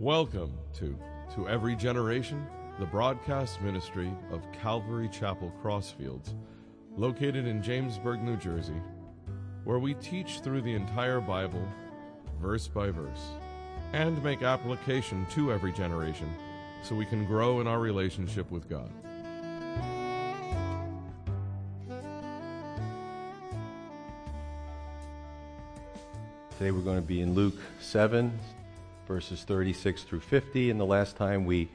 Welcome 0.00 0.58
to 0.74 0.98
To 1.34 1.48
Every 1.48 1.76
Generation, 1.76 2.46
the 2.78 2.86
broadcast 2.86 3.60
ministry 3.60 4.10
of 4.32 4.40
Calvary 4.52 5.08
Chapel 5.08 5.52
Crossfields, 5.62 6.34
located 6.96 7.46
in 7.46 7.62
Jamesburg, 7.62 8.22
New 8.22 8.36
Jersey, 8.36 8.80
where 9.64 9.78
we 9.78 9.94
teach 9.94 10.40
through 10.40 10.62
the 10.62 10.74
entire 10.74 11.20
Bible, 11.20 11.66
verse 12.40 12.66
by 12.66 12.90
verse, 12.90 13.30
and 13.92 14.22
make 14.24 14.42
application 14.42 15.26
to 15.30 15.52
every 15.52 15.72
generation 15.72 16.32
so 16.82 16.94
we 16.94 17.06
can 17.06 17.24
grow 17.24 17.60
in 17.60 17.66
our 17.66 17.78
relationship 17.78 18.50
with 18.50 18.68
God. 18.68 18.90
Today 26.58 26.70
we're 26.70 26.80
going 26.80 27.00
to 27.00 27.02
be 27.02 27.20
in 27.20 27.34
Luke 27.34 27.58
7, 27.80 28.32
verses 29.06 29.42
36 29.42 30.04
through 30.04 30.20
50. 30.20 30.70
And 30.70 30.80
the 30.80 30.86
last 30.86 31.16
time 31.16 31.44
we 31.44 31.68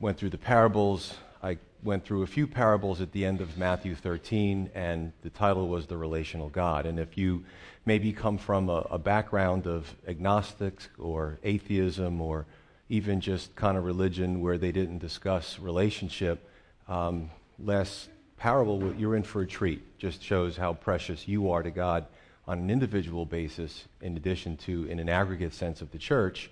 went 0.00 0.18
through 0.18 0.30
the 0.30 0.38
parables, 0.38 1.14
I 1.42 1.58
went 1.82 2.04
through 2.04 2.22
a 2.22 2.26
few 2.26 2.46
parables 2.46 3.00
at 3.00 3.12
the 3.12 3.24
end 3.24 3.40
of 3.40 3.56
Matthew 3.56 3.94
13, 3.94 4.70
and 4.74 5.12
the 5.22 5.30
title 5.30 5.68
was 5.68 5.86
The 5.86 5.96
Relational 5.96 6.48
God. 6.48 6.86
And 6.86 6.98
if 6.98 7.16
you 7.16 7.44
maybe 7.84 8.12
come 8.12 8.38
from 8.38 8.68
a, 8.68 8.86
a 8.90 8.98
background 8.98 9.66
of 9.66 9.94
agnostics 10.06 10.88
or 10.98 11.38
atheism 11.42 12.20
or 12.20 12.46
even 12.88 13.20
just 13.20 13.54
kind 13.56 13.76
of 13.76 13.84
religion 13.84 14.40
where 14.40 14.58
they 14.58 14.72
didn't 14.72 14.98
discuss 14.98 15.58
relationship, 15.58 16.48
um, 16.88 17.30
last 17.58 18.08
parable, 18.36 18.92
you're 18.94 19.16
in 19.16 19.22
for 19.22 19.42
a 19.42 19.46
treat. 19.46 19.98
Just 19.98 20.22
shows 20.22 20.56
how 20.56 20.74
precious 20.74 21.26
you 21.26 21.50
are 21.50 21.62
to 21.62 21.70
God 21.70 22.06
on 22.46 22.58
an 22.58 22.70
individual 22.70 23.24
basis, 23.24 23.84
in 24.00 24.16
addition 24.16 24.56
to 24.58 24.84
in 24.86 24.98
an 24.98 25.08
aggregate 25.08 25.54
sense 25.54 25.80
of 25.80 25.90
the 25.90 25.98
church. 25.98 26.50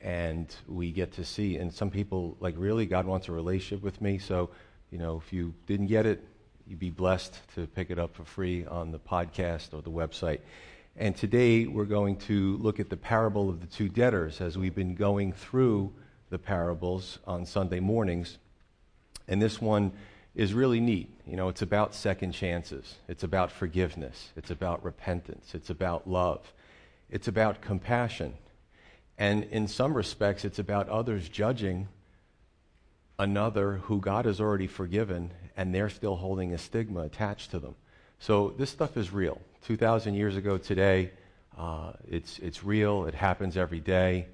And 0.00 0.54
we 0.68 0.90
get 0.90 1.12
to 1.12 1.24
see, 1.24 1.56
and 1.56 1.72
some 1.72 1.90
people 1.90 2.36
like, 2.40 2.54
really, 2.58 2.86
God 2.86 3.06
wants 3.06 3.28
a 3.28 3.32
relationship 3.32 3.84
with 3.84 4.00
me. 4.00 4.18
So, 4.18 4.50
you 4.90 4.98
know, 4.98 5.22
if 5.24 5.32
you 5.32 5.54
didn't 5.66 5.86
get 5.86 6.06
it, 6.06 6.24
you'd 6.66 6.78
be 6.78 6.90
blessed 6.90 7.38
to 7.54 7.66
pick 7.66 7.90
it 7.90 7.98
up 7.98 8.14
for 8.14 8.24
free 8.24 8.64
on 8.66 8.90
the 8.90 8.98
podcast 8.98 9.74
or 9.74 9.82
the 9.82 9.90
website. 9.90 10.40
And 10.96 11.16
today 11.16 11.66
we're 11.66 11.84
going 11.84 12.16
to 12.18 12.56
look 12.58 12.78
at 12.78 12.90
the 12.90 12.96
parable 12.96 13.48
of 13.48 13.60
the 13.60 13.66
two 13.66 13.88
debtors 13.88 14.40
as 14.40 14.58
we've 14.58 14.74
been 14.74 14.94
going 14.94 15.32
through 15.32 15.92
the 16.30 16.38
parables 16.38 17.18
on 17.26 17.46
Sunday 17.46 17.80
mornings. 17.80 18.38
And 19.28 19.40
this 19.40 19.60
one 19.60 19.92
is 20.34 20.54
really 20.54 20.80
neat. 20.80 21.10
You 21.26 21.36
know, 21.36 21.48
it's 21.48 21.62
about 21.62 21.94
second 21.94 22.32
chances, 22.32 22.96
it's 23.08 23.22
about 23.22 23.50
forgiveness, 23.50 24.30
it's 24.36 24.50
about 24.50 24.84
repentance, 24.84 25.54
it's 25.54 25.70
about 25.70 26.08
love, 26.08 26.52
it's 27.10 27.28
about 27.28 27.60
compassion. 27.60 28.34
And 29.18 29.44
in 29.44 29.68
some 29.68 29.94
respects, 29.94 30.44
it's 30.44 30.58
about 30.58 30.88
others 30.88 31.28
judging 31.28 31.88
another 33.18 33.74
who 33.84 34.00
God 34.00 34.24
has 34.24 34.40
already 34.40 34.66
forgiven 34.66 35.30
and 35.56 35.74
they're 35.74 35.90
still 35.90 36.16
holding 36.16 36.54
a 36.54 36.58
stigma 36.58 37.00
attached 37.00 37.50
to 37.50 37.58
them. 37.58 37.74
So 38.18 38.54
this 38.56 38.70
stuff 38.70 38.96
is 38.96 39.12
real. 39.12 39.40
2,000 39.66 40.14
years 40.14 40.36
ago 40.36 40.56
today, 40.56 41.10
uh, 41.58 41.92
it's, 42.08 42.38
it's 42.38 42.64
real, 42.64 43.04
it 43.04 43.14
happens 43.14 43.56
every 43.56 43.80
day. 43.80 44.26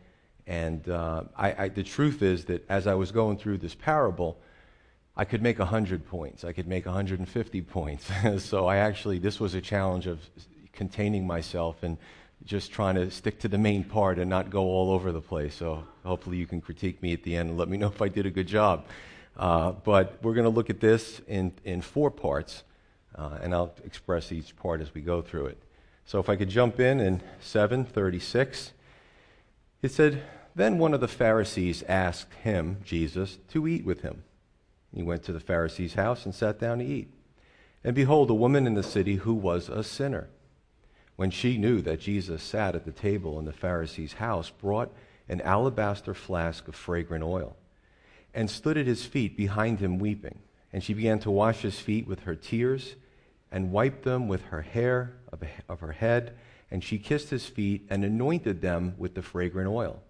And 0.46 0.88
uh, 0.88 1.24
I, 1.36 1.64
I, 1.64 1.68
the 1.68 1.83
truth 1.83 2.22
is 2.22 2.44
that 2.46 2.64
as 2.70 2.86
I 2.86 2.94
was 2.94 3.10
going 3.10 3.36
through 3.36 3.58
this 3.58 3.74
parable, 3.74 4.38
I 5.20 5.24
could 5.24 5.42
make 5.42 5.58
100 5.58 6.06
points. 6.06 6.44
I 6.44 6.52
could 6.52 6.69
make 6.69 6.86
150 6.86 7.62
points. 7.62 8.08
so 8.38 8.66
I 8.66 8.77
actually, 8.77 9.19
this 9.19 9.41
was 9.41 9.55
a 9.55 9.61
challenge 9.61 10.06
of 10.06 10.20
containing 10.72 11.27
myself 11.27 11.83
and 11.83 11.98
just 12.44 12.70
trying 12.70 12.94
to 12.94 13.11
stick 13.11 13.41
to 13.41 13.48
the 13.48 13.58
main 13.58 13.83
part 13.83 14.20
and 14.20 14.30
not 14.30 14.48
go 14.48 14.62
all 14.62 14.92
over 14.92 15.11
the 15.11 15.20
place. 15.20 15.56
So 15.56 15.83
hopefully 16.05 16.36
you 16.36 16.46
can 16.46 16.61
critique 16.61 17.02
me 17.02 17.12
at 17.12 17.24
the 17.24 17.34
end 17.34 17.51
and 17.51 17.58
let 17.58 17.68
me 17.68 17.77
know 17.79 17.89
if 17.89 18.01
I 18.01 18.06
did 18.06 18.27
a 18.27 18.30
good 18.30 18.46
job. 18.46 18.86
Uh, 19.36 19.73
but 19.73 20.18
we're 20.23 20.34
going 20.34 20.45
to 20.45 20.51
look 20.51 20.70
at 20.70 20.79
this 20.79 21.20
in, 21.27 21.52
in 21.64 21.80
four 21.80 22.12
parts, 22.12 22.62
uh, 23.17 23.39
and 23.42 23.52
I'll 23.52 23.74
express 23.85 24.30
each 24.30 24.55
part 24.56 24.80
as 24.80 24.95
we 24.95 25.00
go 25.00 25.20
through 25.20 25.46
it. 25.46 25.58
So 26.06 26.20
if 26.20 26.29
I 26.29 26.36
could 26.36 26.48
jump 26.48 26.79
in 26.79 27.00
in 27.00 27.23
736, 27.40 28.73
it 29.83 29.90
said, 29.90 30.23
Then 30.55 30.79
one 30.79 30.95
of 30.95 31.00
the 31.00 31.08
Pharisees 31.08 31.83
asked 31.89 32.35
him, 32.35 32.79
Jesus, 32.85 33.39
to 33.48 33.67
eat 33.67 33.85
with 33.85 34.02
him. 34.02 34.23
He 34.92 35.02
went 35.02 35.22
to 35.24 35.32
the 35.32 35.40
Pharisee's 35.40 35.94
house 35.94 36.24
and 36.24 36.34
sat 36.34 36.58
down 36.58 36.78
to 36.78 36.84
eat. 36.84 37.12
And 37.84 37.94
behold, 37.94 38.30
a 38.30 38.34
woman 38.34 38.66
in 38.66 38.74
the 38.74 38.82
city 38.82 39.16
who 39.16 39.34
was 39.34 39.68
a 39.68 39.84
sinner, 39.84 40.28
when 41.16 41.30
she 41.30 41.58
knew 41.58 41.80
that 41.82 42.00
Jesus 42.00 42.42
sat 42.42 42.74
at 42.74 42.84
the 42.84 42.92
table 42.92 43.38
in 43.38 43.44
the 43.44 43.52
Pharisee's 43.52 44.14
house, 44.14 44.50
brought 44.50 44.92
an 45.28 45.40
alabaster 45.42 46.14
flask 46.14 46.68
of 46.68 46.74
fragrant 46.74 47.24
oil 47.24 47.56
and 48.34 48.50
stood 48.50 48.76
at 48.76 48.86
his 48.86 49.04
feet 49.04 49.36
behind 49.36 49.80
him 49.80 49.98
weeping. 49.98 50.38
And 50.72 50.82
she 50.82 50.94
began 50.94 51.18
to 51.20 51.30
wash 51.30 51.62
his 51.62 51.78
feet 51.78 52.06
with 52.06 52.20
her 52.20 52.34
tears 52.34 52.94
and 53.50 53.72
wiped 53.72 54.05
them 54.05 54.28
with 54.28 54.42
her 54.46 54.62
hair 54.62 55.16
of 55.68 55.80
her 55.80 55.92
head. 55.92 56.36
And 56.70 56.84
she 56.84 56.98
kissed 56.98 57.30
his 57.30 57.46
feet 57.46 57.86
and 57.88 58.05
anointed 58.05 58.60
them 58.60 58.94
with 58.98 59.14
the 59.14 59.22
fragrant 59.22 59.68
oil. 59.68 60.02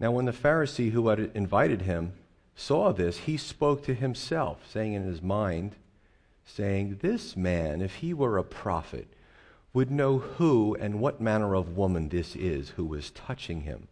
Now, 0.00 0.10
when 0.10 0.24
the 0.24 0.32
Pharisee 0.32 0.90
who 0.90 1.08
had 1.08 1.30
invited 1.34 1.82
him 1.82 2.12
saw 2.54 2.92
this, 2.92 3.18
he 3.18 3.36
spoke 3.36 3.84
to 3.84 3.94
himself, 3.94 4.60
saying 4.70 4.94
in 4.94 5.04
his 5.04 5.22
mind, 5.22 5.76
saying, 6.44 6.98
This 7.02 7.36
man, 7.36 7.80
if 7.80 7.96
he 7.96 8.14
were 8.14 8.38
a 8.38 8.44
prophet, 8.44 9.08
would 9.72 9.90
know 9.90 10.18
who 10.18 10.74
and 10.76 11.00
what 11.00 11.20
manner 11.20 11.54
of 11.54 11.76
woman 11.76 12.08
this 12.08 12.36
is 12.36 12.70
who 12.70 12.94
is 12.94 13.10
touching 13.10 13.62
him, 13.62 13.88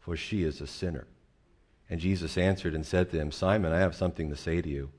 for 0.00 0.16
she 0.16 0.42
is 0.42 0.60
a 0.60 0.66
sinner. 0.66 1.06
And 1.90 2.00
Jesus 2.00 2.38
answered 2.38 2.74
and 2.74 2.84
said 2.84 3.10
to 3.10 3.18
him, 3.18 3.30
Simon, 3.30 3.72
I 3.72 3.78
have 3.78 3.94
something 3.94 4.30
to 4.30 4.36
say 4.36 4.60
to 4.62 4.68
you. 4.68 4.90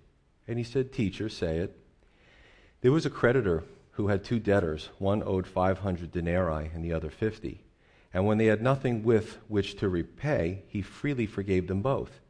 And 0.47 0.57
he 0.57 0.63
said, 0.63 0.93
Teacher, 0.93 1.27
say 1.27 1.57
it. 1.57 1.77
There 2.81 2.91
was 2.91 3.05
a 3.05 3.09
creditor 3.09 3.63
who 3.91 4.07
had 4.07 4.23
two 4.23 4.39
debtors. 4.39 4.89
One 4.99 5.23
owed 5.23 5.47
500 5.47 6.11
denarii 6.11 6.69
and 6.73 6.85
the 6.85 6.93
other 6.93 7.09
50. 7.09 7.61
And 8.13 8.25
when 8.25 8.37
they 8.37 8.45
had 8.45 8.61
nothing 8.61 9.03
with 9.03 9.37
which 9.47 9.77
to 9.77 9.89
repay, 9.89 10.63
he 10.67 10.81
freely 10.81 11.25
forgave 11.25 11.67
them 11.67 11.81
both. 11.81 12.21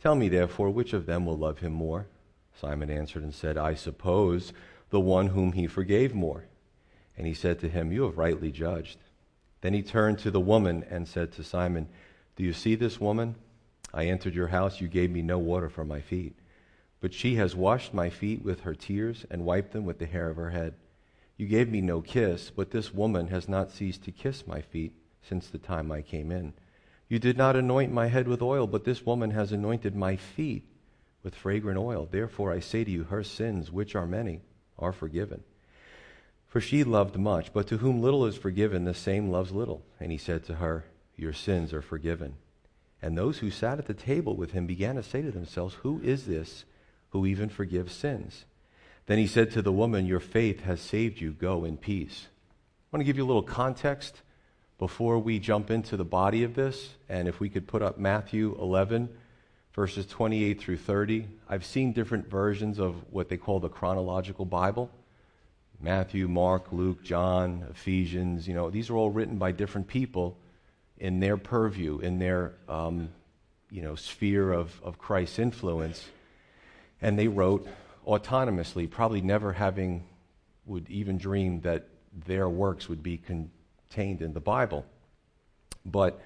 Tell 0.00 0.14
me, 0.14 0.28
therefore, 0.28 0.70
which 0.70 0.92
of 0.92 1.06
them 1.06 1.26
will 1.26 1.36
love 1.36 1.58
him 1.58 1.72
more? 1.72 2.06
Simon 2.54 2.90
answered 2.90 3.22
and 3.22 3.34
said, 3.34 3.56
I 3.56 3.74
suppose 3.74 4.52
the 4.88 5.00
one 5.00 5.28
whom 5.28 5.52
he 5.52 5.66
forgave 5.66 6.14
more. 6.14 6.44
And 7.16 7.26
he 7.26 7.34
said 7.34 7.58
to 7.60 7.68
him, 7.68 7.92
You 7.92 8.04
have 8.04 8.16
rightly 8.16 8.50
judged. 8.50 8.98
Then 9.60 9.74
he 9.74 9.82
turned 9.82 10.18
to 10.20 10.30
the 10.30 10.40
woman 10.40 10.84
and 10.88 11.06
said 11.06 11.32
to 11.32 11.44
Simon, 11.44 11.88
Do 12.36 12.42
you 12.42 12.52
see 12.54 12.74
this 12.74 12.98
woman? 12.98 13.34
I 13.92 14.06
entered 14.06 14.34
your 14.34 14.48
house, 14.48 14.80
you 14.80 14.88
gave 14.88 15.10
me 15.10 15.20
no 15.20 15.38
water 15.38 15.68
for 15.68 15.84
my 15.84 16.00
feet. 16.00 16.34
But 17.00 17.12
she 17.12 17.34
has 17.36 17.54
washed 17.54 17.92
my 17.92 18.08
feet 18.08 18.42
with 18.42 18.60
her 18.60 18.74
tears 18.74 19.26
and 19.30 19.44
wiped 19.44 19.72
them 19.72 19.84
with 19.84 19.98
the 19.98 20.06
hair 20.06 20.30
of 20.30 20.36
her 20.36 20.50
head. 20.50 20.74
You 21.36 21.46
gave 21.46 21.70
me 21.70 21.80
no 21.80 22.00
kiss, 22.00 22.50
but 22.50 22.70
this 22.70 22.94
woman 22.94 23.28
has 23.28 23.48
not 23.48 23.70
ceased 23.70 24.04
to 24.04 24.12
kiss 24.12 24.46
my 24.46 24.60
feet 24.60 24.92
since 25.22 25.48
the 25.48 25.58
time 25.58 25.90
I 25.92 26.02
came 26.02 26.30
in. 26.30 26.52
You 27.10 27.18
did 27.18 27.36
not 27.36 27.56
anoint 27.56 27.92
my 27.92 28.06
head 28.06 28.28
with 28.28 28.40
oil, 28.40 28.68
but 28.68 28.84
this 28.84 29.04
woman 29.04 29.32
has 29.32 29.50
anointed 29.50 29.96
my 29.96 30.14
feet 30.14 30.62
with 31.24 31.34
fragrant 31.34 31.76
oil. 31.76 32.08
Therefore 32.08 32.52
I 32.52 32.60
say 32.60 32.84
to 32.84 32.90
you, 32.90 33.02
her 33.02 33.24
sins, 33.24 33.72
which 33.72 33.96
are 33.96 34.06
many, 34.06 34.42
are 34.78 34.92
forgiven. 34.92 35.42
For 36.46 36.60
she 36.60 36.84
loved 36.84 37.18
much, 37.18 37.52
but 37.52 37.66
to 37.66 37.78
whom 37.78 38.00
little 38.00 38.24
is 38.26 38.36
forgiven, 38.36 38.84
the 38.84 38.94
same 38.94 39.28
loves 39.28 39.50
little. 39.50 39.82
And 39.98 40.12
he 40.12 40.18
said 40.18 40.44
to 40.44 40.54
her, 40.54 40.84
Your 41.16 41.32
sins 41.32 41.74
are 41.74 41.82
forgiven. 41.82 42.36
And 43.02 43.18
those 43.18 43.38
who 43.38 43.50
sat 43.50 43.80
at 43.80 43.86
the 43.86 43.94
table 43.94 44.36
with 44.36 44.52
him 44.52 44.66
began 44.66 44.94
to 44.94 45.02
say 45.02 45.20
to 45.20 45.32
themselves, 45.32 45.74
Who 45.82 46.00
is 46.04 46.26
this 46.26 46.64
who 47.08 47.26
even 47.26 47.48
forgives 47.48 47.92
sins? 47.92 48.44
Then 49.06 49.18
he 49.18 49.26
said 49.26 49.50
to 49.50 49.62
the 49.62 49.72
woman, 49.72 50.06
Your 50.06 50.20
faith 50.20 50.60
has 50.60 50.80
saved 50.80 51.20
you. 51.20 51.32
Go 51.32 51.64
in 51.64 51.76
peace. 51.76 52.28
I 52.92 52.96
want 52.96 53.00
to 53.00 53.04
give 53.04 53.16
you 53.16 53.24
a 53.24 53.26
little 53.26 53.42
context 53.42 54.22
before 54.80 55.18
we 55.18 55.38
jump 55.38 55.70
into 55.70 55.94
the 55.94 56.06
body 56.06 56.42
of 56.42 56.54
this, 56.54 56.94
and 57.06 57.28
if 57.28 57.38
we 57.38 57.50
could 57.50 57.68
put 57.68 57.82
up 57.82 57.98
Matthew 57.98 58.56
11, 58.58 59.10
verses 59.74 60.06
28 60.06 60.58
through 60.58 60.78
30, 60.78 61.28
I've 61.50 61.66
seen 61.66 61.92
different 61.92 62.30
versions 62.30 62.78
of 62.78 62.94
what 63.10 63.28
they 63.28 63.36
call 63.36 63.60
the 63.60 63.68
chronological 63.68 64.46
Bible. 64.46 64.90
Matthew, 65.82 66.28
Mark, 66.28 66.72
Luke, 66.72 67.02
John, 67.04 67.66
Ephesians, 67.70 68.48
you 68.48 68.54
know, 68.54 68.70
these 68.70 68.88
are 68.88 68.96
all 68.96 69.10
written 69.10 69.36
by 69.36 69.52
different 69.52 69.86
people 69.86 70.38
in 70.96 71.20
their 71.20 71.36
purview, 71.36 71.98
in 71.98 72.18
their, 72.18 72.54
um, 72.66 73.10
you 73.70 73.82
know, 73.82 73.96
sphere 73.96 74.50
of, 74.50 74.80
of 74.82 74.98
Christ's 74.98 75.38
influence. 75.38 76.06
And 77.02 77.18
they 77.18 77.28
wrote 77.28 77.68
autonomously, 78.06 78.88
probably 78.88 79.20
never 79.20 79.52
having 79.52 80.06
would 80.64 80.88
even 80.88 81.18
dream 81.18 81.60
that 81.60 81.86
their 82.26 82.48
works 82.48 82.88
would 82.88 83.02
be 83.02 83.18
con- 83.18 83.50
contained 83.90 84.22
in 84.22 84.32
the 84.32 84.40
Bible. 84.40 84.86
But 85.84 86.20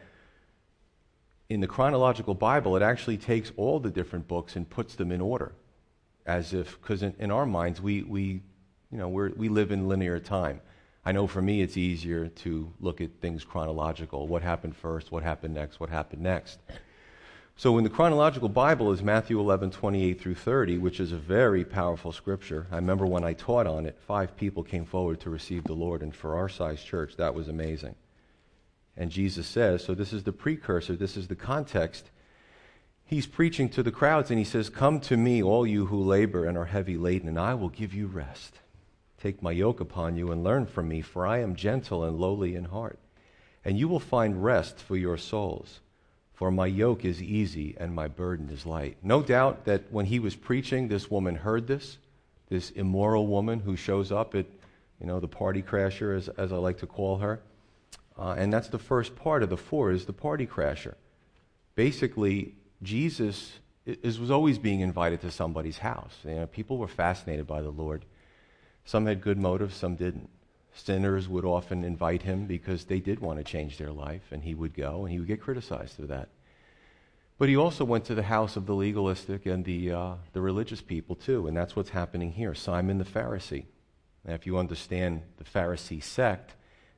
in 1.48 1.60
the 1.60 1.66
chronological 1.66 2.34
Bible, 2.34 2.76
it 2.76 2.82
actually 2.82 3.16
takes 3.16 3.52
all 3.56 3.80
the 3.80 3.90
different 3.90 4.28
books 4.28 4.56
and 4.56 4.68
puts 4.68 4.94
them 4.94 5.10
in 5.10 5.20
order, 5.20 5.52
as 6.26 6.52
if, 6.52 6.80
because 6.80 7.02
in, 7.02 7.14
in, 7.18 7.30
our 7.30 7.46
minds, 7.46 7.80
we, 7.80 8.02
we, 8.02 8.42
you 8.90 8.98
know, 8.98 9.08
we 9.08 9.28
we 9.30 9.48
live 9.48 9.72
in 9.72 9.88
linear 9.88 10.20
time. 10.20 10.60
I 11.06 11.12
know 11.12 11.26
for 11.26 11.42
me 11.42 11.62
it's 11.62 11.76
easier 11.76 12.28
to 12.28 12.72
look 12.80 13.00
at 13.00 13.10
things 13.20 13.44
chronological. 13.44 14.26
What 14.26 14.42
happened 14.42 14.76
first? 14.76 15.12
What 15.12 15.22
happened 15.22 15.54
next? 15.54 15.80
What 15.80 15.90
happened 15.90 16.22
next? 16.22 16.58
So 17.56 17.78
in 17.78 17.84
the 17.84 17.90
chronological 17.90 18.48
Bible 18.48 18.90
is 18.90 19.00
Matthew 19.00 19.38
11, 19.38 19.70
28 19.70 20.20
through 20.20 20.34
30, 20.34 20.78
which 20.78 20.98
is 20.98 21.12
a 21.12 21.16
very 21.16 21.64
powerful 21.64 22.10
scripture. 22.10 22.66
I 22.72 22.76
remember 22.76 23.06
when 23.06 23.22
I 23.22 23.32
taught 23.32 23.68
on 23.68 23.86
it, 23.86 23.96
five 24.08 24.36
people 24.36 24.64
came 24.64 24.84
forward 24.84 25.20
to 25.20 25.30
receive 25.30 25.62
the 25.62 25.72
Lord, 25.72 26.02
and 26.02 26.14
for 26.14 26.34
our 26.34 26.48
size 26.48 26.82
church, 26.82 27.16
that 27.16 27.32
was 27.32 27.46
amazing. 27.46 27.94
And 28.96 29.08
Jesus 29.08 29.46
says, 29.46 29.84
so 29.84 29.94
this 29.94 30.12
is 30.12 30.24
the 30.24 30.32
precursor, 30.32 30.96
this 30.96 31.16
is 31.16 31.28
the 31.28 31.36
context. 31.36 32.10
He's 33.04 33.26
preaching 33.26 33.68
to 33.70 33.84
the 33.84 33.92
crowds, 33.92 34.30
and 34.30 34.38
he 34.38 34.44
says, 34.44 34.68
Come 34.68 34.98
to 35.00 35.16
me, 35.16 35.40
all 35.40 35.64
you 35.64 35.86
who 35.86 36.02
labor 36.02 36.46
and 36.46 36.58
are 36.58 36.64
heavy 36.64 36.96
laden, 36.96 37.28
and 37.28 37.38
I 37.38 37.54
will 37.54 37.68
give 37.68 37.94
you 37.94 38.08
rest. 38.08 38.58
Take 39.22 39.42
my 39.42 39.52
yoke 39.52 39.78
upon 39.78 40.16
you 40.16 40.32
and 40.32 40.42
learn 40.42 40.66
from 40.66 40.88
me, 40.88 41.02
for 41.02 41.24
I 41.24 41.38
am 41.38 41.54
gentle 41.54 42.02
and 42.02 42.18
lowly 42.18 42.56
in 42.56 42.64
heart, 42.64 42.98
and 43.64 43.78
you 43.78 43.86
will 43.86 44.00
find 44.00 44.42
rest 44.42 44.80
for 44.80 44.96
your 44.96 45.16
souls. 45.16 45.80
For 46.34 46.50
my 46.50 46.66
yoke 46.66 47.04
is 47.04 47.22
easy 47.22 47.76
and 47.78 47.94
my 47.94 48.08
burden 48.08 48.50
is 48.50 48.66
light. 48.66 48.96
No 49.02 49.22
doubt 49.22 49.64
that 49.66 49.90
when 49.90 50.06
he 50.06 50.18
was 50.18 50.34
preaching, 50.34 50.88
this 50.88 51.10
woman 51.10 51.36
heard 51.36 51.66
this, 51.68 51.98
this 52.48 52.70
immoral 52.70 53.26
woman 53.26 53.60
who 53.60 53.76
shows 53.76 54.10
up 54.10 54.34
at, 54.34 54.46
you 55.00 55.06
know, 55.06 55.20
the 55.20 55.28
party 55.28 55.62
crasher, 55.62 56.16
as, 56.16 56.28
as 56.28 56.52
I 56.52 56.56
like 56.56 56.78
to 56.78 56.86
call 56.86 57.18
her. 57.18 57.40
Uh, 58.18 58.34
and 58.36 58.52
that's 58.52 58.68
the 58.68 58.78
first 58.78 59.14
part 59.16 59.42
of 59.42 59.50
the 59.50 59.56
four 59.56 59.92
is 59.92 60.06
the 60.06 60.12
party 60.12 60.46
crasher. 60.46 60.94
Basically, 61.76 62.54
Jesus 62.82 63.52
is, 63.86 64.18
was 64.18 64.30
always 64.30 64.58
being 64.58 64.80
invited 64.80 65.20
to 65.22 65.30
somebody's 65.30 65.78
house. 65.78 66.14
You 66.24 66.34
know, 66.34 66.46
people 66.46 66.78
were 66.78 66.88
fascinated 66.88 67.46
by 67.46 67.62
the 67.62 67.70
Lord. 67.70 68.04
Some 68.84 69.06
had 69.06 69.20
good 69.20 69.38
motives, 69.38 69.76
some 69.76 69.94
didn't. 69.96 70.28
Sinners 70.74 71.28
would 71.28 71.44
often 71.44 71.84
invite 71.84 72.22
him 72.22 72.46
because 72.46 72.84
they 72.84 72.98
did 72.98 73.20
want 73.20 73.38
to 73.38 73.44
change 73.44 73.78
their 73.78 73.92
life, 73.92 74.22
and 74.32 74.42
he 74.42 74.54
would 74.54 74.74
go, 74.74 75.02
and 75.02 75.12
he 75.12 75.18
would 75.18 75.28
get 75.28 75.40
criticized 75.40 75.94
for 75.94 76.06
that. 76.06 76.28
But 77.38 77.48
he 77.48 77.56
also 77.56 77.84
went 77.84 78.04
to 78.06 78.14
the 78.14 78.24
house 78.24 78.56
of 78.56 78.66
the 78.66 78.74
legalistic 78.74 79.46
and 79.46 79.64
the, 79.64 79.92
uh, 79.92 80.14
the 80.32 80.40
religious 80.40 80.80
people, 80.80 81.14
too, 81.14 81.46
and 81.46 81.56
that's 81.56 81.76
what's 81.76 81.90
happening 81.90 82.32
here. 82.32 82.54
Simon 82.54 82.98
the 82.98 83.04
Pharisee. 83.04 83.66
Now, 84.24 84.34
if 84.34 84.46
you 84.46 84.58
understand 84.58 85.22
the 85.36 85.44
Pharisee 85.44 86.02
sect, 86.02 86.54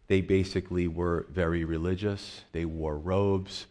they 0.07 0.21
basically 0.21 0.89
were 0.89 1.27
very 1.31 1.65
religious, 1.65 2.43
they 2.53 2.65
wore 2.65 2.97
robes. 2.97 3.67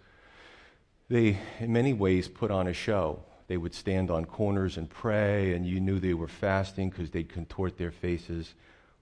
They, 1.08 1.38
in 1.60 1.72
many 1.72 1.94
ways, 1.94 2.28
put 2.28 2.52
on 2.52 2.68
a 2.68 2.74
show. 2.74 3.24
They 3.48 3.58
would 3.58 3.74
stand 3.74 4.10
on 4.10 4.26
corners 4.26 4.76
and 4.78 4.90
pray, 4.90 5.54
and 5.54 5.66
you 5.66 5.80
knew 5.80 6.00
they 6.00 6.16
were 6.16 6.28
fasting 6.28 6.90
because 6.90 7.12
they'd 7.12 7.30
contort 7.30 7.78
their 7.78 7.92
faces 7.92 8.54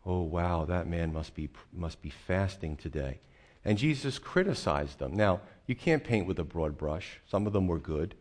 Oh, 0.05 0.21
wow, 0.21 0.65
that 0.65 0.87
man 0.87 1.13
must 1.13 1.33
be, 1.33 1.49
must 1.71 2.01
be 2.01 2.09
fasting 2.09 2.75
today. 2.75 3.19
And 3.63 3.77
Jesus 3.77 4.19
criticized 4.19 4.99
them. 4.99 5.15
Now, 5.15 5.41
you 5.65 5.75
can't 5.75 6.03
paint 6.03 6.27
with 6.27 6.39
a 6.39 6.43
broad 6.43 6.77
brush. 6.77 7.19
Some 7.25 7.47
of 7.47 7.53
them 7.53 7.67
were 7.67 7.79
good, 7.79 8.15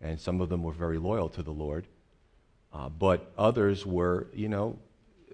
and 0.00 0.18
some 0.18 0.40
of 0.40 0.48
them 0.48 0.64
were 0.64 0.72
very 0.72 0.98
loyal 0.98 1.28
to 1.30 1.42
the 1.42 1.52
Lord. 1.52 1.86
Uh, 2.72 2.88
but 2.88 3.32
others 3.38 3.86
were, 3.86 4.26
you 4.34 4.48
know, 4.48 4.78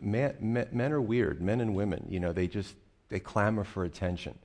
men, 0.00 0.66
men 0.72 0.92
are 0.92 1.00
weird, 1.00 1.40
men 1.40 1.60
and 1.60 1.74
women. 1.74 2.06
You 2.08 2.20
know, 2.20 2.32
they 2.32 2.46
just, 2.46 2.74
they 3.08 3.20
clamor 3.20 3.64
for 3.64 3.84
attention. 3.84 4.38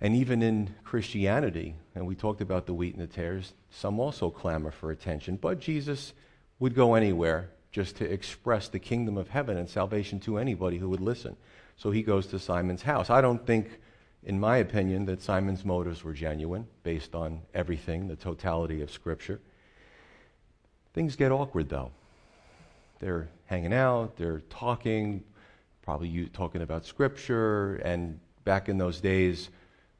And 0.00 0.14
even 0.14 0.42
in 0.42 0.74
Christianity, 0.84 1.76
and 1.94 2.06
we 2.06 2.14
talked 2.14 2.42
about 2.42 2.66
the 2.66 2.74
wheat 2.74 2.94
and 2.94 3.02
the 3.02 3.06
tares, 3.06 3.54
some 3.70 3.98
also 3.98 4.28
clamor 4.28 4.70
for 4.70 4.90
attention. 4.90 5.36
But 5.36 5.60
Jesus 5.60 6.12
would 6.58 6.74
go 6.74 6.94
anywhere 6.94 7.50
just 7.74 7.96
to 7.96 8.04
express 8.04 8.68
the 8.68 8.78
kingdom 8.78 9.16
of 9.16 9.30
heaven 9.30 9.56
and 9.56 9.68
salvation 9.68 10.20
to 10.20 10.38
anybody 10.38 10.78
who 10.78 10.88
would 10.88 11.00
listen. 11.00 11.36
So 11.76 11.90
he 11.90 12.04
goes 12.04 12.28
to 12.28 12.38
Simon's 12.38 12.82
house. 12.82 13.10
I 13.10 13.20
don't 13.20 13.44
think, 13.44 13.80
in 14.22 14.38
my 14.38 14.58
opinion, 14.58 15.06
that 15.06 15.20
Simon's 15.20 15.64
motives 15.64 16.04
were 16.04 16.12
genuine 16.12 16.68
based 16.84 17.16
on 17.16 17.40
everything, 17.52 18.06
the 18.06 18.14
totality 18.14 18.80
of 18.80 18.92
Scripture. 18.92 19.40
Things 20.92 21.16
get 21.16 21.32
awkward, 21.32 21.68
though. 21.68 21.90
They're 23.00 23.28
hanging 23.46 23.72
out, 23.72 24.16
they're 24.16 24.42
talking, 24.50 25.24
probably 25.82 26.30
talking 26.32 26.62
about 26.62 26.86
Scripture, 26.86 27.74
and 27.84 28.20
back 28.44 28.68
in 28.68 28.78
those 28.78 29.00
days, 29.00 29.50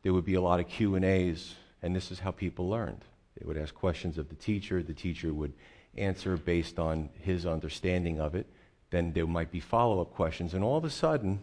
there 0.05 0.13
would 0.13 0.25
be 0.25 0.35
a 0.35 0.41
lot 0.41 0.61
of 0.61 0.69
Q 0.69 0.95
and 0.95 1.05
A's, 1.05 1.57
and 1.83 1.95
this 1.95 2.13
is 2.13 2.21
how 2.21 2.31
people 2.31 2.69
learned. 2.69 3.05
They 3.37 3.45
would 3.45 3.59
ask 3.59 3.75
questions 3.75 4.17
of 4.17 4.29
the 4.29 4.37
teacher. 4.37 4.81
The 4.81 4.95
teacher 4.95 5.35
would 5.35 5.53
answer 5.97 6.37
based 6.37 6.79
on 6.79 7.09
his 7.21 7.47
understanding 7.47 8.21
of 8.21 8.35
it. 8.35 8.47
Then 8.91 9.13
there 9.13 9.27
might 9.27 9.51
be 9.51 9.61
follow 9.61 10.01
up 10.01 10.15
questions. 10.15 10.55
And 10.55 10.63
all 10.63 10.77
of 10.77 10.85
a 10.85 10.91
sudden, 10.91 11.41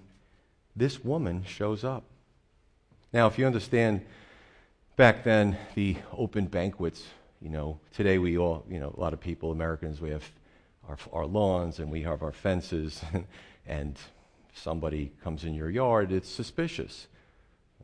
this 0.76 1.04
woman 1.04 1.44
shows 1.44 1.84
up. 1.84 2.04
Now, 3.14 3.28
if 3.28 3.38
you 3.38 3.46
understand 3.46 4.02
back 4.96 5.24
then 5.24 5.58
the 5.76 5.98
open 6.14 6.46
banquets, 6.46 7.04
you 7.42 7.50
know, 7.50 7.80
today 7.94 8.18
we 8.18 8.38
all, 8.38 8.66
you 8.70 8.80
know, 8.80 8.94
a 8.96 9.00
lot 9.00 9.14
of 9.14 9.20
people, 9.20 9.52
Americans, 9.52 10.00
we 10.00 10.12
have 10.12 10.30
our, 10.88 10.98
our 11.12 11.26
lawns 11.26 11.80
and 11.80 11.92
we 11.92 12.04
have 12.04 12.24
our 12.24 12.32
fences, 12.32 13.02
and 13.66 13.98
somebody 14.54 15.12
comes 15.24 15.44
in 15.44 15.54
your 15.54 15.70
yard, 15.70 16.12
it's 16.12 16.30
suspicious. 16.30 17.08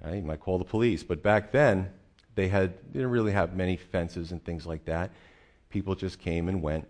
Right? 0.04 0.16
You 0.16 0.22
might 0.22 0.40
call 0.40 0.58
the 0.58 0.64
police. 0.64 1.04
But 1.04 1.24
back 1.24 1.52
then, 1.52 1.90
they 2.36 2.48
had 2.48 2.74
they 2.94 3.00
didn't 3.00 3.10
really 3.10 3.32
have 3.32 3.56
many 3.56 3.78
fences 3.78 4.32
and 4.32 4.44
things 4.44 4.66
like 4.66 4.86
that 4.86 5.12
people 5.78 5.94
just 5.94 6.18
came 6.18 6.50
and 6.50 6.60
went 6.60 6.88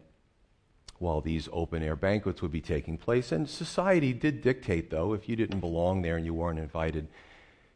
while 0.97 1.19
these 1.19 1.49
open 1.51 1.83
air 1.83 1.97
banquets 1.97 2.41
would 2.41 2.53
be 2.53 2.61
taking 2.61 2.97
place. 2.97 3.33
And 3.33 3.49
society 3.49 4.13
did 4.13 4.41
dictate, 4.41 4.89
though, 4.89 5.11
if 5.11 5.27
you 5.27 5.35
didn't 5.35 5.59
belong 5.59 6.01
there 6.01 6.15
and 6.15 6.25
you 6.25 6.33
weren't 6.33 6.57
invited, 6.57 7.09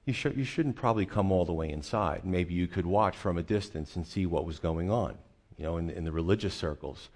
you, 0.05 0.13
sh- 0.13 0.37
you 0.37 0.45
shouldn't 0.45 0.77
probably 0.77 1.05
come 1.05 1.29
all 1.29 1.43
the 1.43 1.51
way 1.51 1.69
inside. 1.69 2.23
Maybe 2.23 2.53
you 2.53 2.65
could 2.65 2.85
watch 2.85 3.17
from 3.17 3.37
a 3.37 3.43
distance 3.43 3.97
and 3.97 4.07
see 4.07 4.25
what 4.25 4.45
was 4.45 4.57
going 4.57 4.89
on, 4.89 5.17
you 5.57 5.65
know, 5.65 5.75
in, 5.75 5.89
in 5.89 6.05
the 6.05 6.13
religious 6.13 6.53
circles, 6.53 7.09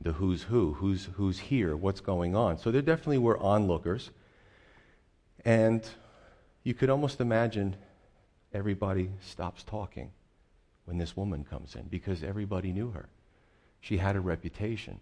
the 0.00 0.14
who's 0.14 0.42
who, 0.42 0.72
who's, 0.72 1.08
who's 1.14 1.38
here, 1.38 1.76
what's 1.76 2.00
going 2.00 2.34
on. 2.34 2.58
So 2.58 2.72
there 2.72 2.82
definitely 2.82 3.18
were 3.18 3.38
onlookers. 3.38 4.10
And 5.44 5.88
you 6.64 6.74
could 6.74 6.90
almost 6.90 7.20
imagine 7.20 7.76
everybody 8.52 9.10
stops 9.20 9.62
talking 9.62 10.10
when 10.86 10.98
this 10.98 11.16
woman 11.16 11.44
comes 11.44 11.76
in 11.76 11.82
because 11.84 12.24
everybody 12.24 12.72
knew 12.72 12.90
her 12.90 13.08
she 13.80 13.98
had 13.98 14.16
a 14.16 14.20
reputation. 14.20 15.00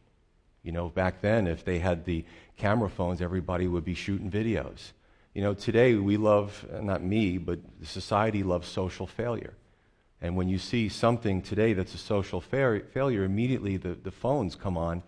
You 0.63 0.73
know, 0.73 0.89
back 0.89 1.21
then, 1.21 1.47
if 1.47 1.65
they 1.65 1.79
had 1.79 2.05
the 2.05 2.25
camera 2.57 2.91
phones, 2.91 3.23
everybody 3.23 3.69
would 3.69 3.85
be 3.85 3.95
shooting 3.95 4.31
videos. 4.31 4.93
You 5.35 5.43
know, 5.43 5.55
today 5.55 5.95
we 5.95 6.17
love, 6.17 6.67
not 6.83 7.03
me, 7.03 7.39
but 7.39 7.61
society 7.83 8.43
loves 8.43 8.69
social 8.69 9.07
failure. 9.07 9.55
And 10.21 10.35
when 10.35 10.49
you 10.49 10.59
see 10.59 10.89
something 10.89 11.43
today 11.43 11.75
that's 11.75 11.95
a 11.95 11.99
social 11.99 12.41
fa- 12.41 12.83
failure, 12.93 13.25
immediately 13.25 13.77
the, 13.77 13.95
the 13.95 14.11
phones 14.11 14.57
come 14.57 14.77
on 14.77 15.03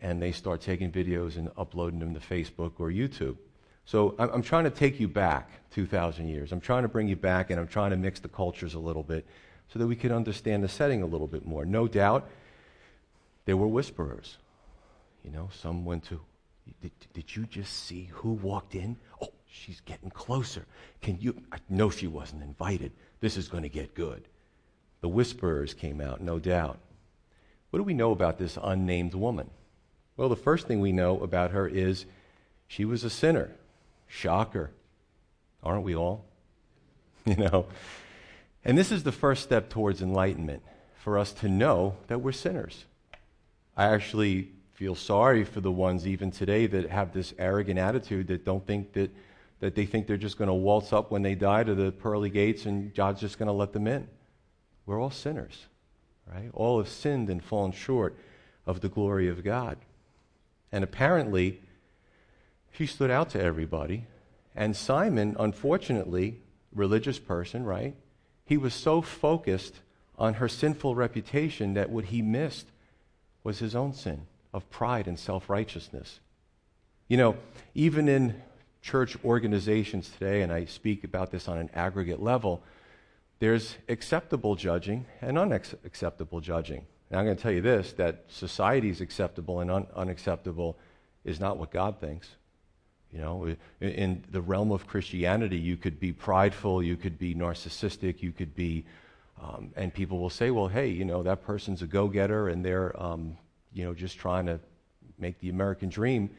and 0.00 0.20
they 0.20 0.32
start 0.32 0.60
taking 0.60 0.90
videos 0.90 1.36
and 1.36 1.50
uploading 1.56 1.98
them 1.98 2.14
to 2.14 2.20
Facebook 2.20 2.72
or 2.78 2.90
YouTube. 2.90 3.36
So 3.84 4.14
I'm, 4.18 4.30
I'm 4.30 4.42
trying 4.42 4.64
to 4.64 4.70
take 4.70 4.98
you 4.98 5.08
back 5.08 5.50
2,000 5.72 6.28
years. 6.28 6.52
I'm 6.52 6.60
trying 6.60 6.82
to 6.82 6.88
bring 6.88 7.06
you 7.06 7.16
back 7.16 7.50
and 7.50 7.60
I'm 7.60 7.68
trying 7.68 7.90
to 7.90 7.96
mix 7.96 8.20
the 8.20 8.28
cultures 8.28 8.74
a 8.74 8.78
little 8.78 9.02
bit 9.02 9.26
so 9.68 9.78
that 9.78 9.86
we 9.86 9.96
can 9.96 10.12
understand 10.12 10.64
the 10.64 10.68
setting 10.68 11.02
a 11.02 11.06
little 11.06 11.26
bit 11.26 11.46
more. 11.46 11.64
No 11.64 11.86
doubt, 11.86 12.28
there 13.46 13.56
were 13.56 13.66
whisperers. 13.66 14.36
You 15.24 15.30
know, 15.30 15.48
some 15.52 15.84
went 15.84 16.04
to, 16.04 16.20
did, 16.82 16.92
did 17.14 17.34
you 17.34 17.46
just 17.46 17.84
see 17.84 18.10
who 18.12 18.32
walked 18.32 18.74
in? 18.74 18.96
Oh, 19.22 19.32
she's 19.50 19.80
getting 19.80 20.10
closer. 20.10 20.66
Can 21.00 21.18
you? 21.20 21.42
I 21.50 21.58
know 21.68 21.88
she 21.88 22.06
wasn't 22.06 22.42
invited. 22.42 22.92
This 23.20 23.36
is 23.36 23.48
going 23.48 23.62
to 23.62 23.68
get 23.68 23.94
good. 23.94 24.28
The 25.00 25.08
whisperers 25.08 25.74
came 25.74 26.00
out, 26.00 26.20
no 26.20 26.38
doubt. 26.38 26.78
What 27.70 27.78
do 27.78 27.84
we 27.84 27.94
know 27.94 28.12
about 28.12 28.38
this 28.38 28.58
unnamed 28.62 29.14
woman? 29.14 29.50
Well, 30.16 30.28
the 30.28 30.36
first 30.36 30.66
thing 30.66 30.80
we 30.80 30.92
know 30.92 31.20
about 31.20 31.50
her 31.50 31.66
is 31.66 32.06
she 32.68 32.84
was 32.84 33.04
a 33.04 33.10
sinner. 33.10 33.50
Shocker. 34.06 34.70
Aren't 35.62 35.84
we 35.84 35.94
all? 35.96 36.24
You 37.26 37.34
know? 37.34 37.66
And 38.64 38.78
this 38.78 38.92
is 38.92 39.02
the 39.02 39.10
first 39.10 39.42
step 39.42 39.68
towards 39.68 40.00
enlightenment 40.00 40.62
for 40.94 41.18
us 41.18 41.32
to 41.34 41.48
know 41.48 41.96
that 42.06 42.20
we're 42.20 42.30
sinners. 42.30 42.84
I 43.76 43.86
actually 43.86 44.48
feel 44.72 44.94
sorry 44.94 45.44
for 45.44 45.60
the 45.60 45.70
ones 45.70 46.06
even 46.06 46.30
today 46.30 46.66
that 46.66 46.90
have 46.90 47.12
this 47.12 47.34
arrogant 47.38 47.78
attitude 47.78 48.28
that 48.28 48.44
don't 48.44 48.66
think 48.66 48.92
that, 48.94 49.10
that 49.60 49.74
they 49.74 49.86
think 49.86 50.06
they're 50.06 50.16
just 50.16 50.38
going 50.38 50.48
to 50.48 50.54
waltz 50.54 50.92
up 50.92 51.10
when 51.10 51.22
they 51.22 51.34
die 51.34 51.64
to 51.64 51.74
the 51.74 51.92
pearly 51.92 52.30
gates 52.30 52.66
and 52.66 52.94
God's 52.94 53.20
just 53.20 53.38
going 53.38 53.48
to 53.48 53.52
let 53.52 53.72
them 53.72 53.86
in. 53.86 54.08
We're 54.86 55.00
all 55.00 55.10
sinners, 55.10 55.66
right? 56.32 56.50
All 56.54 56.78
have 56.78 56.88
sinned 56.88 57.28
and 57.28 57.42
fallen 57.42 57.72
short 57.72 58.16
of 58.66 58.80
the 58.80 58.88
glory 58.88 59.28
of 59.28 59.44
God. 59.44 59.78
And 60.72 60.82
apparently, 60.82 61.60
she 62.72 62.86
stood 62.86 63.10
out 63.10 63.30
to 63.30 63.42
everybody. 63.42 64.04
And 64.54 64.76
Simon, 64.76 65.36
unfortunately, 65.38 66.40
religious 66.74 67.18
person, 67.18 67.64
right? 67.64 67.94
He 68.44 68.56
was 68.56 68.74
so 68.74 69.02
focused 69.02 69.80
on 70.18 70.34
her 70.34 70.48
sinful 70.48 70.94
reputation 70.94 71.74
that 71.74 71.90
what 71.90 72.06
he 72.06 72.22
missed 72.22 72.66
was 73.46 73.60
his 73.60 73.76
own 73.76 73.92
sin 73.92 74.26
of 74.52 74.68
pride 74.70 75.06
and 75.06 75.16
self 75.16 75.48
righteousness. 75.48 76.18
You 77.06 77.16
know, 77.16 77.36
even 77.76 78.08
in 78.08 78.42
church 78.82 79.16
organizations 79.24 80.10
today, 80.10 80.42
and 80.42 80.52
I 80.52 80.64
speak 80.64 81.04
about 81.04 81.30
this 81.30 81.46
on 81.46 81.56
an 81.56 81.70
aggregate 81.72 82.20
level, 82.20 82.60
there's 83.38 83.76
acceptable 83.88 84.56
judging 84.56 85.06
and 85.20 85.38
unacceptable 85.38 86.40
judging. 86.40 86.86
And 87.08 87.20
I'm 87.20 87.24
going 87.24 87.36
to 87.36 87.42
tell 87.42 87.52
you 87.52 87.60
this 87.60 87.92
that 87.92 88.24
society's 88.26 89.00
acceptable 89.00 89.60
and 89.60 89.70
un- 89.70 89.86
unacceptable 89.94 90.76
is 91.24 91.38
not 91.38 91.56
what 91.56 91.70
God 91.70 92.00
thinks. 92.00 92.28
You 93.12 93.20
know, 93.20 93.56
in 93.80 94.24
the 94.28 94.40
realm 94.40 94.72
of 94.72 94.88
Christianity, 94.88 95.56
you 95.56 95.76
could 95.76 96.00
be 96.00 96.12
prideful, 96.12 96.82
you 96.82 96.96
could 96.96 97.16
be 97.16 97.32
narcissistic, 97.32 98.22
you 98.22 98.32
could 98.32 98.56
be, 98.56 98.84
um, 99.40 99.72
and 99.76 99.92
people 99.92 100.18
will 100.18 100.30
say, 100.30 100.50
well, 100.50 100.68
hey, 100.68 100.88
you 100.88 101.04
know, 101.04 101.22
that 101.22 101.42
person's 101.42 101.82
a 101.82 101.86
go 101.86 102.08
getter 102.08 102.48
and 102.48 102.64
they're, 102.64 103.00
um, 103.00 103.36
you 103.72 103.84
know, 103.84 103.94
just 103.94 104.18
trying 104.18 104.46
to 104.46 104.60
make 105.18 105.38
the 105.40 105.48
American 105.48 105.88
dream. 105.88 106.30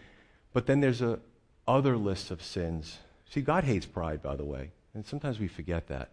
But 0.53 0.65
then 0.65 0.79
there's 0.79 1.01
a 1.01 1.19
other 1.67 1.97
list 1.97 2.31
of 2.31 2.41
sins. 2.41 2.97
See, 3.29 3.41
God 3.41 3.63
hates 3.63 3.85
pride, 3.85 4.21
by 4.21 4.35
the 4.35 4.45
way, 4.45 4.71
and 4.93 5.05
sometimes 5.05 5.39
we 5.39 5.47
forget 5.47 5.87
that. 5.87 6.11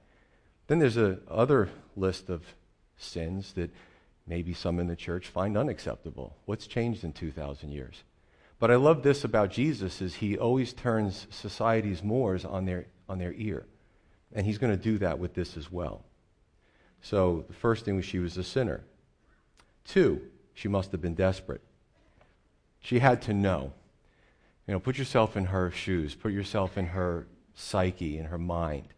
Then 0.66 0.78
there's 0.78 0.96
a 0.96 1.18
other 1.28 1.70
list 1.96 2.28
of 2.28 2.42
sins 2.96 3.52
that 3.52 3.70
maybe 4.26 4.54
some 4.54 4.78
in 4.80 4.86
the 4.86 4.96
church 4.96 5.28
find 5.28 5.56
unacceptable. 5.56 6.36
What's 6.46 6.66
changed 6.66 7.04
in 7.04 7.12
2,000 7.12 7.70
years? 7.70 8.02
But 8.58 8.70
I 8.70 8.76
love 8.76 9.02
this 9.02 9.24
about 9.24 9.50
Jesus 9.50 10.00
is 10.00 10.14
he 10.16 10.38
always 10.38 10.72
turns 10.72 11.26
society's 11.30 12.02
mores 12.02 12.44
on 12.44 12.64
their, 12.64 12.86
on 13.08 13.18
their 13.18 13.34
ear. 13.34 13.66
And 14.32 14.46
he's 14.46 14.58
going 14.58 14.76
to 14.76 14.82
do 14.82 14.98
that 14.98 15.18
with 15.18 15.34
this 15.34 15.56
as 15.56 15.70
well. 15.70 16.04
So 17.04 17.44
the 17.46 17.52
first 17.52 17.84
thing 17.84 17.96
was 17.96 18.06
she 18.06 18.18
was 18.18 18.38
a 18.38 18.42
sinner. 18.42 18.80
Two, 19.84 20.22
she 20.54 20.68
must 20.68 20.90
have 20.92 21.02
been 21.02 21.14
desperate. 21.14 21.60
She 22.80 22.98
had 22.98 23.20
to 23.22 23.34
know. 23.34 23.74
You 24.66 24.72
know, 24.72 24.80
put 24.80 24.96
yourself 24.96 25.36
in 25.36 25.44
her 25.46 25.70
shoes, 25.70 26.14
put 26.14 26.32
yourself 26.32 26.78
in 26.78 26.86
her 26.86 27.26
psyche, 27.54 28.16
in 28.16 28.24
her 28.24 28.38
mind. 28.38 28.88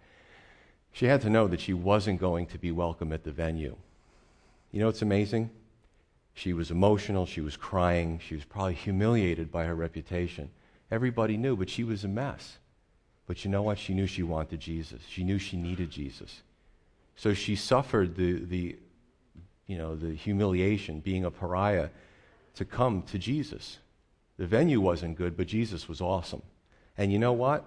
She 0.92 1.06
had 1.06 1.20
to 1.22 1.30
know 1.30 1.48
that 1.48 1.60
she 1.60 1.74
wasn't 1.74 2.20
going 2.20 2.46
to 2.46 2.58
be 2.58 2.70
welcome 2.70 3.12
at 3.12 3.24
the 3.24 3.32
venue. 3.32 3.74
You 4.70 4.78
know 4.78 4.86
what's 4.86 5.02
amazing? 5.02 5.50
She 6.32 6.52
was 6.52 6.70
emotional, 6.70 7.26
she 7.26 7.40
was 7.40 7.56
crying, 7.56 8.20
she 8.24 8.36
was 8.36 8.44
probably 8.44 8.74
humiliated 8.74 9.50
by 9.50 9.64
her 9.64 9.74
reputation. 9.74 10.50
Everybody 10.92 11.36
knew, 11.36 11.56
but 11.56 11.70
she 11.70 11.82
was 11.82 12.04
a 12.04 12.08
mess. 12.08 12.58
But 13.26 13.44
you 13.44 13.50
know 13.50 13.62
what? 13.62 13.80
She 13.80 13.94
knew 13.94 14.06
she 14.06 14.22
wanted 14.22 14.60
Jesus. 14.60 15.02
She 15.08 15.24
knew 15.24 15.40
she 15.40 15.56
needed 15.56 15.90
Jesus. 15.90 16.42
So 17.16 17.34
she 17.34 17.56
suffered 17.56 18.14
the, 18.14 18.44
the, 18.44 18.76
you 19.66 19.78
know, 19.78 19.96
the 19.96 20.14
humiliation, 20.14 21.00
being 21.00 21.24
a 21.24 21.30
pariah, 21.30 21.88
to 22.54 22.64
come 22.64 23.02
to 23.02 23.18
Jesus. 23.18 23.78
The 24.38 24.46
venue 24.46 24.80
wasn't 24.80 25.16
good, 25.16 25.36
but 25.36 25.46
Jesus 25.46 25.88
was 25.88 26.00
awesome. 26.00 26.42
And 26.96 27.12
you 27.12 27.18
know 27.18 27.32
what? 27.32 27.64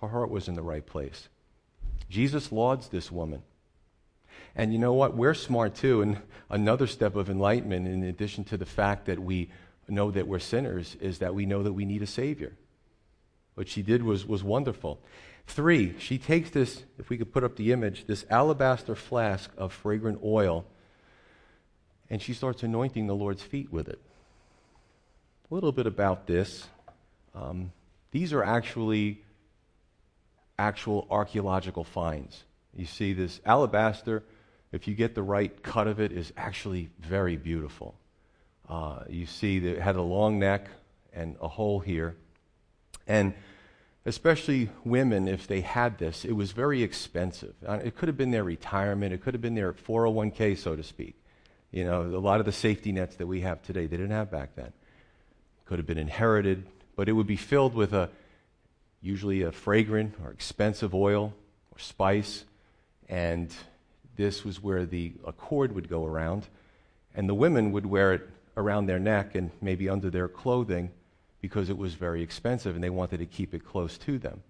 Her 0.00 0.08
heart 0.08 0.30
was 0.30 0.48
in 0.48 0.54
the 0.54 0.62
right 0.62 0.84
place. 0.84 1.28
Jesus 2.08 2.52
lauds 2.52 2.88
this 2.88 3.10
woman. 3.10 3.42
And 4.54 4.72
you 4.72 4.78
know 4.78 4.92
what? 4.92 5.16
We're 5.16 5.34
smart 5.34 5.74
too. 5.74 6.02
And 6.02 6.18
another 6.48 6.86
step 6.86 7.16
of 7.16 7.30
enlightenment, 7.30 7.86
in 7.86 8.02
addition 8.04 8.44
to 8.44 8.56
the 8.56 8.66
fact 8.66 9.06
that 9.06 9.18
we 9.18 9.50
know 9.88 10.10
that 10.10 10.26
we're 10.26 10.38
sinners, 10.38 10.96
is 11.00 11.18
that 11.18 11.34
we 11.34 11.46
know 11.46 11.62
that 11.62 11.72
we 11.72 11.84
need 11.84 12.02
a 12.02 12.06
Savior. 12.06 12.52
What 13.54 13.68
she 13.68 13.82
did 13.82 14.02
was, 14.02 14.26
was 14.26 14.42
wonderful. 14.42 15.00
Three, 15.50 15.98
she 15.98 16.18
takes 16.18 16.50
this, 16.50 16.82
if 16.98 17.10
we 17.10 17.18
could 17.18 17.32
put 17.32 17.44
up 17.44 17.56
the 17.56 17.72
image, 17.72 18.06
this 18.06 18.24
alabaster 18.30 18.94
flask 18.94 19.50
of 19.58 19.72
fragrant 19.72 20.20
oil, 20.24 20.64
and 22.08 22.22
she 22.22 22.34
starts 22.34 22.62
anointing 22.62 23.06
the 23.06 23.14
Lord's 23.14 23.42
feet 23.42 23.72
with 23.72 23.88
it. 23.88 24.00
A 25.50 25.54
little 25.54 25.72
bit 25.72 25.86
about 25.86 26.26
this. 26.26 26.68
Um, 27.34 27.72
these 28.12 28.32
are 28.32 28.44
actually 28.44 29.22
actual 30.58 31.06
archaeological 31.10 31.84
finds. 31.84 32.44
You 32.74 32.86
see 32.86 33.12
this 33.12 33.40
alabaster 33.44 34.22
if 34.72 34.86
you 34.86 34.94
get 34.94 35.14
the 35.14 35.22
right 35.22 35.62
cut 35.62 35.86
of 35.88 36.00
it, 36.00 36.12
is 36.12 36.32
actually 36.36 36.90
very 37.00 37.36
beautiful. 37.36 37.94
Uh, 38.68 39.00
you 39.08 39.26
see 39.26 39.58
that 39.58 39.76
it 39.76 39.80
had 39.80 39.96
a 39.96 40.02
long 40.02 40.38
neck 40.38 40.68
and 41.12 41.36
a 41.40 41.48
hole 41.48 41.80
here. 41.80 42.16
And 43.06 43.34
especially 44.06 44.70
women, 44.84 45.28
if 45.28 45.46
they 45.46 45.60
had 45.60 45.98
this, 45.98 46.24
it 46.24 46.32
was 46.32 46.52
very 46.52 46.82
expensive. 46.82 47.54
Uh, 47.66 47.80
it 47.84 47.96
could 47.96 48.08
have 48.08 48.16
been 48.16 48.30
their 48.30 48.44
retirement, 48.44 49.12
it 49.12 49.22
could 49.22 49.34
have 49.34 49.42
been 49.42 49.54
their 49.54 49.72
401k, 49.72 50.56
so 50.56 50.74
to 50.74 50.82
speak. 50.82 51.16
You 51.70 51.84
know, 51.84 52.02
a 52.02 52.18
lot 52.18 52.40
of 52.40 52.46
the 52.46 52.52
safety 52.52 52.92
nets 52.92 53.16
that 53.16 53.26
we 53.26 53.42
have 53.42 53.62
today, 53.62 53.86
they 53.86 53.96
didn't 53.96 54.10
have 54.12 54.30
back 54.30 54.56
then. 54.56 54.72
Could 55.66 55.78
have 55.78 55.86
been 55.86 55.98
inherited, 55.98 56.66
but 56.96 57.08
it 57.08 57.12
would 57.12 57.26
be 57.26 57.36
filled 57.36 57.74
with 57.74 57.92
a 57.92 58.10
usually 59.02 59.42
a 59.42 59.52
fragrant 59.52 60.14
or 60.22 60.30
expensive 60.30 60.94
oil 60.94 61.32
or 61.70 61.78
spice, 61.78 62.44
and 63.08 63.54
this 64.16 64.44
was 64.44 64.62
where 64.62 64.84
the 64.84 65.12
a 65.26 65.32
cord 65.32 65.74
would 65.74 65.88
go 65.88 66.04
around, 66.04 66.48
and 67.14 67.28
the 67.28 67.34
women 67.34 67.72
would 67.72 67.86
wear 67.86 68.14
it 68.14 68.28
around 68.56 68.86
their 68.86 68.98
neck 68.98 69.34
and 69.34 69.50
maybe 69.62 69.88
under 69.88 70.10
their 70.10 70.28
clothing 70.28 70.90
because 71.40 71.70
it 71.70 71.78
was 71.78 71.94
very 71.94 72.22
expensive 72.22 72.74
and 72.74 72.84
they 72.84 72.90
wanted 72.90 73.18
to 73.18 73.26
keep 73.26 73.54
it 73.54 73.64
close 73.64 73.96
to 73.98 74.18
them. 74.18 74.42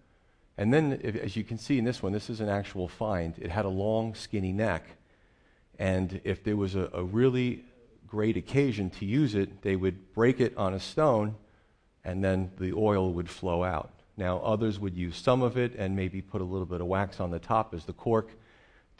And 0.58 0.74
then, 0.74 1.00
if, 1.02 1.16
as 1.16 1.36
you 1.36 1.44
can 1.44 1.58
see 1.58 1.78
in 1.78 1.84
this 1.84 2.02
one, 2.02 2.12
this 2.12 2.28
is 2.28 2.40
an 2.40 2.48
actual 2.48 2.88
find. 2.88 3.34
It 3.38 3.50
had 3.50 3.64
a 3.64 3.70
long, 3.70 4.14
skinny 4.14 4.52
neck. 4.52 4.84
And 5.78 6.20
if 6.24 6.44
there 6.44 6.56
was 6.56 6.74
a, 6.74 6.90
a 6.92 7.02
really 7.02 7.64
great 8.06 8.36
occasion 8.36 8.90
to 8.90 9.06
use 9.06 9.34
it, 9.34 9.62
they 9.62 9.76
would 9.76 10.12
break 10.12 10.40
it 10.40 10.56
on 10.56 10.74
a 10.74 10.80
stone 10.80 11.36
and 12.04 12.24
then 12.24 12.50
the 12.58 12.72
oil 12.72 13.12
would 13.12 13.28
flow 13.28 13.62
out. 13.62 13.90
Now, 14.16 14.38
others 14.40 14.78
would 14.78 14.96
use 14.96 15.16
some 15.16 15.42
of 15.42 15.56
it 15.56 15.74
and 15.76 15.96
maybe 15.96 16.20
put 16.20 16.40
a 16.40 16.44
little 16.44 16.66
bit 16.66 16.80
of 16.80 16.86
wax 16.86 17.20
on 17.20 17.30
the 17.30 17.38
top 17.38 17.72
as 17.72 17.84
the 17.84 17.92
cork 17.92 18.30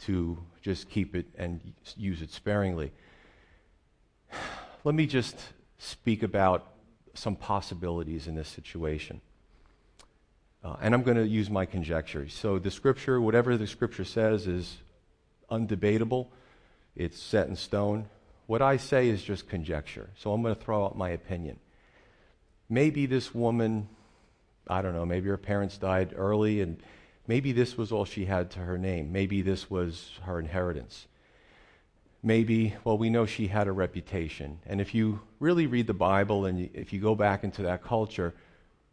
to 0.05 0.37
just 0.61 0.89
keep 0.89 1.15
it 1.15 1.27
and 1.37 1.73
use 1.95 2.21
it 2.21 2.31
sparingly. 2.31 2.91
Let 4.83 4.95
me 4.95 5.05
just 5.05 5.37
speak 5.77 6.23
about 6.23 6.70
some 7.13 7.35
possibilities 7.35 8.27
in 8.27 8.35
this 8.35 8.47
situation. 8.47 9.21
Uh, 10.63 10.75
and 10.81 10.93
I'm 10.93 11.03
going 11.03 11.17
to 11.17 11.27
use 11.27 11.49
my 11.49 11.65
conjecture. 11.65 12.29
So, 12.29 12.59
the 12.59 12.71
scripture, 12.71 13.19
whatever 13.19 13.57
the 13.57 13.67
scripture 13.67 14.05
says, 14.05 14.47
is 14.47 14.77
undebatable, 15.49 16.27
it's 16.95 17.19
set 17.19 17.47
in 17.47 17.55
stone. 17.55 18.07
What 18.47 18.61
I 18.61 18.77
say 18.77 19.09
is 19.09 19.23
just 19.23 19.47
conjecture. 19.47 20.09
So, 20.15 20.31
I'm 20.31 20.41
going 20.41 20.55
to 20.55 20.61
throw 20.61 20.85
out 20.85 20.97
my 20.97 21.09
opinion. 21.09 21.59
Maybe 22.69 23.05
this 23.07 23.33
woman, 23.33 23.89
I 24.67 24.81
don't 24.81 24.93
know, 24.93 25.05
maybe 25.05 25.29
her 25.29 25.37
parents 25.37 25.77
died 25.77 26.13
early 26.15 26.61
and 26.61 26.81
Maybe 27.27 27.51
this 27.51 27.77
was 27.77 27.91
all 27.91 28.05
she 28.05 28.25
had 28.25 28.51
to 28.51 28.59
her 28.59 28.77
name. 28.77 29.11
Maybe 29.11 29.41
this 29.41 29.69
was 29.69 30.19
her 30.23 30.39
inheritance. 30.39 31.07
Maybe, 32.23 32.75
well, 32.83 32.97
we 32.97 33.09
know 33.09 33.25
she 33.25 33.47
had 33.47 33.67
a 33.67 33.71
reputation. 33.71 34.59
And 34.65 34.79
if 34.79 34.93
you 34.93 35.21
really 35.39 35.65
read 35.65 35.87
the 35.87 35.93
Bible 35.93 36.45
and 36.45 36.69
if 36.73 36.93
you 36.93 37.01
go 37.01 37.15
back 37.15 37.43
into 37.43 37.63
that 37.63 37.83
culture, 37.83 38.33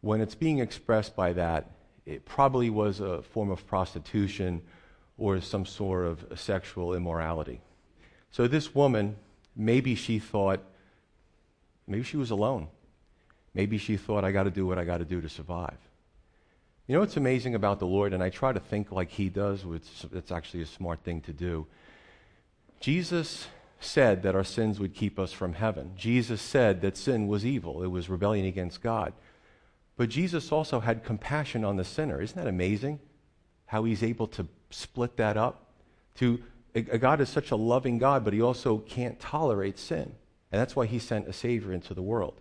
when 0.01 0.21
it's 0.21 0.35
being 0.35 0.59
expressed 0.59 1.15
by 1.15 1.33
that, 1.33 1.69
it 2.05 2.25
probably 2.25 2.69
was 2.69 2.99
a 2.99 3.21
form 3.21 3.51
of 3.51 3.67
prostitution 3.67 4.61
or 5.17 5.39
some 5.41 5.65
sort 5.65 6.05
of 6.05 6.39
sexual 6.39 6.95
immorality. 6.95 7.61
So 8.31 8.47
this 8.47 8.73
woman, 8.73 9.15
maybe 9.55 9.93
she 9.93 10.17
thought, 10.17 10.61
maybe 11.87 12.03
she 12.03 12.17
was 12.17 12.31
alone. 12.31 12.67
Maybe 13.53 13.77
she 13.77 13.97
thought, 13.97 14.23
I 14.23 14.31
got 14.31 14.43
to 14.43 14.51
do 14.51 14.65
what 14.65 14.79
I 14.79 14.85
got 14.85 14.99
to 14.99 15.05
do 15.05 15.21
to 15.21 15.29
survive. 15.29 15.77
You 16.87 16.95
know 16.95 17.01
what's 17.01 17.17
amazing 17.17 17.53
about 17.53 17.77
the 17.77 17.85
Lord, 17.85 18.13
and 18.13 18.23
I 18.23 18.29
try 18.29 18.53
to 18.53 18.59
think 18.59 18.91
like 18.91 19.11
He 19.11 19.29
does, 19.29 19.65
which 19.65 19.83
it's 20.13 20.31
actually 20.31 20.63
a 20.63 20.67
smart 20.67 21.03
thing 21.03 21.21
to 21.21 21.33
do. 21.33 21.67
Jesus 22.79 23.47
said 23.79 24.23
that 24.23 24.35
our 24.35 24.43
sins 24.43 24.79
would 24.79 24.93
keep 24.93 25.17
us 25.17 25.31
from 25.31 25.53
heaven. 25.53 25.91
Jesus 25.95 26.41
said 26.41 26.81
that 26.81 26.97
sin 26.97 27.27
was 27.27 27.45
evil, 27.45 27.83
it 27.83 27.87
was 27.87 28.09
rebellion 28.09 28.45
against 28.45 28.81
God. 28.81 29.13
But 29.97 30.09
Jesus 30.09 30.51
also 30.51 30.79
had 30.79 31.03
compassion 31.03 31.65
on 31.65 31.75
the 31.75 31.83
sinner. 31.83 32.21
Isn't 32.21 32.37
that 32.37 32.47
amazing? 32.47 32.99
How 33.65 33.83
He's 33.83 34.03
able 34.03 34.27
to 34.27 34.47
split 34.69 35.17
that 35.17 35.35
up? 35.35 35.73
To 36.15 36.41
a 36.75 36.97
God 36.97 37.19
is 37.19 37.29
such 37.29 37.51
a 37.51 37.55
loving 37.55 37.97
God, 37.97 38.23
but 38.23 38.33
He 38.33 38.41
also 38.41 38.77
can't 38.77 39.19
tolerate 39.19 39.77
sin. 39.77 40.15
And 40.51 40.61
that's 40.61 40.75
why 40.75 40.85
He 40.85 40.99
sent 40.99 41.27
a 41.27 41.33
Savior 41.33 41.73
into 41.73 41.93
the 41.93 42.01
world. 42.01 42.39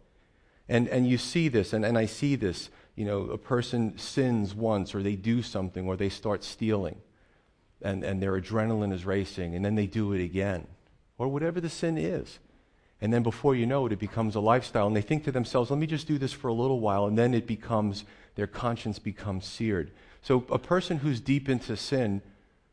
And, 0.68 0.87
and 0.88 1.09
you 1.09 1.18
see 1.18 1.49
this, 1.49 1.73
and, 1.73 1.85
and 1.85 1.97
I 1.97 2.07
see 2.07 2.37
this 2.37 2.68
you 2.95 3.04
know, 3.04 3.23
a 3.30 3.38
person 3.38 3.97
sins 3.97 4.57
once 4.57 4.92
or 4.92 5.04
they 5.04 5.14
do 5.14 5.40
something 5.40 5.87
or 5.87 5.97
they 5.97 6.09
start 6.09 6.42
stealing 6.42 6.97
and, 7.82 8.04
and 8.04 8.23
their 8.23 8.40
adrenaline 8.40 8.92
is 8.92 9.04
racing 9.04 9.54
and 9.54 9.64
then 9.64 9.75
they 9.75 9.87
do 9.87 10.12
it 10.12 10.23
again 10.23 10.66
or 11.16 11.28
whatever 11.28 11.61
the 11.61 11.68
sin 11.68 11.97
is. 11.97 12.38
And 13.00 13.12
then 13.12 13.23
before 13.23 13.54
you 13.54 13.66
know 13.66 13.87
it, 13.87 13.92
it 13.92 13.99
becomes 13.99 14.35
a 14.35 14.40
lifestyle 14.40 14.87
and 14.87 14.97
they 14.97 15.02
think 15.02 15.25
to 15.25 15.32
themselves, 15.32 15.70
let 15.70 15.78
me 15.78 15.87
just 15.87 16.08
do 16.08 16.18
this 16.18 16.32
for 16.32 16.49
a 16.49 16.52
little 16.52 16.80
while 16.80 17.06
and 17.06 17.16
then 17.16 17.35
it 17.35 17.47
becomes, 17.47 18.04
their 18.35 18.47
conscience 18.47 18.99
becomes 18.99 19.47
seared. 19.47 19.92
So 20.23 20.44
a 20.50 20.58
person 20.58 20.99
who's 20.99 21.20
deep 21.20 21.49
into 21.49 21.76
sin, 21.76 22.23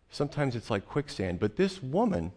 sometimes 0.09 0.55
it's 0.55 0.69
like 0.69 0.87
quicksand. 0.87 1.39
But 1.39 1.57
this 1.57 1.81
woman 1.81 2.31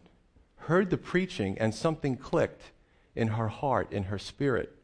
heard 0.57 0.91
the 0.91 0.99
preaching 0.99 1.57
and 1.59 1.75
something 1.75 2.17
clicked 2.17 2.73
in 3.17 3.29
her 3.29 3.49
heart, 3.49 3.91
in 3.93 4.05
her 4.05 4.19
spirit, 4.19 4.75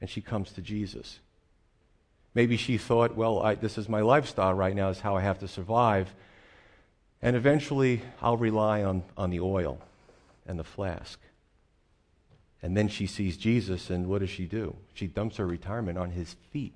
and 0.00 0.08
she 0.08 0.20
comes 0.20 0.52
to 0.52 0.62
Jesus. 0.62 1.20
Maybe 2.34 2.56
she 2.56 2.76
thought, 2.76 3.14
well, 3.14 3.40
I, 3.40 3.54
this 3.54 3.78
is 3.78 3.88
my 3.88 4.00
lifestyle 4.00 4.52
right 4.52 4.74
now, 4.74 4.90
is 4.90 5.00
how 5.00 5.16
I 5.16 5.22
have 5.22 5.38
to 5.38 5.48
survive. 5.48 6.14
And 7.26 7.34
eventually, 7.34 8.02
I'll 8.22 8.36
rely 8.36 8.84
on, 8.84 9.02
on 9.16 9.30
the 9.30 9.40
oil 9.40 9.80
and 10.46 10.60
the 10.60 10.62
flask. 10.62 11.18
And 12.62 12.76
then 12.76 12.86
she 12.86 13.08
sees 13.08 13.36
Jesus, 13.36 13.90
and 13.90 14.06
what 14.06 14.20
does 14.20 14.30
she 14.30 14.44
do? 14.44 14.76
She 14.94 15.08
dumps 15.08 15.38
her 15.38 15.46
retirement 15.46 15.98
on 15.98 16.12
his 16.12 16.36
feet. 16.52 16.72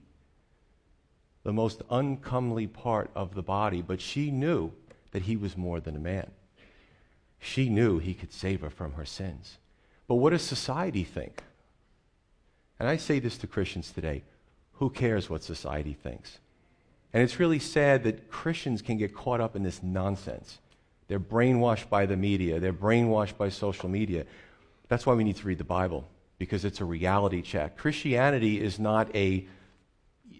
The 1.45 1.53
most 1.53 1.83
uncomely 1.89 2.67
part 2.67 3.13
of 3.15 3.37
the 3.37 3.45
body, 3.45 3.81
but 3.81 4.01
she 4.01 4.33
knew 4.33 4.73
that 5.13 5.23
he 5.23 5.37
was 5.37 5.57
more 5.57 5.79
than 5.79 5.95
a 5.95 6.01
man. 6.01 6.33
She 7.39 7.69
knew 7.69 8.01
he 8.01 8.13
could 8.13 8.33
save 8.33 8.63
her 8.63 8.71
from 8.71 8.95
her 8.95 9.07
sins. 9.07 9.59
But 10.09 10.17
what 10.17 10.31
does 10.31 10.43
society 10.43 11.05
think? 11.05 11.45
And 12.81 12.89
I 12.89 12.97
say 12.97 13.21
this 13.21 13.39
to 13.39 13.47
Christians 13.47 13.93
today 13.93 14.25
who 14.73 14.91
cares 14.91 15.31
what 15.31 15.45
society 15.45 15.93
thinks? 15.93 16.41
And 17.13 17.23
it's 17.23 17.41
really 17.41 17.59
sad 17.59 18.05
that 18.05 18.31
Christians 18.31 18.83
can 18.83 18.97
get 18.97 19.15
caught 19.15 19.41
up 19.41 19.57
in 19.57 19.63
this 19.63 19.83
nonsense. 19.83 20.59
They're 21.09 21.19
brainwashed 21.19 21.89
by 21.89 22.07
the 22.07 22.17
media, 22.17 22.61
they're 22.61 22.73
brainwashed 22.73 23.37
by 23.37 23.49
social 23.49 23.89
media. 23.89 24.27
That's 24.89 25.07
why 25.07 25.15
we 25.15 25.25
need 25.25 25.37
to 25.37 25.47
read 25.47 25.59
the 25.59 25.65
Bible, 25.65 26.09
because 26.39 26.65
it's 26.65 26.81
a 26.81 26.85
reality 26.85 27.43
check. 27.43 27.77
Christianity 27.77 28.61
is 28.61 28.79
not 28.79 29.15
a 29.15 29.47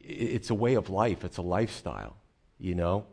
it's 0.03 0.51
a 0.51 0.55
way 0.55 0.75
of 0.75 0.91
life, 0.91 1.25
it's 1.25 1.37
a 1.37 1.43
lifestyle, 1.43 2.17
you 2.59 2.75
know? 2.75 3.05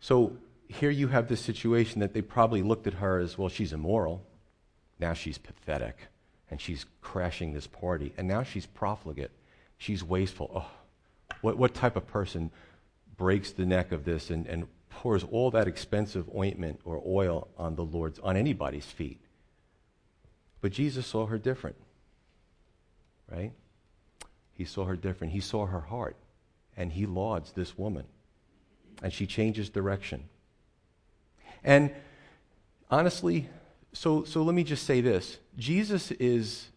So 0.00 0.36
here 0.68 0.90
you 0.90 1.08
have 1.08 1.28
this 1.28 1.40
situation 1.40 2.00
that 2.00 2.14
they 2.14 2.22
probably 2.22 2.62
looked 2.62 2.86
at 2.86 2.94
her 2.94 3.18
as 3.18 3.36
well, 3.36 3.48
she's 3.48 3.72
immoral. 3.72 4.24
Now 4.98 5.14
she's 5.14 5.38
pathetic 5.38 5.96
and 6.50 6.60
she's 6.60 6.86
crashing 7.00 7.52
this 7.52 7.66
party. 7.66 8.12
And 8.16 8.28
now 8.28 8.42
she's 8.42 8.66
profligate. 8.66 9.30
She's 9.78 10.02
wasteful. 10.04 10.50
Oh, 10.54 10.70
what, 11.40 11.56
what 11.56 11.74
type 11.74 11.96
of 11.96 12.06
person 12.06 12.50
breaks 13.16 13.52
the 13.52 13.66
neck 13.66 13.92
of 13.92 14.04
this 14.04 14.30
and, 14.30 14.46
and 14.46 14.66
pours 14.90 15.24
all 15.24 15.50
that 15.50 15.66
expensive 15.66 16.28
ointment 16.34 16.80
or 16.84 17.02
oil 17.06 17.48
on 17.56 17.76
the 17.76 17.84
Lord's, 17.84 18.18
on 18.20 18.36
anybody's 18.36 18.86
feet? 18.86 19.20
But 20.60 20.72
Jesus 20.72 21.06
saw 21.06 21.26
her 21.26 21.38
different, 21.38 21.76
right? 23.30 23.52
He 24.52 24.64
saw 24.64 24.84
her 24.84 24.96
different. 24.96 25.32
He 25.32 25.40
saw 25.40 25.66
her 25.66 25.80
heart, 25.80 26.16
and 26.76 26.92
he 26.92 27.06
lauds 27.06 27.52
this 27.52 27.76
woman. 27.76 28.04
And 29.02 29.12
she 29.12 29.26
changes 29.26 29.68
direction. 29.68 30.28
And 31.64 31.90
honestly, 32.90 33.48
so, 33.92 34.24
so 34.24 34.42
let 34.42 34.54
me 34.54 34.64
just 34.64 34.84
say 34.84 35.00
this 35.00 35.38
Jesus 35.58 36.12
is, 36.12 36.68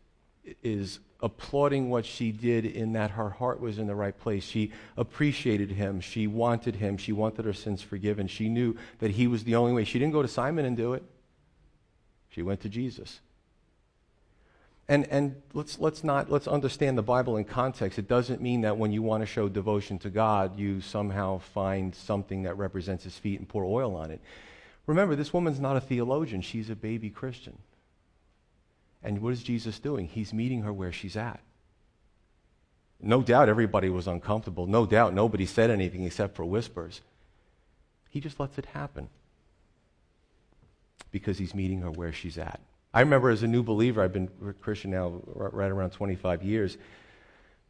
is 0.63 1.00
applauding 1.25 1.89
what 1.89 2.05
she 2.05 2.32
did 2.32 2.65
in 2.65 2.94
that 2.94 3.10
her 3.10 3.32
heart 3.32 3.60
was 3.60 3.79
in 3.79 3.88
the 3.88 3.96
right 3.96 4.17
place. 4.17 4.44
She 4.44 4.72
appreciated 4.96 5.72
him. 5.72 6.00
She 6.00 6.27
wanted 6.27 6.75
him. 6.75 6.98
She 6.98 7.12
wanted 7.12 7.46
her 7.46 7.53
sins 7.53 7.82
forgiven. 7.82 8.27
She 8.27 8.48
knew 8.48 8.77
that 9.00 9.10
he 9.10 9.25
was 9.25 9.44
the 9.44 9.55
only 9.55 9.74
way. 9.74 9.86
She 9.86 9.98
didn't 9.98 10.13
go 10.13 10.22
to 10.22 10.27
Simon 10.27 10.65
and 10.65 10.77
do 10.77 10.94
it, 10.94 11.03
she 12.29 12.44
went 12.44 12.62
to 12.62 12.70
Jesus. 12.70 13.22
And, 14.88 15.08
and 15.10 15.41
let's, 15.53 15.79
let's 15.79 16.03
not 16.03 16.29
let's 16.29 16.48
understand 16.48 16.96
the 16.96 17.01
Bible 17.01 17.38
in 17.38 17.44
context. 17.44 17.98
It 17.98 18.08
doesn't 18.08 18.39
mean 18.39 18.62
that 18.62 18.77
when 18.77 18.91
you 18.91 19.01
want 19.01 19.24
to 19.24 19.25
show 19.25 19.50
devotion 19.50 19.98
to 20.00 20.12
God, 20.12 20.60
you 20.60 20.79
somehow 20.79 21.39
find 21.39 21.96
something 21.96 22.44
that 22.44 22.55
represents 22.55 23.03
his 23.03 23.17
feet 23.17 23.39
and 23.39 23.50
pour 23.50 23.65
oil 23.65 23.96
on 23.96 24.12
it. 24.12 24.22
Remember, 24.86 25.15
this 25.15 25.34
woman's 25.34 25.60
not 25.60 25.75
a 25.75 25.82
theologian, 25.82 26.41
she's 26.41 26.70
a 26.70 26.75
baby 26.75 27.10
Christian. 27.10 27.58
And 29.05 29.21
what 29.21 29.33
is 29.33 29.43
Jesus 29.43 29.77
doing? 29.77 30.07
He's 30.07 30.33
meeting 30.33 30.63
her 30.63 30.74
where 30.74 30.91
she's 30.91 31.15
at. 31.15 31.39
No 33.00 33.21
doubt 33.21 33.50
everybody 33.50 33.88
was 33.88 34.07
uncomfortable. 34.07 34.65
No 34.65 34.88
doubt 34.88 35.13
nobody 35.13 35.45
said 35.45 35.69
anything 35.69 36.03
except 36.05 36.35
for 36.35 36.43
whispers. 36.43 37.01
He 38.10 38.19
just 38.19 38.39
lets 38.39 38.58
it 38.58 38.65
happen 38.65 39.10
because 41.12 41.38
he's 41.38 41.53
meeting 41.53 41.82
her 41.82 41.91
where 41.91 42.12
she's 42.12 42.39
at. 42.39 42.60
I 42.95 43.01
remember 43.01 43.30
as 43.30 43.43
a 43.43 43.47
new 43.47 43.62
believer, 43.62 44.01
I've 44.01 44.13
been 44.13 44.30
a 44.43 44.53
Christian 44.53 44.91
now 44.91 45.21
right 45.27 45.69
around 45.69 45.91
25 45.91 46.41
years. 46.41 46.77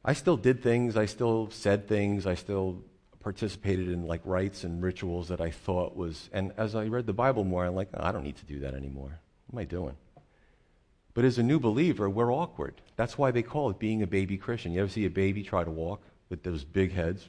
I 0.05 0.13
still 0.13 0.37
did 0.37 0.63
things, 0.63 0.95
I 0.95 1.05
still 1.05 1.49
said 1.51 1.87
things, 1.87 2.25
I 2.25 2.35
still 2.35 2.81
participated 3.19 3.89
in 3.89 4.05
like 4.05 4.21
rites 4.23 4.63
and 4.63 4.81
rituals 4.81 5.27
that 5.29 5.41
I 5.41 5.49
thought 5.49 5.97
was, 5.97 6.29
and 6.31 6.53
as 6.57 6.75
I 6.75 6.85
read 6.85 7.07
the 7.07 7.13
Bible 7.13 7.43
more, 7.43 7.65
I'm 7.65 7.75
like, 7.75 7.89
oh, 7.95 8.03
I 8.03 8.11
don't 8.11 8.23
need 8.23 8.37
to 8.37 8.45
do 8.45 8.59
that 8.59 8.75
anymore. 8.75 9.19
What 9.47 9.59
am 9.59 9.59
I 9.59 9.65
doing? 9.65 9.95
But 11.15 11.23
as 11.23 11.39
a 11.39 11.43
new 11.43 11.59
believer, 11.59 12.09
we're 12.09 12.31
awkward. 12.31 12.75
That's 12.97 13.17
why 13.17 13.31
they 13.31 13.41
call 13.41 13.69
it 13.71 13.79
being 13.79 14.03
a 14.03 14.07
baby 14.07 14.37
Christian. 14.37 14.73
You 14.73 14.81
ever 14.81 14.89
see 14.89 15.05
a 15.05 15.09
baby 15.09 15.43
try 15.43 15.63
to 15.63 15.71
walk 15.71 16.01
with 16.29 16.43
those 16.43 16.63
big 16.63 16.91
heads? 16.91 17.27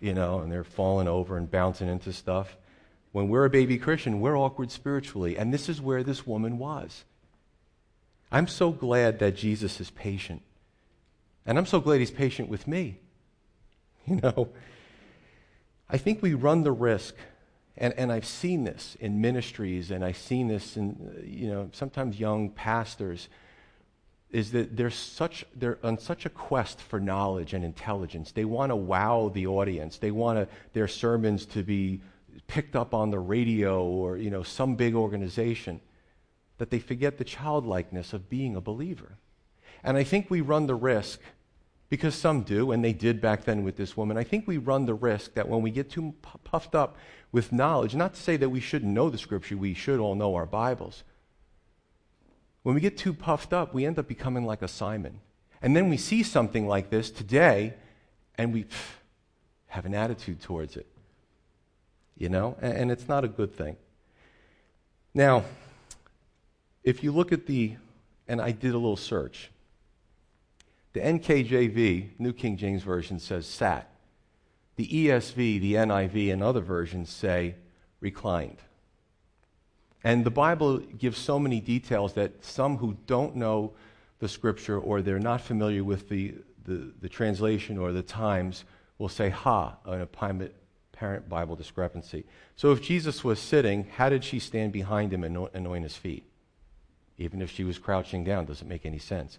You 0.00 0.14
know, 0.14 0.40
and 0.40 0.50
they're 0.50 0.64
falling 0.64 1.06
over 1.06 1.36
and 1.36 1.48
bouncing 1.48 1.88
into 1.88 2.12
stuff. 2.12 2.56
When 3.12 3.28
we're 3.28 3.44
a 3.44 3.50
baby 3.50 3.78
Christian, 3.78 4.20
we're 4.20 4.36
awkward 4.36 4.70
spiritually. 4.70 5.36
And 5.36 5.52
this 5.52 5.68
is 5.68 5.80
where 5.80 6.02
this 6.02 6.26
woman 6.26 6.58
was. 6.58 7.04
I'm 8.32 8.48
so 8.48 8.72
glad 8.72 9.18
that 9.18 9.36
Jesus 9.36 9.78
is 9.78 9.90
patient. 9.90 10.42
And 11.46 11.58
I'm 11.58 11.66
so 11.66 11.80
glad 11.80 12.00
he's 12.00 12.10
patient 12.10 12.48
with 12.48 12.66
me. 12.66 12.98
You 14.06 14.16
know, 14.16 14.50
I 15.88 15.96
think 15.96 16.20
we 16.20 16.34
run 16.34 16.62
the 16.62 16.72
risk, 16.72 17.14
and, 17.76 17.92
and 17.94 18.12
I've 18.12 18.26
seen 18.26 18.64
this 18.64 18.96
in 19.00 19.20
ministries, 19.20 19.90
and 19.90 20.04
I've 20.04 20.16
seen 20.16 20.48
this 20.48 20.76
in, 20.76 21.24
you 21.26 21.48
know, 21.48 21.70
sometimes 21.72 22.20
young 22.20 22.50
pastors, 22.50 23.28
is 24.30 24.50
that 24.52 24.76
they're, 24.76 24.90
such, 24.90 25.44
they're 25.54 25.78
on 25.82 25.98
such 25.98 26.26
a 26.26 26.28
quest 26.28 26.80
for 26.80 26.98
knowledge 26.98 27.54
and 27.54 27.64
intelligence. 27.64 28.32
They 28.32 28.44
want 28.44 28.70
to 28.70 28.76
wow 28.76 29.30
the 29.32 29.46
audience. 29.46 29.98
They 29.98 30.10
want 30.10 30.48
their 30.72 30.88
sermons 30.88 31.46
to 31.46 31.62
be 31.62 32.00
picked 32.48 32.74
up 32.74 32.94
on 32.94 33.10
the 33.10 33.18
radio 33.18 33.84
or, 33.84 34.16
you 34.16 34.30
know, 34.30 34.42
some 34.42 34.74
big 34.74 34.94
organization 34.94 35.80
that 36.58 36.70
they 36.70 36.80
forget 36.80 37.18
the 37.18 37.24
childlikeness 37.24 38.12
of 38.12 38.28
being 38.28 38.56
a 38.56 38.60
believer. 38.60 39.18
And 39.84 39.96
I 39.96 40.04
think 40.04 40.30
we 40.30 40.40
run 40.40 40.66
the 40.66 40.74
risk 40.74 41.20
because 41.88 42.14
some 42.14 42.42
do, 42.42 42.72
and 42.72 42.84
they 42.84 42.92
did 42.92 43.20
back 43.20 43.44
then 43.44 43.62
with 43.62 43.76
this 43.76 43.96
woman. 43.96 44.16
I 44.16 44.24
think 44.24 44.48
we 44.48 44.58
run 44.58 44.86
the 44.86 44.94
risk 44.94 45.34
that 45.34 45.48
when 45.48 45.62
we 45.62 45.70
get 45.70 45.90
too 45.90 46.14
puffed 46.42 46.74
up 46.74 46.96
with 47.34 47.50
knowledge, 47.50 47.96
not 47.96 48.14
to 48.14 48.22
say 48.22 48.36
that 48.36 48.48
we 48.48 48.60
shouldn't 48.60 48.92
know 48.92 49.10
the 49.10 49.18
scripture, 49.18 49.56
we 49.56 49.74
should 49.74 49.98
all 49.98 50.14
know 50.14 50.36
our 50.36 50.46
Bibles. 50.46 51.02
When 52.62 52.76
we 52.76 52.80
get 52.80 52.96
too 52.96 53.12
puffed 53.12 53.52
up, 53.52 53.74
we 53.74 53.84
end 53.84 53.98
up 53.98 54.06
becoming 54.06 54.46
like 54.46 54.62
a 54.62 54.68
Simon. 54.68 55.18
And 55.60 55.74
then 55.74 55.88
we 55.88 55.96
see 55.96 56.22
something 56.22 56.68
like 56.68 56.90
this 56.90 57.10
today, 57.10 57.74
and 58.38 58.52
we 58.52 58.62
pff, 58.62 58.86
have 59.66 59.84
an 59.84 59.94
attitude 59.94 60.42
towards 60.42 60.76
it. 60.76 60.86
You 62.16 62.28
know? 62.28 62.56
And, 62.62 62.72
and 62.74 62.90
it's 62.92 63.08
not 63.08 63.24
a 63.24 63.28
good 63.28 63.52
thing. 63.52 63.76
Now, 65.12 65.42
if 66.84 67.02
you 67.02 67.10
look 67.10 67.32
at 67.32 67.46
the, 67.46 67.74
and 68.28 68.40
I 68.40 68.52
did 68.52 68.74
a 68.74 68.78
little 68.78 68.96
search, 68.96 69.50
the 70.92 71.00
NKJV, 71.00 72.10
New 72.20 72.32
King 72.32 72.56
James 72.56 72.84
Version, 72.84 73.18
says 73.18 73.44
sat. 73.44 73.90
The 74.76 74.86
ESV, 74.86 75.60
the 75.60 75.74
NIV, 75.74 76.32
and 76.32 76.42
other 76.42 76.60
versions 76.60 77.10
say 77.10 77.54
reclined. 78.00 78.58
And 80.02 80.24
the 80.24 80.30
Bible 80.30 80.78
gives 80.78 81.16
so 81.16 81.38
many 81.38 81.60
details 81.60 82.12
that 82.14 82.44
some 82.44 82.76
who 82.76 82.96
don't 83.06 83.36
know 83.36 83.72
the 84.18 84.28
scripture 84.28 84.78
or 84.78 85.00
they're 85.00 85.18
not 85.18 85.40
familiar 85.40 85.82
with 85.82 86.08
the, 86.08 86.34
the, 86.64 86.92
the 87.00 87.08
translation 87.08 87.78
or 87.78 87.92
the 87.92 88.02
times 88.02 88.64
will 88.98 89.08
say, 89.08 89.30
ha, 89.30 89.76
an 89.86 90.02
apparent 90.02 91.28
Bible 91.28 91.56
discrepancy. 91.56 92.24
So 92.56 92.72
if 92.72 92.82
Jesus 92.82 93.24
was 93.24 93.38
sitting, 93.38 93.84
how 93.96 94.08
did 94.08 94.24
she 94.24 94.38
stand 94.38 94.72
behind 94.72 95.12
him 95.12 95.24
and 95.24 95.48
anoint 95.54 95.84
his 95.84 95.96
feet? 95.96 96.24
Even 97.16 97.40
if 97.40 97.50
she 97.50 97.64
was 97.64 97.78
crouching 97.78 98.24
down, 98.24 98.44
doesn't 98.44 98.68
make 98.68 98.84
any 98.84 98.98
sense. 98.98 99.38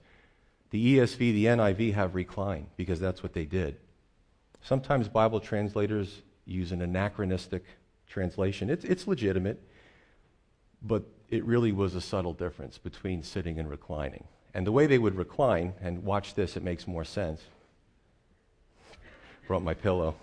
The 0.72 0.98
ESV, 0.98 1.18
the 1.18 1.46
NIV 1.46 1.94
have 1.94 2.16
reclined 2.16 2.68
because 2.76 3.00
that's 3.00 3.22
what 3.22 3.34
they 3.34 3.46
did. 3.46 3.78
Sometimes 4.66 5.08
Bible 5.08 5.40
translators 5.40 6.24
use 6.48 6.72
an 6.72 6.82
anachronistic 6.82 7.64
translation. 8.10 8.72
It's, 8.72 8.84
it's 8.84 9.06
legitimate, 9.06 9.62
but 10.82 11.04
it 11.30 11.46
really 11.46 11.72
was 11.72 11.94
a 11.94 12.02
subtle 12.02 12.34
difference 12.34 12.80
between 12.80 13.22
sitting 13.22 13.60
and 13.60 13.70
reclining. 13.70 14.24
And 14.56 14.66
the 14.66 14.72
way 14.72 14.88
they 14.88 14.98
would 14.98 15.16
recline, 15.16 15.74
and 15.82 16.04
watch 16.04 16.34
this, 16.34 16.58
it 16.58 16.64
makes 16.64 16.88
more 16.88 17.06
sense. 17.06 17.42
Brought 19.46 19.62
my 19.62 19.76
pillow. 19.76 20.16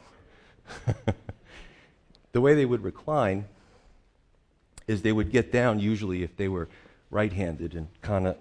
the 2.32 2.40
way 2.40 2.56
they 2.56 2.64
would 2.64 2.82
recline 2.82 3.44
is 4.88 5.02
they 5.02 5.12
would 5.12 5.30
get 5.30 5.52
down, 5.52 5.78
usually 5.78 6.24
if 6.24 6.36
they 6.36 6.48
were 6.48 6.68
right 7.10 7.32
handed, 7.32 7.74
and 7.74 7.86
kind 8.00 8.26
of 8.26 8.36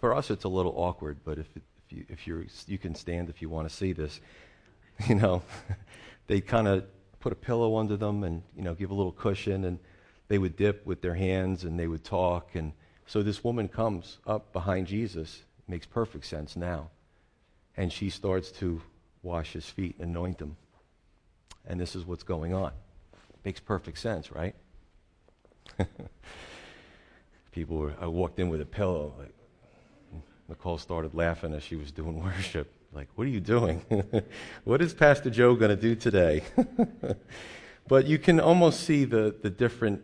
for 0.00 0.16
us, 0.16 0.32
it's 0.32 0.42
a 0.42 0.48
little 0.48 0.74
awkward, 0.76 1.18
but 1.24 1.38
if, 1.38 1.46
if, 1.54 1.62
you, 1.90 2.04
if 2.08 2.26
you're, 2.26 2.44
you 2.66 2.76
can 2.76 2.96
stand 2.96 3.28
if 3.28 3.40
you 3.40 3.48
want 3.48 3.68
to 3.68 3.74
see 3.74 3.92
this, 3.92 4.20
you 5.08 5.14
know, 5.14 5.42
they 6.26 6.40
kind 6.40 6.68
of 6.68 6.84
put 7.20 7.32
a 7.32 7.36
pillow 7.36 7.76
under 7.76 7.96
them 7.96 8.24
and, 8.24 8.42
you 8.56 8.62
know, 8.62 8.74
give 8.74 8.90
a 8.90 8.94
little 8.94 9.12
cushion, 9.12 9.64
and 9.64 9.78
they 10.28 10.38
would 10.38 10.56
dip 10.56 10.84
with 10.86 11.02
their 11.02 11.14
hands 11.14 11.64
and 11.64 11.78
they 11.78 11.86
would 11.86 12.04
talk. 12.04 12.54
And 12.54 12.72
so 13.06 13.22
this 13.22 13.44
woman 13.44 13.68
comes 13.68 14.18
up 14.26 14.52
behind 14.52 14.86
Jesus. 14.86 15.42
Makes 15.68 15.86
perfect 15.86 16.26
sense 16.26 16.56
now. 16.56 16.90
and 17.76 17.92
she 17.92 18.10
starts 18.10 18.50
to 18.52 18.82
wash 19.22 19.52
his 19.52 19.66
feet 19.66 19.96
and 19.98 20.10
anoint 20.10 20.38
them. 20.38 20.56
And 21.66 21.80
this 21.80 21.94
is 21.94 22.04
what's 22.04 22.22
going 22.22 22.52
on. 22.52 22.72
Makes 23.44 23.60
perfect 23.60 23.98
sense, 23.98 24.30
right? 24.32 24.54
People 27.52 27.76
were, 27.78 27.94
I 28.00 28.06
walked 28.06 28.38
in 28.38 28.48
with 28.48 28.60
a 28.60 28.66
pillow. 28.66 29.14
Like, 29.18 29.34
Nicole 30.48 30.78
started 30.78 31.14
laughing 31.14 31.54
as 31.54 31.62
she 31.62 31.76
was 31.76 31.92
doing 31.92 32.22
worship. 32.22 32.72
Like, 32.94 33.08
what 33.14 33.26
are 33.26 33.30
you 33.30 33.40
doing? 33.40 33.82
what 34.64 34.82
is 34.82 34.92
Pastor 34.92 35.30
Joe 35.30 35.54
going 35.54 35.70
to 35.70 35.76
do 35.76 35.94
today? 35.94 36.42
but 37.88 38.06
you 38.06 38.18
can 38.18 38.38
almost 38.38 38.80
see 38.80 39.04
the, 39.04 39.34
the 39.42 39.48
different 39.48 40.02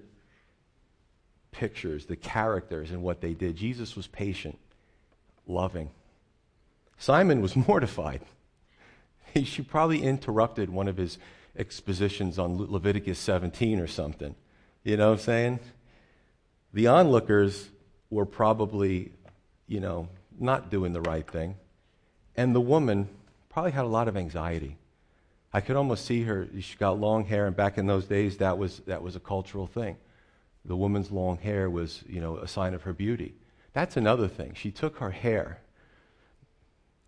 pictures, 1.50 2.06
the 2.06 2.16
characters, 2.16 2.90
and 2.90 3.02
what 3.02 3.20
they 3.20 3.34
did. 3.34 3.56
Jesus 3.56 3.94
was 3.94 4.06
patient, 4.06 4.58
loving. 5.46 5.90
Simon 6.96 7.42
was 7.42 7.54
mortified. 7.68 8.22
He, 9.34 9.44
she 9.44 9.60
probably 9.60 10.02
interrupted 10.02 10.70
one 10.70 10.88
of 10.88 10.96
his 10.96 11.18
expositions 11.56 12.38
on 12.38 12.56
Le- 12.56 12.72
Leviticus 12.72 13.18
17 13.18 13.80
or 13.80 13.86
something. 13.86 14.34
You 14.82 14.96
know 14.96 15.08
what 15.08 15.18
I'm 15.18 15.24
saying? 15.24 15.60
The 16.72 16.86
onlookers 16.86 17.68
were 18.08 18.24
probably, 18.24 19.12
you 19.66 19.80
know, 19.80 20.08
not 20.38 20.70
doing 20.70 20.94
the 20.94 21.02
right 21.02 21.30
thing. 21.30 21.56
And 22.38 22.54
the 22.54 22.60
woman 22.60 23.08
probably 23.48 23.72
had 23.72 23.84
a 23.84 23.88
lot 23.88 24.06
of 24.06 24.16
anxiety. 24.16 24.76
I 25.52 25.60
could 25.60 25.74
almost 25.74 26.04
see 26.04 26.22
her. 26.22 26.46
She 26.60 26.76
got 26.76 27.00
long 27.00 27.24
hair, 27.24 27.48
and 27.48 27.56
back 27.56 27.78
in 27.78 27.88
those 27.88 28.04
days, 28.04 28.36
that 28.36 28.56
was, 28.56 28.78
that 28.86 29.02
was 29.02 29.16
a 29.16 29.20
cultural 29.20 29.66
thing. 29.66 29.96
The 30.64 30.76
woman's 30.76 31.10
long 31.10 31.38
hair 31.38 31.68
was, 31.68 32.04
you 32.08 32.20
know, 32.20 32.36
a 32.36 32.46
sign 32.46 32.74
of 32.74 32.82
her 32.82 32.92
beauty. 32.92 33.34
That's 33.72 33.96
another 33.96 34.28
thing. 34.28 34.52
She 34.54 34.70
took 34.70 34.98
her 34.98 35.10
hair, 35.10 35.62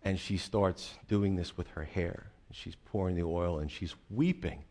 and 0.03 0.19
she 0.19 0.35
starts 0.35 0.95
doing 1.07 1.37
this 1.37 1.55
with 1.55 1.69
her 1.69 1.85
hair. 1.85 2.25
She's 2.51 2.75
pouring 2.75 3.15
the 3.15 3.23
oil, 3.23 3.59
and 3.59 3.71
she's 3.71 3.95
weeping. 4.09 4.65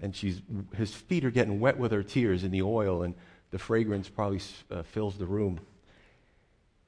And 0.00 0.16
she's, 0.16 0.42
his 0.74 0.92
feet 0.92 1.24
are 1.24 1.30
getting 1.30 1.60
wet 1.60 1.78
with 1.78 1.92
her 1.92 2.02
tears 2.02 2.42
in 2.42 2.50
the 2.50 2.62
oil, 2.62 3.04
and 3.04 3.14
the 3.52 3.60
fragrance 3.60 4.08
probably 4.08 4.40
uh, 4.72 4.82
fills 4.82 5.18
the 5.18 5.26
room. 5.26 5.60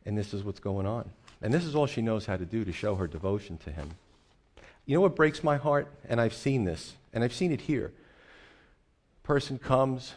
And 0.05 0.19
this 0.19 0.35
is 0.35 0.43
what's 0.43 0.59
going 0.59 0.87
on. 0.87 1.09
And 1.43 1.53
this 1.53 1.65
is 1.65 1.75
all 1.75 1.87
she 1.87 2.03
knows 2.03 2.27
how 2.27 2.37
to 2.37 2.45
do 2.45 2.65
to 2.65 2.73
show 2.73 2.95
her 2.97 3.07
devotion 3.07 3.59
to 3.59 3.71
him. 3.71 3.91
You 4.87 4.95
know 4.95 5.01
what 5.01 5.17
breaks 5.17 5.43
my 5.43 5.57
heart? 5.57 5.89
And 6.09 6.21
I've 6.21 6.35
seen 6.35 6.65
this, 6.65 6.95
and 7.13 7.23
I've 7.25 7.35
seen 7.35 7.53
it 7.53 7.63
here. 7.63 7.93
Person 9.23 9.59
comes, 9.59 10.15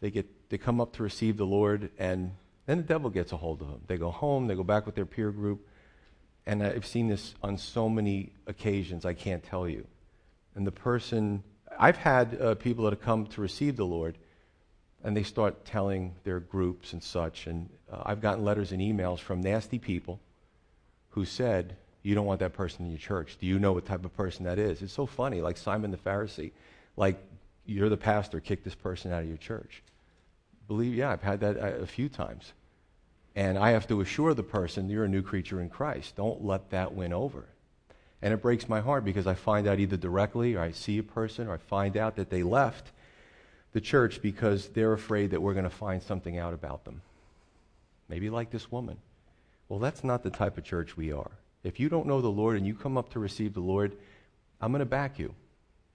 they, 0.00 0.10
get, 0.10 0.26
they 0.48 0.58
come 0.58 0.80
up 0.80 0.92
to 0.94 1.02
receive 1.02 1.36
the 1.36 1.46
Lord, 1.46 1.90
and 1.98 2.32
then 2.66 2.78
the 2.78 2.84
devil 2.84 3.10
gets 3.10 3.32
a 3.32 3.36
hold 3.36 3.60
of 3.60 3.68
them. 3.68 3.80
They 3.86 3.96
go 3.96 4.10
home, 4.10 4.46
they 4.46 4.54
go 4.54 4.62
back 4.62 4.86
with 4.86 4.94
their 4.94 5.06
peer 5.06 5.30
group. 5.30 5.66
And 6.46 6.62
I've 6.62 6.86
seen 6.86 7.08
this 7.08 7.34
on 7.42 7.58
so 7.58 7.88
many 7.88 8.32
occasions, 8.46 9.04
I 9.04 9.14
can't 9.14 9.42
tell 9.42 9.68
you. 9.68 9.86
And 10.54 10.66
the 10.66 10.72
person, 10.72 11.42
I've 11.78 11.96
had 11.96 12.40
uh, 12.40 12.54
people 12.54 12.84
that 12.84 12.92
have 12.92 13.02
come 13.02 13.26
to 13.26 13.40
receive 13.40 13.76
the 13.76 13.86
Lord, 13.86 14.18
and 15.04 15.16
they 15.16 15.22
start 15.24 15.64
telling 15.64 16.14
their 16.22 16.40
groups 16.40 16.92
and 16.92 17.02
such. 17.02 17.46
And 17.48 17.68
uh, 17.90 18.02
I've 18.06 18.20
gotten 18.20 18.44
letters 18.44 18.70
and 18.72 18.80
emails 18.80 19.18
from 19.18 19.40
nasty 19.40 19.78
people 19.78 20.20
who 21.12 21.24
said, 21.24 21.76
You 22.02 22.14
don't 22.14 22.26
want 22.26 22.40
that 22.40 22.52
person 22.52 22.84
in 22.84 22.90
your 22.90 22.98
church. 22.98 23.36
Do 23.40 23.46
you 23.46 23.58
know 23.58 23.72
what 23.72 23.86
type 23.86 24.04
of 24.04 24.14
person 24.16 24.44
that 24.44 24.58
is? 24.58 24.82
It's 24.82 24.92
so 24.92 25.06
funny, 25.06 25.40
like 25.40 25.56
Simon 25.56 25.90
the 25.90 25.96
Pharisee. 25.96 26.52
Like, 26.96 27.22
you're 27.64 27.88
the 27.88 27.96
pastor, 27.96 28.40
kick 28.40 28.64
this 28.64 28.74
person 28.74 29.12
out 29.12 29.22
of 29.22 29.28
your 29.28 29.38
church. 29.38 29.82
Believe, 30.68 30.94
yeah, 30.94 31.10
I've 31.10 31.22
had 31.22 31.40
that 31.40 31.56
a, 31.56 31.82
a 31.82 31.86
few 31.86 32.08
times. 32.08 32.52
And 33.34 33.56
I 33.58 33.70
have 33.70 33.86
to 33.88 34.00
assure 34.00 34.34
the 34.34 34.42
person, 34.42 34.90
you're 34.90 35.04
a 35.04 35.08
new 35.08 35.22
creature 35.22 35.60
in 35.60 35.70
Christ. 35.70 36.16
Don't 36.16 36.44
let 36.44 36.70
that 36.70 36.94
win 36.94 37.12
over. 37.12 37.46
And 38.20 38.32
it 38.34 38.42
breaks 38.42 38.68
my 38.68 38.80
heart 38.80 39.04
because 39.04 39.26
I 39.26 39.34
find 39.34 39.66
out 39.66 39.80
either 39.80 39.96
directly 39.96 40.54
or 40.54 40.60
I 40.60 40.72
see 40.72 40.98
a 40.98 41.02
person 41.02 41.48
or 41.48 41.54
I 41.54 41.56
find 41.56 41.96
out 41.96 42.16
that 42.16 42.30
they 42.30 42.42
left 42.42 42.92
the 43.72 43.80
church 43.80 44.20
because 44.20 44.68
they're 44.68 44.92
afraid 44.92 45.30
that 45.30 45.40
we're 45.40 45.54
going 45.54 45.64
to 45.64 45.70
find 45.70 46.02
something 46.02 46.38
out 46.38 46.52
about 46.52 46.84
them. 46.84 47.00
Maybe 48.08 48.28
like 48.28 48.50
this 48.50 48.70
woman. 48.70 48.98
Well, 49.72 49.78
that's 49.78 50.04
not 50.04 50.22
the 50.22 50.28
type 50.28 50.58
of 50.58 50.64
church 50.64 50.98
we 50.98 51.12
are. 51.12 51.30
If 51.64 51.80
you 51.80 51.88
don't 51.88 52.06
know 52.06 52.20
the 52.20 52.28
Lord 52.28 52.58
and 52.58 52.66
you 52.66 52.74
come 52.74 52.98
up 52.98 53.08
to 53.14 53.18
receive 53.18 53.54
the 53.54 53.60
Lord, 53.60 53.96
I'm 54.60 54.70
going 54.70 54.80
to 54.80 54.84
back 54.84 55.18
you. 55.18 55.34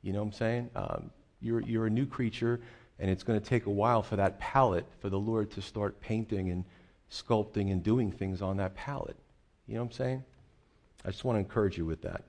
You 0.02 0.14
know 0.14 0.18
what 0.18 0.30
I'm 0.30 0.32
saying? 0.32 0.70
Um, 0.76 1.12
you're, 1.42 1.62
you're 1.62 1.86
a 1.86 1.90
new 1.92 2.08
creature, 2.08 2.60
and 2.98 3.12
it's 3.12 3.22
going 3.22 3.40
to 3.40 3.46
take 3.46 3.68
a 3.68 3.70
while 3.70 4.02
for 4.02 4.16
that 4.16 4.40
palette, 4.40 4.88
for 5.00 5.10
the 5.12 5.20
Lord 5.20 5.52
to 5.52 5.62
start 5.62 6.02
painting 6.02 6.50
and 6.50 6.66
sculpting 7.12 7.72
and 7.72 7.84
doing 7.84 8.12
things 8.12 8.42
on 8.42 8.58
that 8.58 8.74
palette. 8.74 9.16
You 9.68 9.76
know 9.76 9.82
what 9.82 9.92
I'm 9.92 9.92
saying? 9.92 10.24
I 11.06 11.12
just 11.12 11.24
want 11.24 11.36
to 11.36 11.42
encourage 11.42 11.78
you 11.78 11.86
with 11.86 12.02
that. 12.02 12.24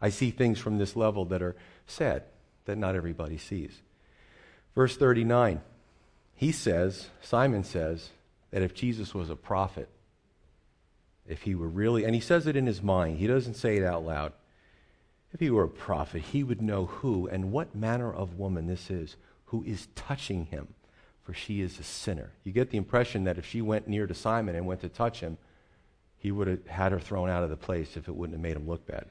I 0.00 0.08
see 0.08 0.30
things 0.30 0.58
from 0.58 0.78
this 0.78 0.96
level 0.96 1.26
that 1.26 1.42
are 1.42 1.56
sad, 1.88 2.22
that 2.64 2.78
not 2.78 2.96
everybody 2.96 3.36
sees. 3.36 3.82
Verse 4.74 4.96
39, 4.96 5.60
he 6.36 6.50
says, 6.50 7.08
Simon 7.20 7.64
says, 7.64 8.08
that 8.50 8.62
if 8.62 8.72
Jesus 8.72 9.12
was 9.12 9.28
a 9.28 9.36
prophet, 9.36 9.90
if 11.30 11.42
he 11.42 11.54
were 11.54 11.68
really, 11.68 12.04
and 12.04 12.14
he 12.14 12.20
says 12.20 12.46
it 12.46 12.56
in 12.56 12.66
his 12.66 12.82
mind, 12.82 13.18
he 13.18 13.26
doesn't 13.26 13.54
say 13.54 13.76
it 13.76 13.84
out 13.84 14.04
loud. 14.04 14.32
If 15.32 15.38
he 15.38 15.48
were 15.48 15.62
a 15.62 15.68
prophet, 15.68 16.22
he 16.22 16.42
would 16.42 16.60
know 16.60 16.86
who 16.86 17.28
and 17.28 17.52
what 17.52 17.74
manner 17.74 18.12
of 18.12 18.38
woman 18.38 18.66
this 18.66 18.90
is 18.90 19.16
who 19.46 19.62
is 19.64 19.88
touching 19.94 20.46
him, 20.46 20.74
for 21.22 21.32
she 21.32 21.60
is 21.60 21.78
a 21.78 21.84
sinner. 21.84 22.32
You 22.42 22.52
get 22.52 22.70
the 22.70 22.78
impression 22.78 23.24
that 23.24 23.38
if 23.38 23.46
she 23.46 23.62
went 23.62 23.86
near 23.86 24.06
to 24.06 24.14
Simon 24.14 24.56
and 24.56 24.66
went 24.66 24.80
to 24.80 24.88
touch 24.88 25.20
him, 25.20 25.38
he 26.16 26.32
would 26.32 26.48
have 26.48 26.66
had 26.66 26.92
her 26.92 27.00
thrown 27.00 27.30
out 27.30 27.44
of 27.44 27.50
the 27.50 27.56
place 27.56 27.96
if 27.96 28.08
it 28.08 28.14
wouldn't 28.14 28.36
have 28.36 28.42
made 28.42 28.56
him 28.56 28.68
look 28.68 28.86
bad. 28.86 29.06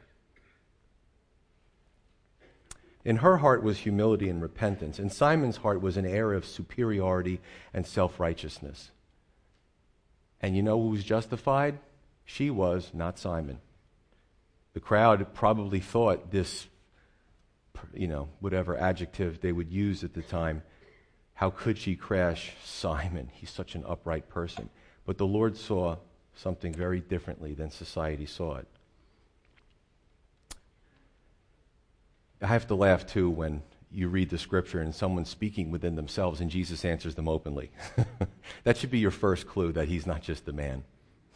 In 3.06 3.18
her 3.18 3.38
heart 3.38 3.64
was 3.64 3.80
humility 3.80 4.30
and 4.30 4.42
repentance. 4.42 5.00
In 5.00 5.10
Simon's 5.10 5.58
heart 5.58 5.82
was 5.82 5.96
an 5.96 6.06
air 6.06 6.34
of 6.34 6.46
superiority 6.46 7.40
and 7.74 7.88
self 7.88 8.20
righteousness. 8.20 8.92
And 10.42 10.56
you 10.56 10.62
know 10.62 10.80
who 10.82 10.90
was 10.90 11.04
justified? 11.04 11.80
She 12.32 12.52
was, 12.52 12.92
not 12.94 13.18
Simon. 13.18 13.58
The 14.74 14.80
crowd 14.80 15.34
probably 15.34 15.80
thought 15.80 16.30
this, 16.30 16.68
you 17.92 18.08
know, 18.08 18.30
whatever 18.40 18.78
adjective 18.78 19.42
they 19.42 19.52
would 19.52 19.72
use 19.72 20.04
at 20.04 20.14
the 20.14 20.22
time, 20.22 20.62
how 21.34 21.50
could 21.50 21.80
she 21.80 21.96
crash 21.96 22.52
Simon? 22.64 23.32
He's 23.34 23.50
such 23.50 23.74
an 23.74 23.84
upright 23.84 24.30
person. 24.30 24.70
But 25.08 25.18
the 25.18 25.26
Lord 25.26 25.58
saw 25.58 25.98
something 26.36 26.72
very 26.72 27.00
differently 27.00 27.56
than 27.56 27.72
society 27.72 28.28
saw 28.28 28.58
it. 28.58 28.68
I 32.44 32.46
have 32.46 32.68
to 32.68 32.76
laugh 32.76 33.08
too 33.08 33.32
when 33.32 33.64
you 33.92 34.08
read 34.08 34.30
the 34.30 34.38
scripture 34.38 34.82
and 34.82 34.94
someone's 34.94 35.30
speaking 35.30 35.72
within 35.72 35.96
themselves 35.96 36.42
and 36.42 36.52
Jesus 36.52 36.86
answers 36.86 37.16
them 37.16 37.28
openly. 37.28 37.72
that 38.66 38.78
should 38.78 38.92
be 38.92 39.00
your 39.00 39.10
first 39.10 39.48
clue 39.48 39.72
that 39.72 39.88
he's 39.88 40.06
not 40.06 40.22
just 40.22 40.48
a 40.48 40.54
man. 40.54 40.84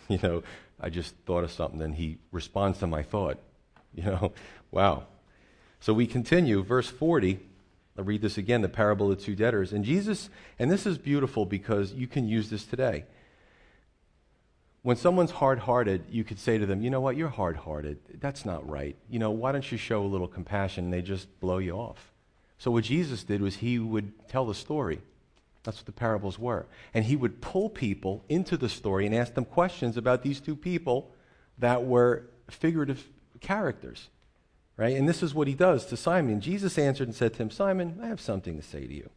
You 0.09 0.19
know, 0.21 0.43
I 0.79 0.89
just 0.89 1.15
thought 1.25 1.43
of 1.43 1.51
something 1.51 1.81
and 1.81 1.95
he 1.95 2.17
responds 2.31 2.79
to 2.79 2.87
my 2.87 3.03
thought. 3.03 3.37
You 3.95 4.05
know, 4.05 4.31
wow. 4.71 5.03
So 5.79 5.93
we 5.93 6.07
continue, 6.07 6.63
verse 6.63 6.89
40. 6.89 7.39
I'll 7.95 8.03
read 8.03 8.23
this 8.23 8.39
again 8.39 8.63
the 8.63 8.69
parable 8.69 9.11
of 9.11 9.19
the 9.19 9.23
two 9.23 9.35
debtors. 9.35 9.71
And 9.71 9.85
Jesus, 9.85 10.31
and 10.57 10.71
this 10.71 10.87
is 10.87 10.97
beautiful 10.97 11.45
because 11.45 11.93
you 11.93 12.07
can 12.07 12.27
use 12.27 12.49
this 12.49 12.65
today. 12.65 13.05
When 14.81 14.97
someone's 14.97 15.29
hard 15.29 15.59
hearted, 15.59 16.05
you 16.09 16.23
could 16.23 16.39
say 16.39 16.57
to 16.57 16.65
them, 16.65 16.81
you 16.81 16.89
know 16.89 17.01
what, 17.01 17.15
you're 17.15 17.29
hard 17.29 17.55
hearted. 17.55 17.99
That's 18.19 18.45
not 18.45 18.67
right. 18.67 18.95
You 19.09 19.19
know, 19.19 19.29
why 19.29 19.51
don't 19.51 19.71
you 19.71 19.77
show 19.77 20.03
a 20.03 20.07
little 20.07 20.27
compassion? 20.27 20.85
And 20.85 20.93
they 20.93 21.03
just 21.03 21.39
blow 21.39 21.59
you 21.59 21.73
off. 21.73 22.11
So, 22.57 22.71
what 22.71 22.83
Jesus 22.83 23.23
did 23.23 23.41
was 23.41 23.57
he 23.57 23.77
would 23.77 24.27
tell 24.27 24.45
the 24.45 24.55
story. 24.55 25.01
That's 25.63 25.78
what 25.78 25.86
the 25.86 25.91
parables 25.91 26.38
were. 26.38 26.65
And 26.93 27.06
he 27.06 27.15
would 27.15 27.41
pull 27.41 27.69
people 27.69 28.23
into 28.28 28.58
the 28.58 28.69
story 28.69 29.06
and 29.06 29.15
ask 29.15 29.34
them 29.34 29.45
questions 29.45 29.97
about 29.97 30.21
these 30.21 30.41
two 30.41 30.56
people 30.56 31.12
that 31.58 31.86
were 31.86 32.30
figurative 32.49 33.10
characters. 33.39 34.10
Right? 34.76 34.97
And 34.97 35.08
this 35.08 35.21
is 35.21 35.34
what 35.34 35.47
he 35.47 35.54
does 35.54 35.86
to 35.88 35.97
Simon. 35.97 36.41
Jesus 36.41 36.78
answered 36.78 37.08
and 37.08 37.15
said 37.15 37.34
to 37.34 37.43
him, 37.43 37.52
Simon, 37.52 37.99
I 38.02 38.08
have 38.08 38.19
something 38.19 38.58
to 38.58 38.63
say 38.63 38.88
to 38.88 38.93
you. 38.93 39.10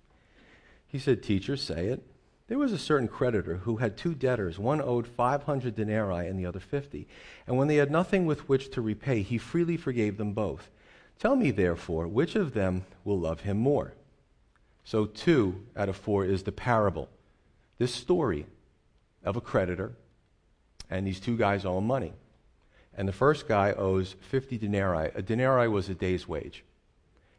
He 0.86 0.98
said, 0.98 1.22
Teacher, 1.22 1.56
say 1.56 1.86
it. 1.86 2.02
There 2.48 2.58
was 2.58 2.72
a 2.72 2.78
certain 2.78 3.08
creditor 3.08 3.56
who 3.56 3.78
had 3.78 3.96
two 3.96 4.14
debtors. 4.14 4.58
One 4.58 4.80
owed 4.80 5.08
500 5.08 5.74
denarii 5.74 6.28
and 6.28 6.38
the 6.38 6.46
other 6.46 6.60
50. 6.60 7.08
And 7.46 7.56
when 7.56 7.66
they 7.66 7.76
had 7.76 7.90
nothing 7.90 8.24
with 8.24 8.48
which 8.48 8.70
to 8.72 8.80
repay, 8.80 9.22
he 9.22 9.38
freely 9.38 9.76
forgave 9.76 10.16
them 10.16 10.32
both. 10.32 10.70
Tell 11.18 11.34
me, 11.34 11.50
therefore, 11.50 12.06
which 12.06 12.36
of 12.36 12.52
them 12.52 12.84
will 13.04 13.18
love 13.18 13.40
him 13.40 13.56
more? 13.56 13.94
So, 14.86 15.04
two 15.04 15.66
out 15.76 15.90
of 15.90 15.96
four 15.96 16.24
is 16.24 16.44
the 16.44 16.52
parable. 16.52 17.10
This 17.76 17.94
story 17.94 18.46
of 19.22 19.36
a 19.36 19.42
creditor, 19.42 19.92
and 20.88 21.06
these 21.06 21.20
two 21.20 21.36
guys 21.36 21.66
owe 21.66 21.82
money. 21.82 22.14
And 22.96 23.06
the 23.06 23.12
first 23.12 23.46
guy 23.46 23.72
owes 23.72 24.14
50 24.30 24.56
denarii. 24.56 25.10
A 25.14 25.20
denarii 25.20 25.68
was 25.68 25.90
a 25.90 25.94
day's 25.94 26.26
wage 26.26 26.64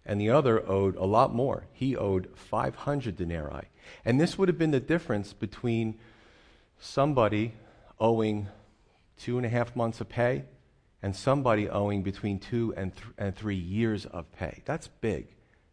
and 0.07 0.21
the 0.21 0.29
other 0.29 0.67
owed 0.67 0.95
a 0.95 1.03
lot 1.03 1.35
more. 1.35 1.65
He 1.73 1.95
owed 1.95 2.29
500 2.33 3.17
denarii. 3.17 3.67
And 4.05 4.19
this 4.19 4.37
would 4.37 4.47
have 4.47 4.57
been 4.57 4.71
the 4.71 4.79
difference 4.79 5.33
between 5.33 5.95
somebody 6.79 7.53
owing 7.99 8.47
two 9.19 9.35
and 9.35 9.45
a 9.45 9.49
half 9.49 9.75
months 9.75 9.99
of 9.99 10.07
pay 10.07 10.45
and 11.03 11.13
somebody 11.13 11.69
owing 11.69 12.03
between 12.03 12.39
two 12.39 12.73
and, 12.77 12.95
th- 12.95 13.07
and 13.17 13.35
three 13.35 13.57
years 13.57 14.05
of 14.05 14.31
pay. 14.31 14.61
That's 14.65 14.87
big. 14.87 15.27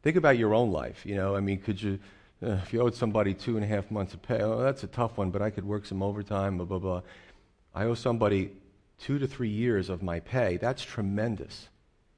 Think 0.05 0.17
about 0.17 0.37
your 0.37 0.53
own 0.53 0.71
life. 0.71 1.07
You 1.07 1.15
know, 1.15 1.35
I 1.35 1.41
mean, 1.41 1.59
could 1.59 1.81
you, 1.81 1.99
uh, 2.45 2.59
if 2.63 2.75
you 2.75 2.83
owed 2.83 2.95
somebody 2.95 3.33
two 3.33 3.57
and 3.57 3.65
a 3.65 3.67
half 3.67 3.91
months 3.91 4.13
of 4.13 4.21
pay, 4.21 4.43
oh, 4.43 4.61
that's 4.61 4.85
a 4.85 4.87
tough 4.87 5.17
one, 5.17 5.31
but 5.31 5.41
I 5.41 5.49
could 5.49 5.65
work 5.65 5.87
some 5.87 6.03
overtime, 6.03 6.59
blah, 6.59 6.67
blah, 6.67 6.79
blah. 6.79 7.01
I 7.75 7.85
owe 7.85 7.95
somebody 7.95 8.51
two 8.99 9.19
to 9.19 9.27
three 9.27 9.49
years 9.49 9.89
of 9.89 10.03
my 10.03 10.21
pay. 10.21 10.59
That's 10.59 10.85
tremendous 10.85 11.71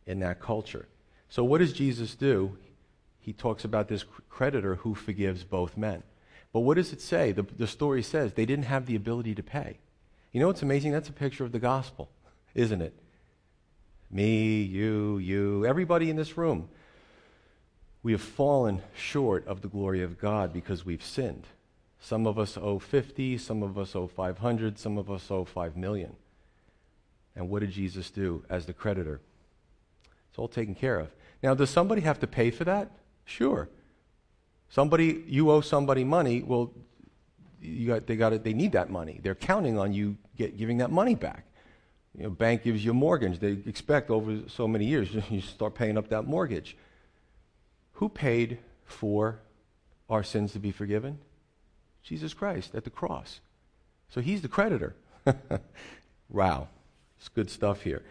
in 0.05 0.19
that 0.19 0.41
culture. 0.41 0.89
So, 1.29 1.45
what 1.45 1.59
does 1.59 1.73
Jesus 1.73 2.17
do? 2.17 2.59
He 3.21 3.33
talks 3.33 3.65
about 3.65 3.87
this 3.87 4.05
creditor 4.29 4.75
who 4.75 4.97
forgives 4.97 5.45
both 5.45 5.77
men. 5.77 6.03
But 6.53 6.61
what 6.61 6.75
does 6.75 6.93
it 6.93 7.01
say? 7.01 7.31
The, 7.31 7.43
the 7.43 7.69
story 7.69 8.03
says 8.03 8.33
they 8.33 8.47
didn't 8.47 8.65
have 8.65 8.87
the 8.87 8.97
ability 8.97 9.37
to 9.37 9.45
pay. 9.45 9.79
You 10.33 10.41
know 10.41 10.49
what's 10.49 10.63
amazing? 10.63 10.91
That's 10.91 11.09
a 11.09 11.13
picture 11.13 11.45
of 11.45 11.53
the 11.53 11.61
gospel, 11.61 12.09
isn't 12.53 12.83
it? 12.83 12.95
Me, 14.11 14.63
you, 14.63 15.19
you, 15.19 15.65
everybody 15.65 16.11
in 16.11 16.17
this 16.17 16.37
room. 16.37 16.69
We 18.03 18.13
have 18.13 18.21
fallen 18.21 18.83
short 18.95 19.47
of 19.47 19.63
the 19.63 19.69
glory 19.69 20.03
of 20.03 20.19
God 20.19 20.53
because 20.53 20.85
we've 20.85 21.03
sinned. 21.03 21.47
Some 22.01 22.27
of 22.27 22.39
us 22.39 22.57
owe 22.57 22.79
50, 22.79 23.39
some 23.39 23.63
of 23.63 23.79
us 23.79 23.97
owe 23.97 24.07
500, 24.07 24.79
some 24.79 24.97
of 24.99 25.11
us 25.11 25.31
owe 25.31 25.45
5 25.45 25.77
million. 25.77 26.15
And 27.35 27.51
what 27.51 27.61
did 27.61 27.71
Jesus 27.73 28.11
do 28.11 28.45
as 28.49 28.67
the 28.67 28.73
creditor? 28.73 29.21
It's 30.31 30.39
all 30.39 30.49
taken 30.49 30.75
care 30.75 31.01
of. 31.01 31.11
Now, 31.43 31.55
does 31.55 31.71
somebody 31.71 32.03
have 32.03 32.21
to 32.21 32.27
pay 32.27 32.51
for 32.51 32.65
that? 32.65 32.91
Sure. 33.25 33.69
Somebody, 34.69 35.25
you 35.27 35.51
owe 35.51 35.61
somebody 35.61 36.05
money, 36.05 36.43
well, 36.43 36.73
got, 37.87 38.07
they, 38.07 38.17
got 38.17 38.33
it, 38.33 38.45
they 38.45 38.53
need 38.53 38.73
that 38.73 38.91
money. 38.91 39.21
They're 39.23 39.35
counting 39.35 39.79
on 39.79 39.93
you 39.93 40.17
get, 40.37 40.57
giving 40.57 40.79
that 40.79 40.91
money 40.91 41.15
back. 41.15 41.45
You 42.17 42.25
know, 42.25 42.31
bank 42.31 42.63
gives 42.63 42.85
you 42.85 42.93
a 42.93 42.95
mortgage. 42.95 43.39
They 43.39 43.59
expect 43.67 44.11
over 44.11 44.41
so 44.49 44.67
many 44.67 44.87
years 44.87 45.11
you 45.31 45.41
start 45.41 45.75
paying 45.75 45.99
up 45.99 46.09
that 46.09 46.27
mortgage. 46.27 46.77
Who 47.97 48.09
paid 48.09 48.59
for 48.85 49.41
our 50.09 50.23
sins 50.23 50.53
to 50.53 50.59
be 50.59 50.71
forgiven? 50.71 51.19
Jesus 52.03 52.35
Christ 52.35 52.75
at 52.75 52.85
the 52.85 52.91
cross. 52.91 53.41
So 54.09 54.21
he's 54.21 54.43
the 54.43 54.49
creditor. 54.49 54.95
wow. 56.29 56.69
It's 57.19 57.29
good 57.29 57.51
stuff 57.51 57.83
here. 57.83 58.03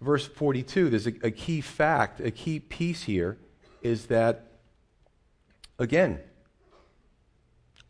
Verse 0.00 0.26
42, 0.26 0.90
there's 0.90 1.06
a, 1.06 1.14
a 1.22 1.30
key 1.30 1.60
fact, 1.60 2.20
a 2.20 2.30
key 2.30 2.60
piece 2.60 3.04
here 3.04 3.38
is 3.82 4.06
that, 4.06 4.46
again, 5.78 6.20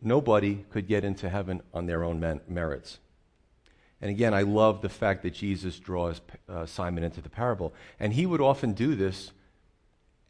nobody 0.01 0.65
could 0.71 0.87
get 0.87 1.05
into 1.05 1.29
heaven 1.29 1.63
on 1.73 1.87
their 1.87 2.05
own 2.05 2.41
merits. 2.49 2.99
And 4.01 4.11
again, 4.11 4.35
I 4.35 4.43
love 4.43 4.83
the 4.83 4.89
fact 4.89 5.23
that 5.23 5.33
Jesus 5.33 5.79
draws 5.79 6.21
uh, 6.49 6.67
Simon 6.67 7.03
into 7.03 7.21
the 7.21 7.31
parable. 7.31 7.73
And 7.99 8.13
he 8.13 8.27
would 8.27 8.41
often 8.41 8.75
do 8.75 8.95
this, 8.95 9.33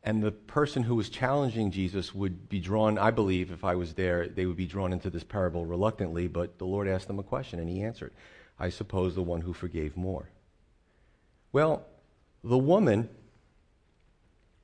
and 0.05 0.23
the 0.23 0.31
person 0.31 0.83
who 0.83 0.95
was 0.95 1.09
challenging 1.09 1.71
Jesus 1.71 2.15
would 2.15 2.49
be 2.51 2.61
drawn, 2.61 2.99
I 2.99 3.11
believe, 3.11 3.51
if 3.51 3.65
I 3.65 3.75
was 3.75 3.95
there, 3.95 4.29
they 4.29 4.45
would 4.45 4.57
be 4.57 4.67
drawn 4.67 4.93
into 4.93 5.09
this 5.09 5.25
parable 5.25 5.65
reluctantly, 5.65 6.29
but 6.29 6.59
the 6.59 6.67
Lord 6.67 6.87
asked 6.87 7.07
them 7.09 7.19
a 7.19 7.23
question, 7.23 7.59
and 7.59 7.71
he 7.71 7.83
answered. 7.83 8.13
I 8.59 8.69
suppose 8.69 9.15
the 9.15 9.23
one 9.23 9.41
who 9.41 9.55
forgave 9.55 9.97
more. 9.97 10.29
Well, 11.53 11.87
the 12.45 12.59
woman 12.59 13.09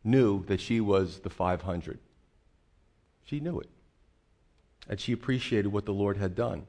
knew 0.04 0.44
that 0.44 0.60
she 0.60 0.78
was 0.78 1.20
the 1.20 1.30
500. 1.30 1.98
She 3.24 3.40
knew 3.40 3.60
it. 3.60 3.68
And 4.88 5.00
she 5.00 5.12
appreciated 5.12 5.68
what 5.68 5.86
the 5.86 5.94
Lord 5.94 6.18
had 6.18 6.34
done. 6.34 6.66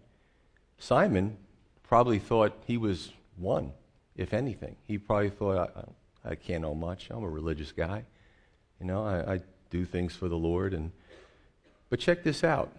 Simon 0.77 1.37
probably 1.83 2.19
thought 2.19 2.53
he 2.65 2.77
was 2.77 3.11
one, 3.35 3.73
if 4.15 4.33
anything. 4.33 4.77
He 4.87 4.97
probably 4.97 5.29
thought, 5.29 5.75
I, 6.23 6.31
I 6.31 6.35
can't 6.35 6.61
know 6.61 6.73
much. 6.73 7.09
I'm 7.09 7.23
a 7.23 7.29
religious 7.29 7.73
guy. 7.73 8.05
You 8.81 8.87
know, 8.87 9.05
I, 9.05 9.35
I 9.35 9.39
do 9.69 9.85
things 9.85 10.15
for 10.15 10.27
the 10.27 10.37
Lord. 10.37 10.73
And, 10.73 10.91
but 11.89 11.99
check 11.99 12.23
this 12.23 12.43
out. 12.43 12.71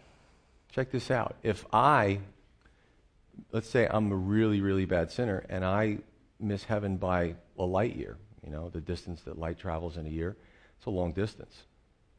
Check 0.73 0.91
this 0.91 1.11
out. 1.13 1.37
If 1.45 1.65
I, 1.73 2.19
let's 3.53 3.69
say 3.69 3.87
I'm 3.89 4.11
a 4.11 4.17
really, 4.17 4.61
really 4.61 4.85
bad 4.85 5.13
sinner, 5.13 5.47
and 5.49 5.65
I 5.65 5.99
miss 6.41 6.65
heaven 6.65 6.97
by 6.97 7.37
a 7.57 7.63
light 7.63 7.95
year, 7.95 8.17
you 8.45 8.51
know, 8.51 8.69
the 8.69 8.81
distance 8.81 9.23
that 9.23 9.39
light 9.39 9.61
travels 9.61 9.97
in 9.97 10.07
a 10.07 10.11
year. 10.11 10.37
It's 10.77 10.87
a 10.87 10.91
long 10.91 11.13
distance. 11.13 11.63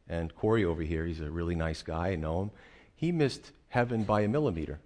And 0.08 0.34
Corey 0.34 0.64
over 0.64 0.82
here, 0.82 1.06
he's 1.06 1.20
a 1.20 1.30
really 1.30 1.56
nice 1.56 1.82
guy. 1.82 2.10
I 2.10 2.16
know 2.16 2.44
him. 2.44 2.52
He 2.96 3.12
missed 3.12 3.52
heaven 3.68 4.04
by 4.04 4.22
a 4.22 4.30
millimeter. 4.30 4.80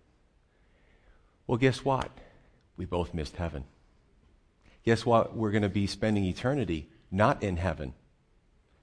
Well, 1.45 1.59
guess 1.59 1.85
what? 1.85 2.09
We 2.77 2.85
both 2.85 3.13
missed 3.13 3.35
heaven. 3.35 3.65
Guess 4.83 5.05
what? 5.05 5.35
We're 5.35 5.51
going 5.51 5.61
to 5.61 5.69
be 5.69 5.85
spending 5.85 6.23
eternity 6.23 6.89
not 7.11 7.43
in 7.43 7.57
heaven. 7.57 7.93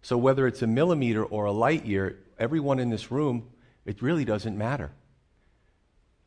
So, 0.04 0.18
whether 0.18 0.46
it's 0.46 0.60
a 0.60 0.66
millimeter 0.66 1.24
or 1.24 1.46
a 1.46 1.50
light 1.50 1.86
year, 1.86 2.18
everyone 2.38 2.78
in 2.78 2.90
this 2.90 3.10
room, 3.10 3.48
it 3.86 4.02
really 4.02 4.26
doesn't 4.26 4.56
matter. 4.56 4.90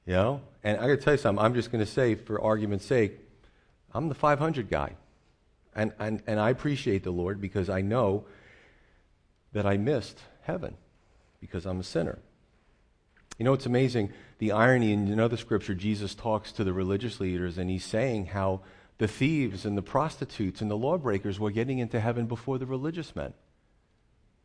You 0.08 0.14
know? 0.14 0.42
And 0.64 0.80
I 0.80 0.88
got 0.88 0.96
to 0.96 0.98
tell 0.98 1.14
you 1.14 1.20
something. 1.20 1.46
I'm 1.46 1.54
just 1.54 1.72
going 1.72 1.86
to 1.86 1.92
say, 1.92 2.16
for 2.16 2.42
argument's 2.42 2.86
sake, 2.86 3.20
I'm 3.94 4.10
the 4.10 4.16
500 4.16 4.68
guy. 4.68 4.96
And, 5.76 5.94
and, 6.00 6.24
and 6.26 6.40
I 6.40 6.50
appreciate 6.50 7.04
the 7.04 7.12
Lord 7.12 7.40
because 7.40 7.70
I 7.70 7.82
know 7.82 8.26
that 9.54 9.68
I 9.68 9.78
missed 9.78 10.18
heaven 10.42 10.74
because 11.40 11.68
I'm 11.68 11.80
a 11.80 11.84
sinner. 11.84 12.18
You 13.38 13.46
know, 13.46 13.54
it's 13.54 13.68
amazing 13.68 14.12
the 14.40 14.54
irony 14.54 14.92
in 14.92 15.08
another 15.10 15.38
scripture, 15.38 15.76
Jesus 15.76 16.16
talks 16.16 16.52
to 16.54 16.64
the 16.64 16.74
religious 16.74 17.20
leaders 17.20 17.60
and 17.60 17.70
he's 17.70 17.86
saying 17.86 18.26
how 18.26 18.62
the 18.98 19.08
thieves 19.08 19.68
and 19.68 19.78
the 19.78 19.84
prostitutes 19.84 20.62
and 20.62 20.72
the 20.72 20.78
lawbreakers 20.78 21.40
were 21.40 21.52
getting 21.52 21.78
into 21.78 22.00
heaven 22.00 22.26
before 22.26 22.58
the 22.58 22.66
religious 22.66 23.16
men. 23.16 23.34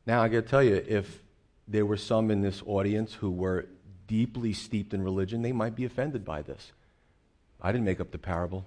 Now, 0.06 0.22
I 0.22 0.28
got 0.28 0.42
to 0.44 0.48
tell 0.48 0.62
you, 0.62 0.84
if 0.86 1.22
there 1.68 1.86
were 1.86 1.96
some 1.96 2.30
in 2.30 2.42
this 2.42 2.62
audience 2.66 3.14
who 3.14 3.30
were 3.30 3.66
deeply 4.06 4.52
steeped 4.52 4.92
in 4.92 5.02
religion, 5.02 5.42
they 5.42 5.52
might 5.52 5.76
be 5.76 5.84
offended 5.84 6.24
by 6.24 6.42
this. 6.42 6.72
I 7.60 7.70
didn't 7.70 7.84
make 7.84 8.00
up 8.00 8.10
the 8.10 8.18
parable, 8.18 8.66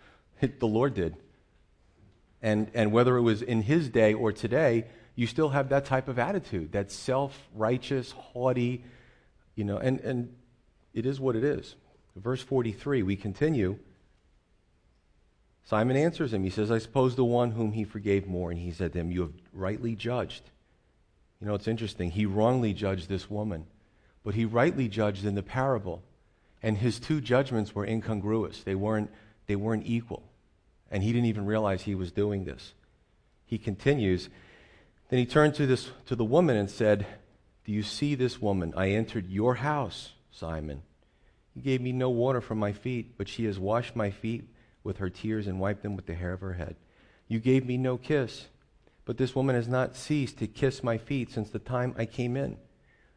the 0.40 0.66
Lord 0.66 0.94
did. 0.94 1.16
And, 2.40 2.70
and 2.74 2.92
whether 2.92 3.16
it 3.16 3.22
was 3.22 3.42
in 3.42 3.62
his 3.62 3.88
day 3.88 4.14
or 4.14 4.30
today, 4.30 4.86
you 5.16 5.26
still 5.26 5.48
have 5.48 5.70
that 5.70 5.86
type 5.86 6.08
of 6.08 6.18
attitude, 6.18 6.72
that 6.72 6.92
self 6.92 7.36
righteous, 7.54 8.12
haughty, 8.12 8.84
you 9.56 9.64
know, 9.64 9.78
and, 9.78 10.00
and 10.00 10.34
it 10.94 11.06
is 11.06 11.18
what 11.18 11.34
it 11.34 11.42
is. 11.42 11.74
Verse 12.14 12.42
43, 12.42 13.02
we 13.02 13.16
continue. 13.16 13.78
Simon 15.64 15.96
answers 15.96 16.32
him. 16.32 16.44
He 16.44 16.50
says, 16.50 16.70
I 16.70 16.78
suppose 16.78 17.16
the 17.16 17.24
one 17.24 17.50
whom 17.50 17.72
he 17.72 17.82
forgave 17.82 18.28
more. 18.28 18.50
And 18.50 18.60
he 18.60 18.70
said 18.70 18.92
to 18.92 19.00
him, 19.00 19.10
You 19.10 19.22
have 19.22 19.32
rightly 19.52 19.96
judged. 19.96 20.42
You 21.40 21.46
know, 21.46 21.54
it's 21.54 21.68
interesting. 21.68 22.10
He 22.10 22.26
wrongly 22.26 22.72
judged 22.72 23.08
this 23.08 23.30
woman, 23.30 23.66
but 24.24 24.34
he 24.34 24.44
rightly 24.44 24.88
judged 24.88 25.24
in 25.24 25.34
the 25.34 25.42
parable. 25.42 26.02
And 26.62 26.78
his 26.78 26.98
two 26.98 27.20
judgments 27.20 27.74
were 27.74 27.84
incongruous, 27.84 28.62
they 28.62 28.74
weren't, 28.74 29.10
they 29.46 29.56
weren't 29.56 29.86
equal. 29.86 30.22
And 30.90 31.02
he 31.02 31.12
didn't 31.12 31.26
even 31.26 31.46
realize 31.46 31.82
he 31.82 31.94
was 31.94 32.12
doing 32.12 32.44
this. 32.44 32.72
He 33.44 33.58
continues. 33.58 34.28
Then 35.08 35.18
he 35.18 35.26
turned 35.26 35.54
to, 35.56 35.66
this, 35.66 35.90
to 36.06 36.16
the 36.16 36.24
woman 36.24 36.56
and 36.56 36.70
said, 36.70 37.06
Do 37.64 37.72
you 37.72 37.82
see 37.82 38.14
this 38.14 38.40
woman? 38.40 38.72
I 38.76 38.90
entered 38.90 39.28
your 39.28 39.56
house, 39.56 40.12
Simon. 40.30 40.82
You 41.54 41.62
gave 41.62 41.80
me 41.80 41.92
no 41.92 42.10
water 42.10 42.40
for 42.40 42.54
my 42.54 42.72
feet, 42.72 43.14
but 43.16 43.28
she 43.28 43.44
has 43.46 43.58
washed 43.58 43.96
my 43.96 44.10
feet 44.10 44.48
with 44.84 44.98
her 44.98 45.10
tears 45.10 45.46
and 45.46 45.58
wiped 45.58 45.82
them 45.82 45.96
with 45.96 46.06
the 46.06 46.14
hair 46.14 46.32
of 46.32 46.40
her 46.40 46.52
head. 46.54 46.76
You 47.28 47.40
gave 47.40 47.66
me 47.66 47.76
no 47.76 47.96
kiss, 47.96 48.46
but 49.06 49.16
this 49.16 49.34
woman 49.34 49.54
has 49.54 49.68
not 49.68 49.96
ceased 49.96 50.36
to 50.38 50.46
kiss 50.46 50.82
my 50.82 50.98
feet 50.98 51.30
since 51.30 51.48
the 51.48 51.60
time 51.60 51.94
I 51.96 52.04
came 52.04 52.36
in. 52.36 52.58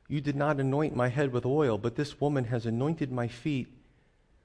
You 0.07 0.21
did 0.21 0.35
not 0.35 0.59
anoint 0.59 0.95
my 0.95 1.09
head 1.09 1.33
with 1.33 1.45
oil, 1.45 1.77
but 1.77 1.95
this 1.95 2.21
woman 2.21 2.45
has 2.45 2.65
anointed 2.65 3.11
my 3.11 3.27
feet 3.27 3.67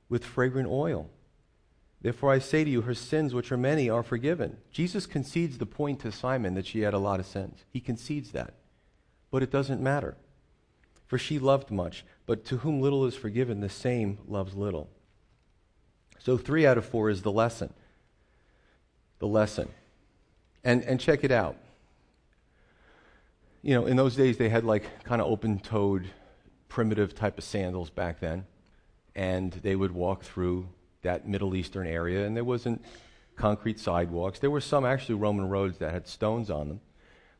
with 0.08 0.24
fragrant 0.24 0.68
oil. 0.68 1.08
Therefore, 2.00 2.32
I 2.32 2.38
say 2.38 2.64
to 2.64 2.70
you, 2.70 2.82
her 2.82 2.94
sins, 2.94 3.32
which 3.32 3.52
are 3.52 3.56
many, 3.56 3.88
are 3.88 4.02
forgiven. 4.02 4.58
Jesus 4.72 5.06
concedes 5.06 5.58
the 5.58 5.66
point 5.66 6.00
to 6.00 6.12
Simon 6.12 6.54
that 6.54 6.66
she 6.66 6.80
had 6.80 6.92
a 6.92 6.98
lot 6.98 7.20
of 7.20 7.26
sins. 7.26 7.64
He 7.70 7.80
concedes 7.80 8.32
that. 8.32 8.54
But 9.30 9.42
it 9.42 9.50
doesn't 9.50 9.80
matter. 9.80 10.16
For 11.06 11.18
she 11.18 11.38
loved 11.38 11.70
much, 11.70 12.04
but 12.26 12.44
to 12.46 12.58
whom 12.58 12.80
little 12.80 13.04
is 13.06 13.14
forgiven, 13.14 13.60
the 13.60 13.68
same 13.68 14.18
loves 14.26 14.54
little. 14.54 14.90
So, 16.18 16.36
three 16.38 16.66
out 16.66 16.78
of 16.78 16.86
four 16.86 17.10
is 17.10 17.22
the 17.22 17.32
lesson. 17.32 17.72
The 19.18 19.26
lesson. 19.26 19.68
And, 20.64 20.82
and 20.84 20.98
check 20.98 21.24
it 21.24 21.30
out. 21.30 21.56
You 23.62 23.74
know, 23.74 23.86
in 23.86 23.96
those 23.96 24.16
days, 24.16 24.38
they 24.38 24.48
had 24.48 24.64
like 24.64 25.04
kind 25.04 25.20
of 25.20 25.28
open 25.28 25.60
toed, 25.60 26.08
primitive 26.68 27.14
type 27.14 27.38
of 27.38 27.44
sandals 27.44 27.90
back 27.90 28.20
then. 28.20 28.46
And 29.14 29.52
they 29.52 29.76
would 29.76 29.92
walk 29.92 30.22
through 30.22 30.68
that 31.02 31.28
Middle 31.28 31.54
Eastern 31.54 31.86
area, 31.86 32.26
and 32.26 32.34
there 32.34 32.44
wasn't 32.44 32.82
concrete 33.36 33.78
sidewalks. 33.78 34.38
There 34.38 34.50
were 34.50 34.60
some 34.60 34.84
actually 34.84 35.16
Roman 35.16 35.48
roads 35.48 35.78
that 35.78 35.92
had 35.92 36.08
stones 36.08 36.50
on 36.50 36.68
them. 36.68 36.80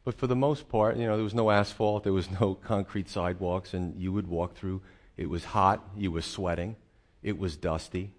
But 0.04 0.14
for 0.14 0.26
the 0.26 0.36
most 0.36 0.68
part, 0.68 0.96
you 0.98 1.06
know, 1.06 1.16
there 1.16 1.24
was 1.24 1.34
no 1.34 1.50
asphalt, 1.50 2.04
there 2.04 2.12
was 2.12 2.30
no 2.40 2.54
concrete 2.54 3.08
sidewalks, 3.08 3.74
and 3.74 3.98
you 4.00 4.12
would 4.12 4.28
walk 4.28 4.54
through. 4.54 4.82
It 5.16 5.30
was 5.30 5.44
hot, 5.44 5.82
you 5.96 6.12
were 6.12 6.22
sweating, 6.22 6.76
it 7.22 7.38
was 7.38 7.56
dusty. 7.56 8.12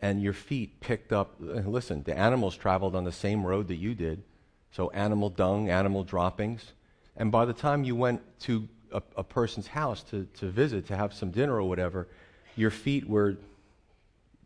and 0.00 0.20
your 0.20 0.32
feet 0.32 0.80
picked 0.80 1.12
up. 1.12 1.36
Uh, 1.40 1.60
listen, 1.60 2.02
the 2.02 2.18
animals 2.18 2.56
traveled 2.56 2.96
on 2.96 3.04
the 3.04 3.12
same 3.12 3.46
road 3.46 3.68
that 3.68 3.76
you 3.76 3.94
did. 3.94 4.24
So, 4.72 4.90
animal 4.90 5.30
dung, 5.30 5.70
animal 5.70 6.02
droppings. 6.02 6.72
And 7.16 7.30
by 7.30 7.44
the 7.44 7.52
time 7.52 7.84
you 7.84 7.94
went 7.94 8.22
to 8.40 8.68
a, 8.90 9.02
a 9.16 9.24
person's 9.24 9.66
house 9.66 10.02
to, 10.04 10.26
to 10.38 10.48
visit, 10.48 10.86
to 10.88 10.96
have 10.96 11.12
some 11.12 11.30
dinner 11.30 11.56
or 11.56 11.64
whatever, 11.64 12.08
your 12.56 12.70
feet 12.70 13.08
were 13.08 13.36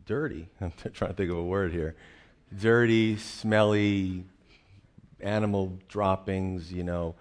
dirty. 0.05 0.47
I'm 0.61 0.71
trying 0.93 1.11
to 1.11 1.17
think 1.17 1.31
of 1.31 1.37
a 1.37 1.43
word 1.43 1.71
here. 1.71 1.95
Dirty, 2.57 3.17
smelly, 3.17 4.23
animal 5.19 5.77
droppings, 5.87 6.71
you 6.71 6.83
know. 6.83 7.15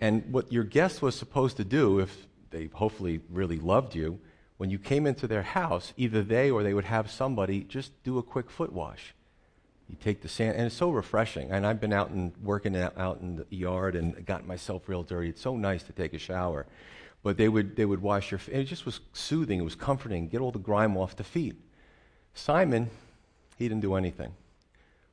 And 0.00 0.32
what 0.32 0.52
your 0.52 0.64
guest 0.64 1.02
was 1.02 1.16
supposed 1.16 1.56
to 1.56 1.64
do, 1.64 1.98
if 1.98 2.26
they 2.50 2.68
hopefully 2.72 3.20
really 3.30 3.58
loved 3.58 3.94
you, 3.94 4.18
when 4.58 4.70
you 4.70 4.78
came 4.78 5.06
into 5.06 5.26
their 5.26 5.42
house, 5.42 5.92
either 5.96 6.22
they 6.22 6.50
or 6.50 6.62
they 6.62 6.74
would 6.74 6.84
have 6.84 7.10
somebody 7.10 7.62
just 7.62 8.02
do 8.02 8.18
a 8.18 8.22
quick 8.22 8.50
foot 8.50 8.72
wash. 8.72 9.14
You 9.88 9.96
take 10.02 10.20
the 10.20 10.28
sand, 10.28 10.56
and 10.56 10.66
it's 10.66 10.74
so 10.74 10.90
refreshing. 10.90 11.50
And 11.50 11.66
I've 11.66 11.80
been 11.80 11.92
out 11.92 12.10
and 12.10 12.32
working 12.42 12.76
out 12.76 13.20
in 13.20 13.36
the 13.36 13.46
yard 13.50 13.96
and 13.96 14.24
gotten 14.26 14.46
myself 14.46 14.88
real 14.88 15.02
dirty. 15.02 15.30
It's 15.30 15.40
so 15.40 15.56
nice 15.56 15.82
to 15.84 15.92
take 15.92 16.12
a 16.12 16.18
shower. 16.18 16.66
But 17.22 17.36
they 17.36 17.48
would, 17.48 17.74
they 17.76 17.84
would 17.84 18.02
wash 18.02 18.30
your 18.30 18.38
feet. 18.38 18.54
It 18.54 18.64
just 18.64 18.84
was 18.84 19.00
soothing. 19.12 19.58
It 19.58 19.64
was 19.64 19.74
comforting. 19.74 20.28
Get 20.28 20.40
all 20.40 20.52
the 20.52 20.58
grime 20.58 20.96
off 20.96 21.16
the 21.16 21.24
feet. 21.24 21.56
Simon, 22.34 22.90
he 23.56 23.66
didn't 23.66 23.82
do 23.82 23.94
anything. 23.94 24.34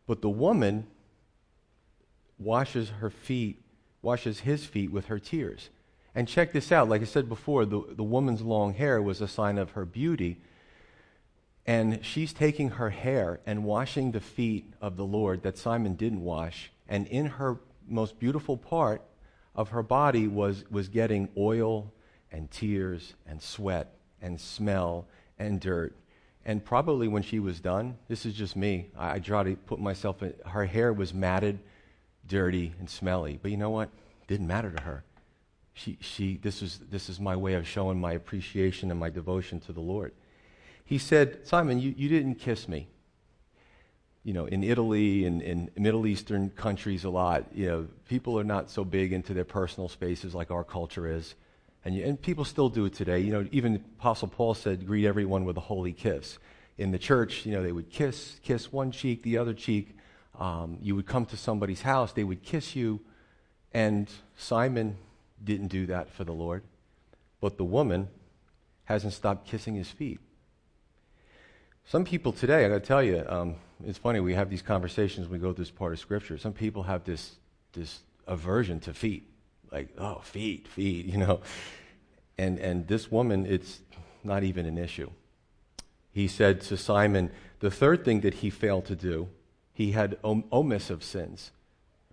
But 0.07 0.21
the 0.21 0.29
woman 0.29 0.87
washes 2.37 2.89
her 2.89 3.09
feet, 3.09 3.61
washes 4.01 4.41
his 4.41 4.65
feet 4.65 4.91
with 4.91 5.05
her 5.07 5.19
tears. 5.19 5.69
And 6.13 6.27
check 6.27 6.53
this 6.53 6.71
out. 6.71 6.89
Like 6.89 7.01
I 7.01 7.05
said 7.05 7.27
before, 7.27 7.65
the, 7.65 7.81
the 7.89 8.03
woman's 8.03 8.41
long 8.41 8.73
hair 8.73 9.01
was 9.01 9.21
a 9.21 9.27
sign 9.27 9.57
of 9.57 9.71
her 9.71 9.85
beauty. 9.85 10.37
And 11.65 12.05
she's 12.05 12.31
taking 12.31 12.71
her 12.71 12.91
hair 12.91 13.39
and 13.45 13.63
washing 13.63 14.11
the 14.11 14.19
feet 14.19 14.73
of 14.81 14.97
the 14.97 15.05
Lord 15.05 15.43
that 15.43 15.57
Simon 15.57 15.95
didn't 15.95 16.21
wash. 16.21 16.71
And 16.87 17.07
in 17.07 17.25
her 17.25 17.57
most 17.87 18.19
beautiful 18.19 18.57
part 18.57 19.01
of 19.55 19.69
her 19.69 19.81
body 19.81 20.27
was, 20.27 20.63
was 20.69 20.87
getting 20.89 21.29
oil 21.37 21.91
and 22.31 22.51
tears 22.51 23.13
and 23.25 23.41
sweat 23.41 23.95
and 24.21 24.39
smell 24.39 25.07
and 25.39 25.59
dirt. 25.59 25.95
And 26.45 26.63
probably 26.63 27.07
when 27.07 27.23
she 27.23 27.39
was 27.39 27.59
done, 27.59 27.97
this 28.07 28.25
is 28.25 28.35
just 28.35 28.55
me, 28.55 28.91
I, 28.95 29.15
I 29.15 29.19
try 29.19 29.43
to 29.43 29.55
put 29.55 29.79
myself 29.79 30.21
in, 30.21 30.33
her 30.45 30.65
hair 30.65 30.93
was 30.93 31.13
matted, 31.13 31.59
dirty, 32.27 32.73
and 32.79 32.87
smelly. 32.87 33.39
But 33.41 33.49
you 33.49 33.57
know 33.57 33.71
what? 33.71 33.89
Didn't 34.27 34.47
matter 34.47 34.71
to 34.71 34.83
her. 34.83 35.03
She, 35.73 35.97
she, 35.99 36.37
this, 36.37 36.61
is, 36.61 36.79
this 36.89 37.09
is 37.09 37.19
my 37.19 37.35
way 37.35 37.55
of 37.55 37.67
showing 37.67 37.99
my 37.99 38.13
appreciation 38.13 38.91
and 38.91 38.99
my 38.99 39.09
devotion 39.09 39.59
to 39.61 39.73
the 39.73 39.81
Lord. 39.81 40.13
He 40.85 40.99
said, 40.99 41.47
Simon, 41.47 41.79
you, 41.79 41.93
you 41.97 42.07
didn't 42.07 42.35
kiss 42.35 42.67
me. 42.69 42.87
You 44.23 44.33
know, 44.33 44.45
in 44.45 44.63
Italy 44.63 45.25
and 45.25 45.41
in 45.41 45.69
Middle 45.75 46.07
Eastern 46.07 46.51
countries 46.51 47.03
a 47.03 47.09
lot, 47.09 47.45
you 47.53 47.67
know, 47.67 47.87
people 48.07 48.39
are 48.39 48.43
not 48.43 48.69
so 48.69 48.83
big 48.83 49.11
into 49.11 49.33
their 49.33 49.45
personal 49.45 49.89
spaces 49.89 50.33
like 50.33 50.51
our 50.51 50.63
culture 50.63 51.07
is. 51.07 51.35
And, 51.83 51.95
you, 51.95 52.03
and 52.03 52.21
people 52.21 52.45
still 52.45 52.69
do 52.69 52.85
it 52.85 52.93
today. 52.93 53.19
You 53.19 53.31
know, 53.31 53.47
even 53.51 53.75
Apostle 53.99 54.27
Paul 54.27 54.53
said, 54.53 54.85
greet 54.85 55.05
everyone 55.05 55.43
with 55.43 55.57
a 55.57 55.61
holy 55.61 55.93
kiss. 55.93 56.37
In 56.77 56.91
the 56.91 56.99
church, 56.99 57.45
you 57.45 57.51
know, 57.53 57.63
they 57.63 57.71
would 57.71 57.89
kiss, 57.89 58.39
kiss 58.43 58.71
one 58.71 58.91
cheek, 58.91 59.23
the 59.23 59.37
other 59.37 59.53
cheek. 59.53 59.95
Um, 60.39 60.77
you 60.81 60.95
would 60.95 61.07
come 61.07 61.25
to 61.27 61.37
somebody's 61.37 61.81
house, 61.81 62.11
they 62.11 62.23
would 62.23 62.43
kiss 62.43 62.75
you. 62.75 63.01
And 63.73 64.09
Simon 64.35 64.97
didn't 65.43 65.67
do 65.67 65.85
that 65.87 66.09
for 66.11 66.23
the 66.23 66.33
Lord. 66.33 66.63
But 67.41 67.57
the 67.57 67.63
woman 67.63 68.09
hasn't 68.85 69.13
stopped 69.13 69.47
kissing 69.47 69.75
his 69.75 69.89
feet. 69.89 70.19
Some 71.87 72.03
people 72.03 72.31
today, 72.31 72.65
I 72.65 72.69
got 72.69 72.75
to 72.75 72.79
tell 72.79 73.03
you, 73.03 73.23
um, 73.27 73.55
it's 73.85 73.97
funny, 73.97 74.19
we 74.19 74.33
have 74.33 74.49
these 74.49 74.61
conversations 74.61 75.27
we 75.27 75.37
go 75.37 75.53
through 75.53 75.65
this 75.65 75.71
part 75.71 75.93
of 75.93 75.99
Scripture. 75.99 76.37
Some 76.37 76.53
people 76.53 76.83
have 76.83 77.03
this, 77.03 77.35
this 77.73 77.99
aversion 78.27 78.79
to 78.81 78.93
feet 78.93 79.29
like, 79.71 79.89
oh, 79.97 80.19
feet, 80.23 80.67
feet, 80.67 81.05
you 81.11 81.17
know. 81.17 81.41
And, 82.37 82.59
and 82.59 82.87
this 82.87 83.11
woman, 83.11 83.45
it's 83.45 83.81
not 84.23 84.43
even 84.43 84.65
an 84.65 84.77
issue. 84.77 85.09
He 86.11 86.27
said 86.27 86.61
to 86.61 86.77
Simon, 86.77 87.31
the 87.59 87.69
third 87.71 88.05
thing 88.05 88.21
that 88.21 88.35
he 88.35 88.49
failed 88.49 88.85
to 88.85 88.95
do, 88.95 89.29
he 89.73 89.91
had 89.91 90.17
om- 90.23 90.43
omissive 90.51 91.03
sins, 91.03 91.51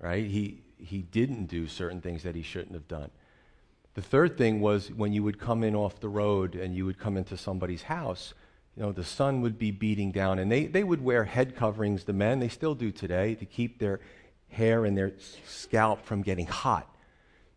right? 0.00 0.26
He, 0.26 0.62
he 0.76 0.98
didn't 1.02 1.46
do 1.46 1.68
certain 1.68 2.00
things 2.00 2.24
that 2.24 2.34
he 2.34 2.42
shouldn't 2.42 2.74
have 2.74 2.88
done. 2.88 3.10
The 3.94 4.02
third 4.02 4.36
thing 4.36 4.60
was 4.60 4.90
when 4.90 5.12
you 5.12 5.22
would 5.22 5.38
come 5.38 5.62
in 5.62 5.76
off 5.76 6.00
the 6.00 6.08
road 6.08 6.54
and 6.56 6.74
you 6.74 6.84
would 6.84 6.98
come 6.98 7.16
into 7.16 7.36
somebody's 7.36 7.82
house, 7.82 8.34
you 8.76 8.82
know, 8.82 8.92
the 8.92 9.04
sun 9.04 9.40
would 9.42 9.58
be 9.58 9.70
beating 9.70 10.12
down, 10.12 10.38
and 10.38 10.50
they, 10.50 10.66
they 10.66 10.84
would 10.84 11.02
wear 11.02 11.24
head 11.24 11.56
coverings, 11.56 12.04
the 12.04 12.12
men, 12.12 12.40
they 12.40 12.48
still 12.48 12.74
do 12.74 12.90
today, 12.90 13.34
to 13.34 13.44
keep 13.44 13.78
their 13.78 14.00
hair 14.48 14.84
and 14.84 14.96
their 14.96 15.12
scalp 15.46 16.04
from 16.04 16.22
getting 16.22 16.46
hot 16.46 16.88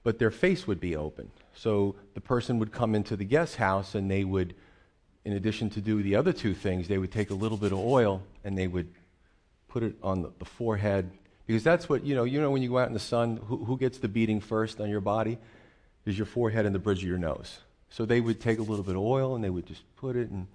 but 0.05 0.19
their 0.19 0.31
face 0.31 0.67
would 0.67 0.79
be 0.79 0.95
open. 0.95 1.31
So 1.55 1.95
the 2.13 2.21
person 2.21 2.59
would 2.59 2.71
come 2.71 2.93
into 2.93 3.17
the 3.17 3.25
guest 3.25 3.55
house 3.55 3.95
and 3.95 4.09
they 4.09 4.23
would, 4.23 4.53
in 5.25 5.33
addition 5.33 5.71
to 5.71 5.81
do 5.81 6.03
the 6.03 6.15
other 6.15 6.31
two 6.31 6.53
things, 6.53 6.87
they 6.87 6.99
would 6.99 7.11
take 7.11 7.31
a 7.31 7.33
little 7.33 7.57
bit 7.57 7.71
of 7.71 7.79
oil 7.79 8.21
and 8.43 8.55
they 8.55 8.67
would 8.67 8.87
put 9.67 9.81
it 9.81 9.95
on 10.03 10.21
the, 10.21 10.31
the 10.37 10.45
forehead. 10.45 11.09
Because 11.47 11.63
that's 11.63 11.89
what, 11.89 12.05
you 12.05 12.13
know, 12.13 12.23
you 12.23 12.39
know 12.39 12.51
when 12.51 12.61
you 12.61 12.69
go 12.69 12.77
out 12.77 12.87
in 12.87 12.93
the 12.93 12.99
sun, 12.99 13.37
who, 13.47 13.65
who 13.65 13.79
gets 13.79 13.97
the 13.97 14.07
beating 14.07 14.39
first 14.39 14.79
on 14.79 14.91
your 14.91 15.01
body? 15.01 15.39
Is 16.05 16.15
your 16.15 16.27
forehead 16.27 16.67
and 16.67 16.75
the 16.75 16.79
bridge 16.79 16.99
of 16.99 17.09
your 17.09 17.17
nose. 17.17 17.57
So 17.89 18.05
they 18.05 18.21
would 18.21 18.39
take 18.39 18.59
a 18.59 18.61
little 18.61 18.83
bit 18.83 18.95
of 18.95 19.01
oil 19.01 19.33
and 19.33 19.43
they 19.43 19.49
would 19.49 19.65
just 19.65 19.81
put 19.95 20.15
it 20.15 20.29
and, 20.29 20.45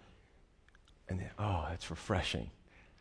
and 1.11 1.21
they, 1.21 1.29
oh, 1.39 1.67
that's 1.69 1.91
refreshing. 1.91 2.51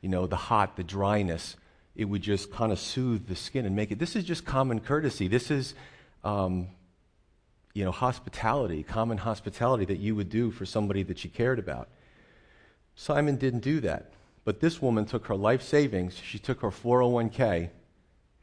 You 0.01 0.09
know, 0.09 0.27
the 0.27 0.35
hot, 0.35 0.75
the 0.75 0.83
dryness, 0.83 1.55
it 1.95 2.05
would 2.05 2.21
just 2.21 2.51
kind 2.51 2.71
of 2.71 2.79
soothe 2.79 3.27
the 3.27 3.35
skin 3.35 3.65
and 3.65 3.75
make 3.75 3.91
it. 3.91 3.99
This 3.99 4.15
is 4.17 4.25
just 4.25 4.43
common 4.43 4.81
courtesy. 4.81 5.27
This 5.27 5.49
is 5.51 5.75
um, 6.23 6.67
you 7.73 7.85
know, 7.85 7.91
hospitality, 7.91 8.83
common 8.83 9.19
hospitality 9.19 9.85
that 9.85 9.99
you 9.99 10.15
would 10.15 10.29
do 10.29 10.51
for 10.51 10.65
somebody 10.65 11.03
that 11.03 11.23
you 11.23 11.29
cared 11.29 11.59
about. 11.59 11.87
Simon 12.95 13.37
didn't 13.37 13.61
do 13.61 13.79
that. 13.81 14.11
But 14.43 14.59
this 14.59 14.81
woman 14.81 15.05
took 15.05 15.27
her 15.27 15.35
life 15.35 15.61
savings, 15.61 16.17
she 16.17 16.39
took 16.39 16.61
her 16.61 16.71
401k, 16.71 17.69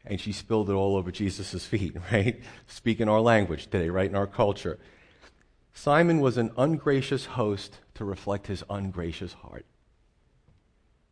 and 0.05 0.21
she 0.21 0.31
spilled 0.33 0.71
it 0.71 0.75
all 0.75 0.97
over 0.97 1.11
Jesus' 1.11 1.67
feet, 1.67 1.97
right? 2.13 2.41
Speaking 2.67 3.09
our 3.09 3.21
language 3.21 3.65
today, 3.65 3.91
right, 3.91 4.09
in 4.09 4.15
our 4.15 4.27
culture. 4.27 4.79
Simon 5.77 6.21
was 6.21 6.39
an 6.39 6.51
ungracious 6.57 7.27
host 7.27 7.81
to 7.95 8.03
reflect 8.03 8.47
his 8.47 8.65
ungracious 8.71 9.35
heart. 9.35 9.67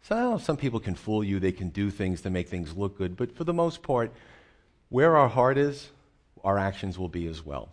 So 0.00 0.38
some 0.38 0.56
people 0.56 0.80
can 0.80 0.94
fool 0.94 1.22
you, 1.22 1.38
they 1.38 1.52
can 1.52 1.68
do 1.68 1.90
things 1.90 2.22
to 2.22 2.30
make 2.30 2.48
things 2.48 2.74
look 2.74 2.96
good, 2.96 3.14
but 3.14 3.36
for 3.36 3.44
the 3.44 3.52
most 3.52 3.82
part, 3.82 4.10
where 4.88 5.18
our 5.18 5.28
heart 5.28 5.58
is, 5.58 5.90
our 6.42 6.58
actions 6.58 6.98
will 6.98 7.10
be 7.10 7.26
as 7.26 7.44
well. 7.44 7.68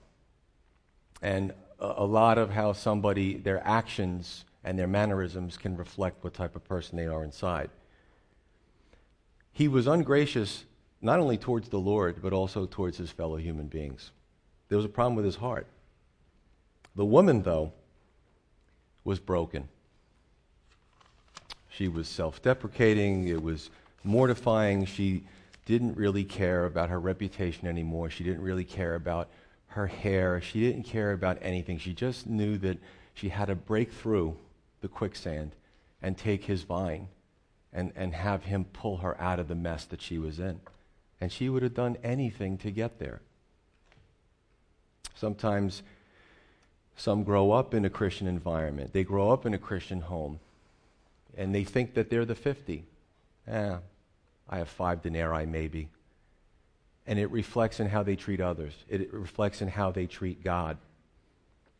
And 1.21 1.53
a, 1.79 2.03
lot 2.03 2.37
of 2.37 2.49
how 2.49 2.73
somebody, 2.73 3.37
their 3.37 3.65
actions 3.65 4.43
and 4.65 4.77
their 4.77 4.85
mannerisms 4.85 5.55
can 5.55 5.77
reflect 5.77 6.25
what 6.25 6.33
type 6.33 6.57
of 6.57 6.65
person 6.65 6.97
they 6.97 7.07
are 7.07 7.23
inside. 7.23 7.69
He 9.53 9.69
was 9.69 9.87
ungracious 9.87 10.65
not 11.01 11.21
only 11.21 11.37
towards 11.37 11.69
the 11.69 11.79
Lord, 11.79 12.21
but 12.21 12.33
also 12.33 12.65
towards 12.65 12.97
his 12.97 13.11
fellow 13.11 13.37
human 13.37 13.67
beings. 13.67 14.11
There 14.67 14.77
was 14.77 14.85
a 14.85 14.89
problem 14.89 15.15
with 15.15 15.25
his 15.25 15.37
heart. 15.37 15.67
The 16.95 17.05
woman, 17.05 17.43
though, 17.43 17.73
was 19.03 19.19
broken. 19.19 19.67
She 21.69 21.87
was 21.87 22.07
self 22.07 22.41
deprecating, 22.41 23.27
it 23.27 23.41
was 23.41 23.69
mortifying. 24.03 24.85
She 24.85 25.23
didn't 25.65 25.95
really 25.95 26.23
care 26.23 26.65
about 26.65 26.89
her 26.89 26.99
reputation 26.99 27.67
anymore. 27.67 28.09
She 28.09 28.23
didn't 28.23 28.41
really 28.41 28.65
care 28.65 28.95
about 28.95 29.29
her 29.67 29.87
hair. 29.87 30.41
She 30.41 30.59
didn't 30.59 30.83
care 30.83 31.13
about 31.13 31.37
anything. 31.41 31.77
She 31.77 31.93
just 31.93 32.27
knew 32.27 32.57
that 32.57 32.77
she 33.13 33.29
had 33.29 33.45
to 33.45 33.55
break 33.55 33.91
through 33.91 34.35
the 34.81 34.87
quicksand 34.87 35.55
and 36.01 36.17
take 36.17 36.45
his 36.45 36.63
vine 36.63 37.07
and, 37.71 37.93
and 37.95 38.13
have 38.13 38.43
him 38.43 38.65
pull 38.65 38.97
her 38.97 39.19
out 39.21 39.39
of 39.39 39.47
the 39.47 39.55
mess 39.55 39.85
that 39.85 40.01
she 40.01 40.17
was 40.17 40.39
in. 40.39 40.59
And 41.21 41.31
she 41.31 41.47
would 41.47 41.63
have 41.63 41.73
done 41.73 41.97
anything 42.03 42.57
to 42.59 42.71
get 42.71 42.99
there. 42.99 43.21
Sometimes 45.15 45.83
some 47.01 47.23
grow 47.23 47.51
up 47.51 47.73
in 47.73 47.83
a 47.83 47.89
Christian 47.89 48.27
environment, 48.27 48.93
they 48.93 49.03
grow 49.03 49.31
up 49.31 49.47
in 49.47 49.55
a 49.55 49.57
Christian 49.57 50.01
home, 50.01 50.39
and 51.35 51.53
they 51.53 51.63
think 51.63 51.95
that 51.95 52.11
they're 52.11 52.25
the 52.25 52.35
50. 52.35 52.83
Eh, 53.47 53.75
I 54.47 54.57
have 54.57 54.69
five 54.69 55.01
denarii, 55.01 55.47
maybe. 55.47 55.89
And 57.07 57.17
it 57.17 57.31
reflects 57.31 57.79
in 57.79 57.89
how 57.89 58.03
they 58.03 58.15
treat 58.15 58.39
others, 58.39 58.73
it 58.87 59.11
reflects 59.11 59.63
in 59.63 59.67
how 59.67 59.91
they 59.91 60.05
treat 60.05 60.43
God. 60.43 60.77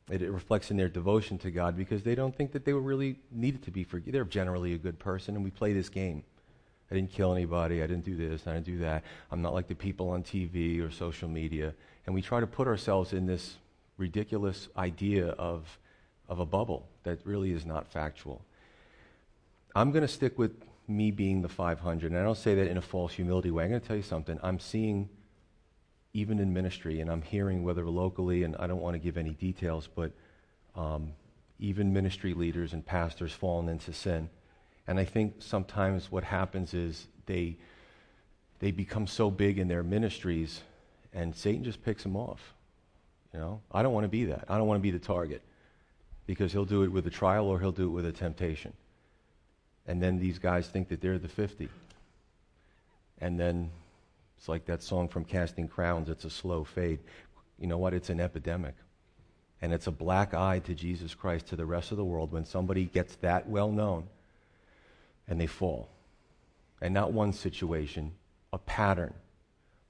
It, 0.09 0.22
reflects 0.24 0.72
in 0.72 0.78
their 0.78 0.89
devotion 0.89 1.38
to 1.38 1.51
God 1.51 1.78
because 1.78 2.03
they 2.03 2.15
don't 2.15 2.36
think 2.36 2.51
that 2.51 2.65
they 2.65 2.74
were 2.74 2.82
really 2.82 3.17
needed 3.32 3.63
to 3.63 3.72
be 3.72 3.86
forgiven. 3.86 4.11
They're 4.11 4.26
generally 4.26 4.74
a 4.74 4.78
good 4.78 4.99
person, 4.99 5.36
and 5.36 5.43
we 5.43 5.51
play 5.51 5.72
this 5.72 5.88
game. 5.88 6.24
I 6.89 6.95
didn't 6.95 7.11
kill 7.11 7.32
anybody. 7.32 7.82
I 7.82 7.88
didn't 7.88 8.03
do 8.03 8.17
this. 8.17 8.45
I 8.45 8.53
didn't 8.55 8.65
do 8.65 8.80
that. 8.80 9.03
I'm 9.32 9.41
not 9.41 9.53
like 9.53 9.67
the 9.67 9.76
people 9.76 10.09
on 10.09 10.24
TV 10.24 10.86
or 10.86 10.91
social 10.91 11.30
media. 11.30 11.74
And 12.05 12.13
we 12.13 12.22
try 12.22 12.41
to 12.41 12.47
put 12.47 12.67
ourselves 12.67 13.13
in 13.13 13.26
this 13.26 13.55
ridiculous 14.02 14.68
idea 14.76 15.28
of, 15.28 15.80
of 16.28 16.39
a 16.39 16.45
bubble 16.45 16.89
that 17.04 17.20
really 17.24 17.52
is 17.52 17.66
not 17.66 17.88
factual. 17.88 18.43
I'm 19.76 19.91
going 19.91 20.02
to 20.02 20.08
stick 20.08 20.38
with 20.38 20.52
me 20.88 21.12
being 21.12 21.41
the 21.41 21.47
500. 21.47 22.12
And 22.12 22.20
I 22.20 22.24
don't 22.24 22.38
say 22.38 22.56
that 22.56 22.68
in 22.68 22.78
a 22.78 22.82
false 22.82 23.14
humility 23.14 23.52
way. 23.52 23.64
I'm 23.64 23.70
going 23.70 23.80
to 23.80 23.88
tell 23.88 23.95
you 23.95 24.04
something. 24.04 24.39
I'm 24.43 24.60
seeing, 24.60 25.08
even 26.14 26.39
in 26.39 26.52
ministry, 26.52 26.99
and 26.99 27.10
I'm 27.10 27.22
hearing 27.22 27.64
whether 27.64 27.86
locally, 27.86 28.43
and 28.43 28.56
I 28.58 28.68
don't 28.68 28.82
want 28.82 28.95
to 28.95 28.99
give 28.99 29.18
any 29.18 29.32
details, 29.32 29.88
but 29.88 30.12
um, 30.76 31.14
even 31.60 31.93
ministry 31.93 32.34
leaders 32.34 32.74
and 32.74 32.86
pastors 32.86 33.32
fallen 33.32 33.70
into 33.70 33.93
sin. 33.93 34.30
And 34.88 34.99
I 34.99 35.06
think 35.06 35.36
sometimes 35.39 36.12
what 36.12 36.24
happens 36.24 36.74
is 36.74 37.08
they, 37.28 37.56
they 38.60 38.72
become 38.72 39.08
so 39.08 39.30
big 39.30 39.60
in 39.60 39.68
their 39.68 39.84
ministries, 39.84 40.62
and 41.14 41.36
Satan 41.36 41.64
just 41.64 41.84
picks 41.84 42.04
them 42.04 42.18
off. 42.18 42.56
You 43.34 43.39
know, 43.39 43.61
I 43.71 43.82
don't 43.82 43.93
want 43.93 44.03
to 44.03 44.09
be 44.09 44.25
that. 44.25 44.45
I 44.49 44.57
don't 44.57 44.67
want 44.67 44.79
to 44.79 44.84
be 44.84 44.91
the 44.91 44.99
target 44.99 45.41
because 46.27 46.51
he'll 46.51 46.65
do 46.65 46.84
it 46.84 46.91
with 46.91 47.07
a 47.07 47.09
trial 47.09 47.47
or 47.47 47.59
he'll 47.59 47.71
do 47.71 47.86
it 47.86 47.91
with 47.91 48.05
a 48.05 48.11
temptation. 48.11 48.73
And 49.88 50.01
then 50.01 50.19
these 50.19 50.38
guys 50.38 50.67
think 50.67 50.89
that 50.89 51.01
they're 51.01 51.17
the 51.17 51.27
50. 51.27 51.69
And 53.19 53.39
then 53.39 53.71
it's 54.38 54.49
like 54.49 54.65
that 54.65 54.84
song 54.84 55.07
from 55.07 55.23
Casting 55.23 55.67
Crowns, 55.67 56.09
it's 56.09 56.25
a 56.25 56.29
slow 56.29 56.63
fade. 56.63 56.99
You 57.59 57.67
know 57.67 57.77
what? 57.77 57.93
It's 57.93 58.09
an 58.09 58.19
epidemic. 58.19 58.75
And 59.61 59.71
it's 59.71 59.88
a 59.88 59.91
black 59.91 60.34
eye 60.34 60.59
to 60.59 60.73
Jesus 60.73 61.13
Christ, 61.13 61.47
to 61.47 61.55
the 61.55 61.65
rest 61.65 61.91
of 61.91 61.97
the 61.97 62.05
world, 62.05 62.32
when 62.32 62.45
somebody 62.45 62.86
gets 62.86 63.15
that 63.17 63.47
well 63.47 63.71
known 63.71 64.05
and 65.27 65.39
they 65.39 65.47
fall. 65.47 65.89
And 66.82 66.93
not 66.93 67.13
one 67.13 67.32
situation, 67.32 68.13
a 68.51 68.57
pattern, 68.57 69.13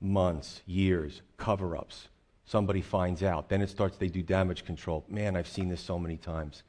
months, 0.01 0.61
years, 0.65 1.21
cover 1.37 1.77
ups. 1.77 2.09
Somebody 2.51 2.81
finds 2.81 3.23
out. 3.23 3.47
Then 3.47 3.61
it 3.61 3.69
starts, 3.69 3.95
they 3.95 4.09
do 4.09 4.21
damage 4.21 4.65
control. 4.65 5.05
Man, 5.07 5.37
I've 5.37 5.47
seen 5.47 5.69
this 5.69 5.79
so 5.79 5.97
many 5.97 6.17
times. 6.17 6.63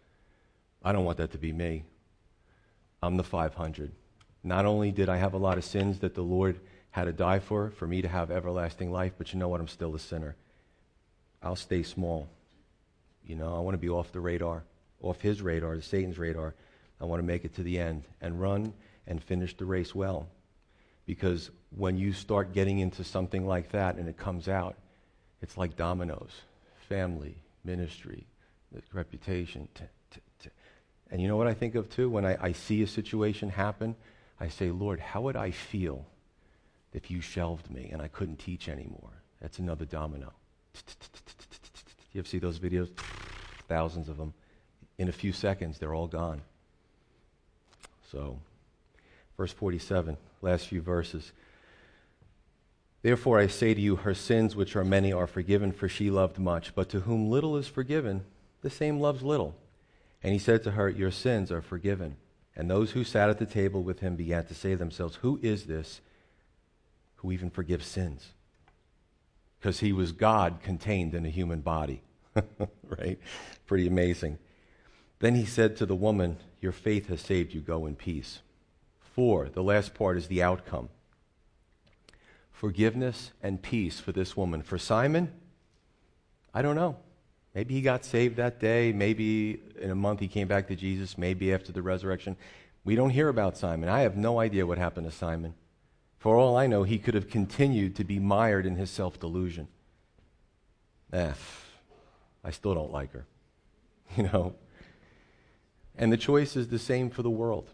I 0.80 0.92
don't 0.92 1.04
want 1.04 1.18
that 1.18 1.32
to 1.32 1.38
be 1.38 1.52
me. 1.52 1.82
I'm 3.02 3.16
the 3.16 3.24
500. 3.24 3.90
Not 4.44 4.64
only 4.64 4.92
did 4.92 5.08
I 5.08 5.16
have 5.16 5.34
a 5.34 5.38
lot 5.38 5.58
of 5.58 5.64
sins 5.64 5.98
that 5.98 6.14
the 6.14 6.22
Lord 6.22 6.60
had 6.92 7.06
to 7.06 7.12
die 7.12 7.40
for, 7.40 7.70
for 7.70 7.88
me 7.88 8.00
to 8.00 8.06
have 8.06 8.30
everlasting 8.30 8.92
life, 8.92 9.14
but 9.18 9.32
you 9.32 9.40
know 9.40 9.48
what? 9.48 9.60
I'm 9.60 9.66
still 9.66 9.92
a 9.96 9.98
sinner. 9.98 10.36
I'll 11.42 11.56
stay 11.56 11.82
small. 11.82 12.28
You 13.26 13.34
know, 13.34 13.56
I 13.56 13.58
want 13.58 13.74
to 13.74 13.78
be 13.78 13.88
off 13.88 14.12
the 14.12 14.20
radar, 14.20 14.62
off 15.00 15.20
his 15.20 15.42
radar, 15.42 15.74
the 15.74 15.82
Satan's 15.82 16.16
radar. 16.16 16.54
I 17.00 17.06
want 17.06 17.18
to 17.18 17.26
make 17.26 17.44
it 17.44 17.56
to 17.56 17.64
the 17.64 17.80
end 17.80 18.04
and 18.20 18.40
run 18.40 18.72
and 19.08 19.20
finish 19.20 19.56
the 19.56 19.64
race 19.64 19.96
well. 19.96 20.28
Because 21.06 21.50
when 21.76 21.96
you 21.96 22.12
start 22.12 22.52
getting 22.52 22.78
into 22.78 23.02
something 23.02 23.48
like 23.48 23.72
that 23.72 23.96
and 23.96 24.08
it 24.08 24.16
comes 24.16 24.46
out, 24.46 24.76
it's 25.42 25.56
like 25.56 25.76
dominoes 25.76 26.30
family, 26.88 27.34
ministry, 27.64 28.26
reputation. 28.92 29.66
T- 29.74 29.84
t- 30.10 30.20
t- 30.42 30.50
and 31.10 31.22
you 31.22 31.28
know 31.28 31.36
what 31.36 31.46
I 31.46 31.54
think 31.54 31.74
of 31.74 31.88
too? 31.88 32.10
When 32.10 32.26
I, 32.26 32.36
I 32.40 32.52
see 32.52 32.82
a 32.82 32.86
situation 32.86 33.48
happen, 33.48 33.96
I 34.38 34.48
say, 34.48 34.70
Lord, 34.70 35.00
how 35.00 35.22
would 35.22 35.36
I 35.36 35.52
feel 35.52 36.04
if 36.92 37.10
you 37.10 37.22
shelved 37.22 37.70
me 37.70 37.88
and 37.92 38.02
I 38.02 38.08
couldn't 38.08 38.40
teach 38.40 38.68
anymore? 38.68 39.22
That's 39.40 39.58
another 39.58 39.86
domino. 39.86 40.32
You 42.12 42.18
ever 42.18 42.28
see 42.28 42.38
those 42.38 42.58
videos? 42.58 42.90
Thousands 43.68 44.10
of 44.10 44.18
them. 44.18 44.34
In 44.98 45.08
a 45.08 45.12
few 45.12 45.32
seconds, 45.32 45.78
they're 45.78 45.94
all 45.94 46.08
gone. 46.08 46.42
So, 48.10 48.38
verse 49.38 49.52
47, 49.52 50.18
last 50.42 50.66
few 50.66 50.82
verses. 50.82 51.32
Therefore, 53.02 53.40
I 53.40 53.48
say 53.48 53.74
to 53.74 53.80
you, 53.80 53.96
her 53.96 54.14
sins, 54.14 54.54
which 54.54 54.76
are 54.76 54.84
many, 54.84 55.12
are 55.12 55.26
forgiven, 55.26 55.72
for 55.72 55.88
she 55.88 56.08
loved 56.08 56.38
much. 56.38 56.74
But 56.74 56.88
to 56.90 57.00
whom 57.00 57.28
little 57.28 57.56
is 57.56 57.66
forgiven, 57.66 58.24
the 58.62 58.70
same 58.70 59.00
loves 59.00 59.22
little. 59.22 59.56
And 60.22 60.32
he 60.32 60.38
said 60.38 60.62
to 60.62 60.72
her, 60.72 60.88
Your 60.88 61.10
sins 61.10 61.50
are 61.50 61.62
forgiven. 61.62 62.16
And 62.54 62.70
those 62.70 62.92
who 62.92 63.02
sat 63.02 63.28
at 63.28 63.38
the 63.38 63.46
table 63.46 63.82
with 63.82 64.00
him 64.00 64.14
began 64.14 64.46
to 64.46 64.54
say 64.54 64.70
to 64.70 64.76
themselves, 64.76 65.16
Who 65.16 65.40
is 65.42 65.64
this 65.66 66.00
who 67.16 67.32
even 67.32 67.50
forgives 67.50 67.86
sins? 67.86 68.28
Because 69.58 69.80
he 69.80 69.92
was 69.92 70.12
God 70.12 70.60
contained 70.62 71.14
in 71.14 71.26
a 71.26 71.30
human 71.30 71.60
body. 71.60 72.02
right? 72.84 73.18
Pretty 73.66 73.88
amazing. 73.88 74.38
Then 75.18 75.34
he 75.34 75.44
said 75.44 75.76
to 75.76 75.86
the 75.86 75.96
woman, 75.96 76.36
Your 76.60 76.72
faith 76.72 77.08
has 77.08 77.20
saved 77.20 77.52
you. 77.52 77.60
Go 77.62 77.86
in 77.86 77.96
peace. 77.96 78.42
Four, 79.00 79.48
the 79.48 79.62
last 79.62 79.92
part 79.92 80.16
is 80.16 80.28
the 80.28 80.42
outcome 80.42 80.88
forgiveness 82.52 83.32
and 83.42 83.60
peace 83.60 83.98
for 83.98 84.12
this 84.12 84.36
woman. 84.36 84.62
For 84.62 84.78
Simon, 84.78 85.32
I 86.54 86.62
don't 86.62 86.76
know. 86.76 86.96
Maybe 87.54 87.74
he 87.74 87.82
got 87.82 88.04
saved 88.04 88.36
that 88.36 88.60
day. 88.60 88.92
Maybe 88.92 89.60
in 89.80 89.90
a 89.90 89.94
month 89.94 90.20
he 90.20 90.28
came 90.28 90.48
back 90.48 90.68
to 90.68 90.76
Jesus. 90.76 91.18
Maybe 91.18 91.52
after 91.52 91.72
the 91.72 91.82
resurrection. 91.82 92.36
We 92.84 92.94
don't 92.94 93.10
hear 93.10 93.28
about 93.28 93.56
Simon. 93.56 93.88
I 93.88 94.00
have 94.00 94.16
no 94.16 94.40
idea 94.40 94.66
what 94.66 94.78
happened 94.78 95.10
to 95.10 95.16
Simon. 95.16 95.54
For 96.18 96.36
all 96.36 96.56
I 96.56 96.66
know, 96.66 96.82
he 96.84 96.98
could 96.98 97.14
have 97.14 97.28
continued 97.28 97.96
to 97.96 98.04
be 98.04 98.18
mired 98.18 98.64
in 98.64 98.76
his 98.76 98.90
self 98.90 99.18
delusion. 99.18 99.68
Eh, 101.12 101.32
I 102.44 102.50
still 102.50 102.74
don't 102.74 102.92
like 102.92 103.12
her. 103.12 103.26
You 104.16 104.24
know? 104.24 104.54
And 105.96 106.12
the 106.12 106.18
choice 106.18 106.54
is 106.54 106.68
the 106.68 106.78
same 106.78 107.08
for 107.08 107.22
the 107.22 107.30
world. 107.30 107.70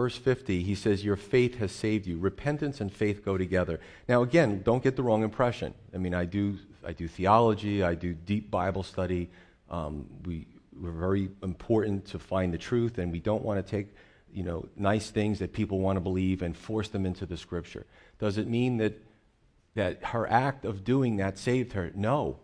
Verse 0.00 0.16
50, 0.16 0.62
he 0.62 0.74
says, 0.74 1.04
Your 1.04 1.16
faith 1.16 1.58
has 1.58 1.70
saved 1.70 2.06
you. 2.06 2.16
Repentance 2.16 2.80
and 2.80 2.90
faith 2.90 3.22
go 3.22 3.36
together. 3.36 3.80
Now, 4.08 4.22
again, 4.22 4.62
don't 4.62 4.82
get 4.82 4.96
the 4.96 5.02
wrong 5.02 5.22
impression. 5.22 5.74
I 5.94 5.98
mean, 5.98 6.14
I 6.14 6.24
do, 6.24 6.56
I 6.82 6.94
do 6.94 7.06
theology, 7.06 7.82
I 7.82 7.96
do 7.96 8.14
deep 8.14 8.50
Bible 8.50 8.82
study. 8.82 9.28
Um, 9.68 10.06
we, 10.24 10.46
we're 10.72 10.90
very 10.90 11.28
important 11.42 12.06
to 12.06 12.18
find 12.18 12.50
the 12.50 12.56
truth, 12.56 12.96
and 12.96 13.12
we 13.12 13.20
don't 13.20 13.44
want 13.44 13.62
to 13.62 13.70
take 13.70 13.88
you 14.32 14.42
know, 14.42 14.66
nice 14.74 15.10
things 15.10 15.38
that 15.40 15.52
people 15.52 15.80
want 15.80 15.96
to 15.96 16.00
believe 16.00 16.40
and 16.40 16.56
force 16.56 16.88
them 16.88 17.04
into 17.04 17.26
the 17.26 17.36
scripture. 17.36 17.84
Does 18.18 18.38
it 18.38 18.48
mean 18.48 18.78
that, 18.78 18.98
that 19.74 20.02
her 20.02 20.26
act 20.30 20.64
of 20.64 20.82
doing 20.82 21.18
that 21.18 21.36
saved 21.36 21.74
her? 21.74 21.92
No. 21.94 22.38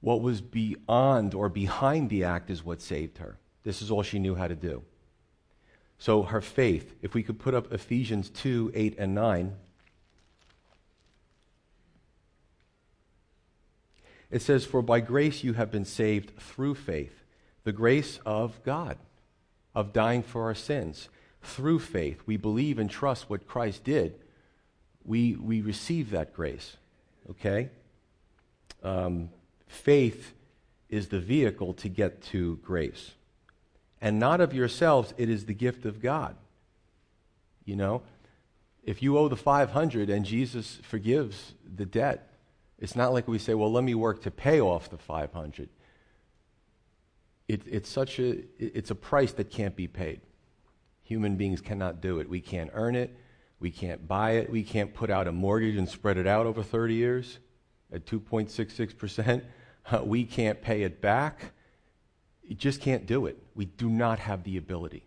What 0.00 0.22
was 0.22 0.40
beyond 0.40 1.34
or 1.34 1.48
behind 1.48 2.10
the 2.10 2.24
act 2.24 2.50
is 2.50 2.64
what 2.64 2.82
saved 2.82 3.18
her. 3.18 3.38
This 3.62 3.80
is 3.80 3.92
all 3.92 4.02
she 4.02 4.18
knew 4.18 4.34
how 4.34 4.48
to 4.48 4.56
do. 4.56 4.82
So 5.98 6.22
her 6.22 6.40
faith, 6.40 6.94
if 7.02 7.12
we 7.12 7.24
could 7.24 7.40
put 7.40 7.54
up 7.54 7.72
Ephesians 7.72 8.30
2 8.30 8.72
8 8.74 8.98
and 8.98 9.14
9. 9.14 9.56
It 14.30 14.42
says, 14.42 14.64
For 14.64 14.80
by 14.80 15.00
grace 15.00 15.42
you 15.42 15.54
have 15.54 15.70
been 15.70 15.84
saved 15.84 16.38
through 16.38 16.76
faith, 16.76 17.24
the 17.64 17.72
grace 17.72 18.20
of 18.24 18.62
God, 18.62 18.96
of 19.74 19.92
dying 19.92 20.22
for 20.22 20.44
our 20.44 20.54
sins. 20.54 21.08
Through 21.42 21.80
faith, 21.80 22.22
we 22.26 22.36
believe 22.36 22.78
and 22.78 22.90
trust 22.90 23.28
what 23.28 23.46
Christ 23.46 23.84
did. 23.84 24.14
We, 25.04 25.34
we 25.34 25.60
receive 25.60 26.10
that 26.10 26.34
grace. 26.34 26.76
Okay? 27.30 27.70
Um, 28.82 29.30
faith 29.66 30.32
is 30.88 31.08
the 31.08 31.20
vehicle 31.20 31.74
to 31.74 31.88
get 31.88 32.22
to 32.24 32.56
grace 32.56 33.12
and 34.00 34.18
not 34.18 34.40
of 34.40 34.52
yourselves. 34.54 35.14
It 35.16 35.28
is 35.28 35.46
the 35.46 35.54
gift 35.54 35.84
of 35.84 36.00
God. 36.00 36.36
You 37.64 37.76
know, 37.76 38.02
if 38.82 39.02
you 39.02 39.18
owe 39.18 39.28
the 39.28 39.36
500 39.36 40.08
and 40.08 40.24
Jesus 40.24 40.78
forgives 40.82 41.54
the 41.76 41.84
debt, 41.84 42.32
it's 42.78 42.96
not 42.96 43.12
like 43.12 43.28
we 43.28 43.38
say, 43.38 43.54
well, 43.54 43.72
let 43.72 43.84
me 43.84 43.94
work 43.94 44.22
to 44.22 44.30
pay 44.30 44.60
off 44.60 44.88
the 44.88 44.98
500. 44.98 45.68
It, 47.48 47.62
it's 47.66 47.88
such 47.88 48.18
a, 48.18 48.44
it's 48.58 48.90
a 48.90 48.94
price 48.94 49.32
that 49.32 49.50
can't 49.50 49.74
be 49.74 49.88
paid. 49.88 50.20
Human 51.02 51.36
beings 51.36 51.60
cannot 51.60 52.00
do 52.00 52.20
it. 52.20 52.28
We 52.28 52.40
can't 52.40 52.70
earn 52.74 52.94
it. 52.94 53.16
We 53.60 53.70
can't 53.70 54.06
buy 54.06 54.32
it. 54.32 54.50
We 54.50 54.62
can't 54.62 54.94
put 54.94 55.10
out 55.10 55.26
a 55.26 55.32
mortgage 55.32 55.76
and 55.76 55.88
spread 55.88 56.16
it 56.16 56.26
out 56.26 56.46
over 56.46 56.62
30 56.62 56.94
years 56.94 57.38
at 57.92 58.06
2.66%. 58.06 59.42
Uh, 59.90 60.02
we 60.04 60.24
can't 60.24 60.62
pay 60.62 60.82
it 60.82 61.00
back. 61.00 61.52
You 62.48 62.56
just 62.56 62.80
can't 62.80 63.06
do 63.06 63.26
it. 63.26 63.36
We 63.54 63.66
do 63.66 63.90
not 63.90 64.18
have 64.18 64.42
the 64.42 64.56
ability. 64.56 65.04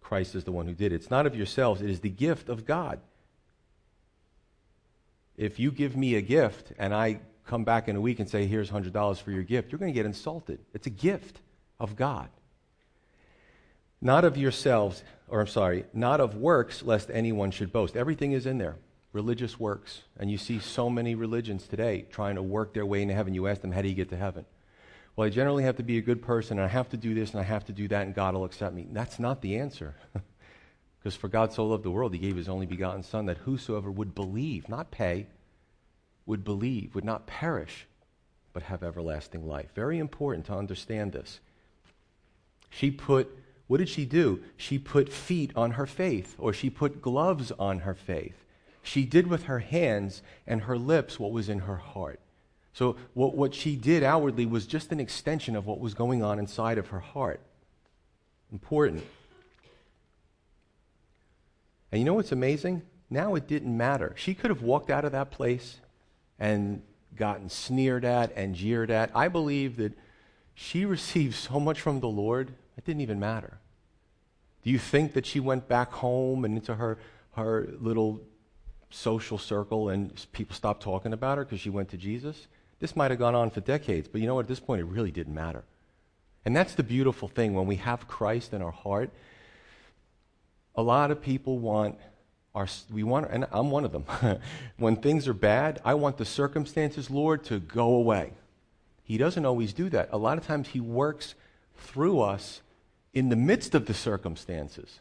Christ 0.00 0.34
is 0.34 0.44
the 0.44 0.52
one 0.52 0.66
who 0.66 0.74
did 0.74 0.90
it. 0.92 0.96
It's 0.96 1.10
not 1.10 1.26
of 1.26 1.36
yourselves, 1.36 1.82
it 1.82 1.90
is 1.90 2.00
the 2.00 2.08
gift 2.08 2.48
of 2.48 2.64
God. 2.64 2.98
If 5.36 5.60
you 5.60 5.70
give 5.70 5.96
me 5.96 6.16
a 6.16 6.20
gift 6.20 6.72
and 6.78 6.94
I 6.94 7.20
come 7.46 7.64
back 7.64 7.88
in 7.88 7.96
a 7.96 8.00
week 8.00 8.20
and 8.20 8.28
say, 8.28 8.46
here's 8.46 8.70
$100 8.70 9.20
for 9.22 9.30
your 9.30 9.42
gift, 9.42 9.70
you're 9.70 9.78
going 9.78 9.92
to 9.92 9.96
get 9.96 10.06
insulted. 10.06 10.60
It's 10.72 10.86
a 10.86 10.90
gift 10.90 11.40
of 11.78 11.94
God. 11.94 12.28
Not 14.00 14.24
of 14.24 14.36
yourselves, 14.36 15.02
or 15.28 15.40
I'm 15.40 15.46
sorry, 15.46 15.84
not 15.92 16.20
of 16.20 16.36
works, 16.36 16.82
lest 16.82 17.10
anyone 17.12 17.50
should 17.50 17.70
boast. 17.70 17.96
Everything 17.96 18.32
is 18.32 18.46
in 18.46 18.56
there. 18.58 18.76
Religious 19.12 19.60
works. 19.60 20.02
And 20.18 20.30
you 20.30 20.38
see 20.38 20.58
so 20.58 20.88
many 20.88 21.14
religions 21.14 21.66
today 21.66 22.06
trying 22.10 22.36
to 22.36 22.42
work 22.42 22.72
their 22.72 22.86
way 22.86 23.02
into 23.02 23.14
heaven. 23.14 23.34
You 23.34 23.46
ask 23.46 23.60
them, 23.60 23.72
how 23.72 23.82
do 23.82 23.88
you 23.88 23.94
get 23.94 24.08
to 24.10 24.16
heaven? 24.16 24.46
Well, 25.20 25.26
I 25.26 25.30
generally 25.30 25.64
have 25.64 25.76
to 25.76 25.82
be 25.82 25.98
a 25.98 26.00
good 26.00 26.22
person, 26.22 26.58
and 26.58 26.64
I 26.64 26.70
have 26.70 26.88
to 26.88 26.96
do 26.96 27.12
this, 27.12 27.32
and 27.32 27.40
I 27.40 27.42
have 27.42 27.66
to 27.66 27.74
do 27.74 27.86
that, 27.88 28.06
and 28.06 28.14
God 28.14 28.32
will 28.32 28.46
accept 28.46 28.74
me. 28.74 28.86
That's 28.90 29.18
not 29.18 29.42
the 29.42 29.58
answer. 29.58 29.94
Because 30.98 31.14
for 31.14 31.28
God 31.28 31.52
so 31.52 31.66
loved 31.66 31.82
the 31.82 31.90
world, 31.90 32.14
he 32.14 32.18
gave 32.18 32.36
his 32.36 32.48
only 32.48 32.64
begotten 32.64 33.02
Son, 33.02 33.26
that 33.26 33.38
whosoever 33.38 33.90
would 33.90 34.14
believe, 34.14 34.68
not 34.68 34.90
pay, 34.90 35.26
would 36.24 36.42
believe, 36.42 36.94
would 36.94 37.04
not 37.04 37.26
perish, 37.26 37.86
but 38.54 38.62
have 38.64 38.82
everlasting 38.82 39.46
life. 39.46 39.70
Very 39.74 39.98
important 39.98 40.46
to 40.46 40.54
understand 40.54 41.12
this. 41.12 41.40
She 42.70 42.90
put 42.90 43.30
What 43.66 43.78
did 43.78 43.90
she 43.90 44.06
do? 44.06 44.42
She 44.56 44.78
put 44.78 45.12
feet 45.12 45.52
on 45.54 45.72
her 45.72 45.86
faith, 45.86 46.34
or 46.38 46.54
she 46.54 46.70
put 46.70 47.02
gloves 47.02 47.52
on 47.58 47.80
her 47.80 47.94
faith. 47.94 48.44
She 48.82 49.04
did 49.04 49.26
with 49.26 49.44
her 49.44 49.58
hands 49.58 50.22
and 50.46 50.62
her 50.62 50.78
lips 50.78 51.20
what 51.20 51.32
was 51.32 51.50
in 51.50 51.60
her 51.60 51.76
heart. 51.76 52.20
So, 52.72 52.96
what, 53.14 53.36
what 53.36 53.54
she 53.54 53.76
did 53.76 54.02
outwardly 54.02 54.46
was 54.46 54.66
just 54.66 54.92
an 54.92 55.00
extension 55.00 55.56
of 55.56 55.66
what 55.66 55.80
was 55.80 55.94
going 55.94 56.22
on 56.22 56.38
inside 56.38 56.78
of 56.78 56.88
her 56.88 57.00
heart. 57.00 57.40
Important. 58.52 59.04
And 61.92 62.00
you 62.00 62.04
know 62.04 62.14
what's 62.14 62.32
amazing? 62.32 62.82
Now 63.08 63.34
it 63.34 63.48
didn't 63.48 63.76
matter. 63.76 64.14
She 64.16 64.34
could 64.34 64.50
have 64.50 64.62
walked 64.62 64.90
out 64.90 65.04
of 65.04 65.12
that 65.12 65.30
place 65.30 65.80
and 66.38 66.82
gotten 67.16 67.48
sneered 67.48 68.04
at 68.04 68.32
and 68.36 68.54
jeered 68.54 68.90
at. 68.90 69.10
I 69.14 69.28
believe 69.28 69.76
that 69.76 69.92
she 70.54 70.84
received 70.96 71.34
so 71.34 71.58
much 71.58 71.80
from 71.80 72.00
the 72.00 72.08
Lord, 72.08 72.52
it 72.76 72.84
didn't 72.84 73.02
even 73.02 73.18
matter. 73.18 73.58
Do 74.62 74.70
you 74.70 74.78
think 74.78 75.14
that 75.14 75.26
she 75.26 75.40
went 75.40 75.68
back 75.68 75.90
home 75.90 76.44
and 76.44 76.56
into 76.56 76.74
her, 76.74 76.98
her 77.32 77.68
little 77.80 78.20
social 78.90 79.38
circle 79.38 79.88
and 79.88 80.12
people 80.32 80.54
stopped 80.54 80.82
talking 80.82 81.12
about 81.12 81.38
her 81.38 81.44
because 81.44 81.60
she 81.60 81.70
went 81.70 81.88
to 81.90 81.96
Jesus? 81.96 82.46
This 82.80 82.96
might 82.96 83.10
have 83.10 83.20
gone 83.20 83.34
on 83.34 83.50
for 83.50 83.60
decades, 83.60 84.08
but 84.08 84.20
you 84.20 84.26
know 84.26 84.34
what? 84.34 84.42
At 84.42 84.48
this 84.48 84.60
point, 84.60 84.80
it 84.80 84.86
really 84.86 85.10
didn't 85.10 85.34
matter. 85.34 85.64
And 86.44 86.56
that's 86.56 86.74
the 86.74 86.82
beautiful 86.82 87.28
thing 87.28 87.54
when 87.54 87.66
we 87.66 87.76
have 87.76 88.08
Christ 88.08 88.52
in 88.52 88.62
our 88.62 88.70
heart. 88.70 89.10
A 90.74 90.82
lot 90.82 91.10
of 91.10 91.20
people 91.20 91.58
want 91.58 91.98
our, 92.54 92.66
we 92.90 93.02
want, 93.02 93.30
and 93.30 93.46
I'm 93.52 93.70
one 93.70 93.84
of 93.84 93.92
them. 93.92 94.04
when 94.76 94.96
things 94.96 95.28
are 95.28 95.34
bad, 95.34 95.80
I 95.84 95.94
want 95.94 96.16
the 96.16 96.24
circumstances, 96.24 97.10
Lord, 97.10 97.44
to 97.44 97.60
go 97.60 97.94
away. 97.94 98.32
He 99.04 99.18
doesn't 99.18 99.44
always 99.44 99.72
do 99.72 99.88
that. 99.90 100.08
A 100.12 100.18
lot 100.18 100.38
of 100.38 100.46
times 100.46 100.68
He 100.68 100.80
works 100.80 101.34
through 101.76 102.20
us 102.20 102.62
in 103.12 103.28
the 103.28 103.36
midst 103.36 103.74
of 103.74 103.86
the 103.86 103.94
circumstances. 103.94 105.00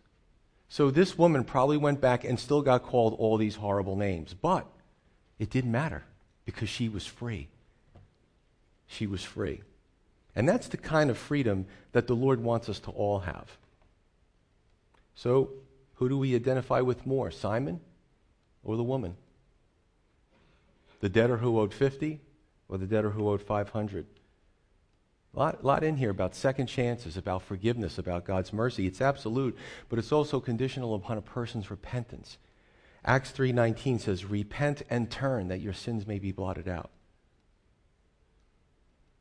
So 0.68 0.92
this 0.92 1.18
woman 1.18 1.44
probably 1.44 1.78
went 1.78 2.02
back 2.02 2.24
and 2.24 2.40
still 2.40 2.62
got 2.62 2.84
called 2.84 3.16
all 3.18 3.38
these 3.38 3.56
horrible 3.56 3.96
names, 3.96 4.36
but 4.40 4.68
it 5.40 5.50
didn't 5.50 5.72
matter 5.72 6.04
because 6.46 6.70
she 6.70 6.90
was 6.90 7.06
free. 7.06 7.48
She 8.92 9.06
was 9.06 9.24
free. 9.24 9.62
And 10.36 10.50
that's 10.50 10.68
the 10.68 10.78
kind 10.78 11.10
of 11.10 11.18
freedom 11.18 11.68
that 11.92 12.08
the 12.08 12.16
Lord 12.16 12.42
wants 12.44 12.68
us 12.68 12.80
to 12.82 12.92
all 12.92 13.20
have. 13.20 13.58
So, 15.16 15.52
who 15.96 16.10
do 16.10 16.18
we 16.18 16.36
identify 16.36 16.82
with 16.82 17.06
more, 17.06 17.30
Simon 17.30 17.82
or 18.64 18.76
the 18.76 18.84
woman? 18.84 19.16
The 21.02 21.10
debtor 21.10 21.38
who 21.38 21.60
owed 21.60 21.74
50 21.74 22.20
or 22.68 22.78
the 22.78 22.88
debtor 22.88 23.12
who 23.12 23.30
owed 23.30 23.42
500? 23.42 24.08
A 25.36 25.40
lot, 25.40 25.64
lot 25.64 25.84
in 25.84 25.98
here 25.98 26.10
about 26.10 26.34
second 26.34 26.66
chances, 26.66 27.16
about 27.16 27.44
forgiveness, 27.44 28.00
about 28.00 28.26
God's 28.26 28.52
mercy. 28.52 28.88
It's 28.88 29.02
absolute, 29.02 29.56
but 29.88 30.00
it's 30.00 30.12
also 30.12 30.40
conditional 30.40 30.96
upon 30.96 31.20
a 31.20 31.22
person's 31.22 31.70
repentance. 31.70 32.40
Acts 33.06 33.30
3:19 33.32 34.00
says, 34.00 34.26
"Repent 34.26 34.82
and 34.90 35.12
turn 35.12 35.48
that 35.50 35.62
your 35.62 35.74
sins 35.74 36.08
may 36.08 36.18
be 36.18 36.32
blotted 36.32 36.68
out." 36.68 36.90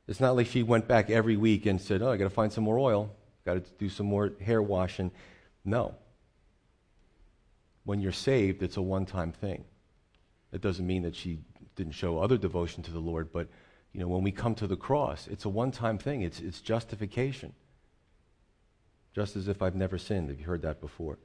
It's 0.08 0.20
not 0.20 0.34
like 0.34 0.46
she 0.46 0.62
went 0.62 0.88
back 0.88 1.10
every 1.10 1.36
week 1.36 1.66
and 1.66 1.80
said, 1.80 2.02
"Oh, 2.02 2.10
I 2.10 2.16
got 2.16 2.24
to 2.24 2.30
find 2.30 2.52
some 2.52 2.64
more 2.64 2.78
oil, 2.78 3.14
got 3.44 3.64
to 3.64 3.70
do 3.78 3.88
some 3.88 4.06
more 4.06 4.32
hair 4.40 4.60
washing." 4.62 5.12
No 5.64 5.94
when 7.88 8.02
you're 8.02 8.12
saved, 8.12 8.62
it's 8.62 8.76
a 8.76 8.82
one 8.82 9.06
time 9.06 9.32
thing. 9.32 9.64
It 10.52 10.60
doesn't 10.60 10.86
mean 10.86 11.04
that 11.04 11.16
she 11.16 11.38
didn't 11.74 11.94
show 11.94 12.18
other 12.18 12.36
devotion 12.36 12.82
to 12.82 12.90
the 12.90 12.98
Lord, 12.98 13.32
but 13.32 13.48
you 13.94 14.00
know, 14.00 14.08
when 14.08 14.22
we 14.22 14.30
come 14.30 14.54
to 14.56 14.66
the 14.66 14.76
cross, 14.76 15.26
it's 15.26 15.46
a 15.46 15.48
one 15.48 15.70
time 15.70 15.96
thing. 15.96 16.20
It's, 16.20 16.38
it's 16.38 16.60
justification. 16.60 17.54
Just 19.14 19.36
as 19.36 19.48
if 19.48 19.62
I've 19.62 19.74
never 19.74 19.96
sinned. 19.96 20.28
Have 20.28 20.38
you 20.38 20.44
heard 20.44 20.60
that 20.60 20.82
before? 20.82 21.18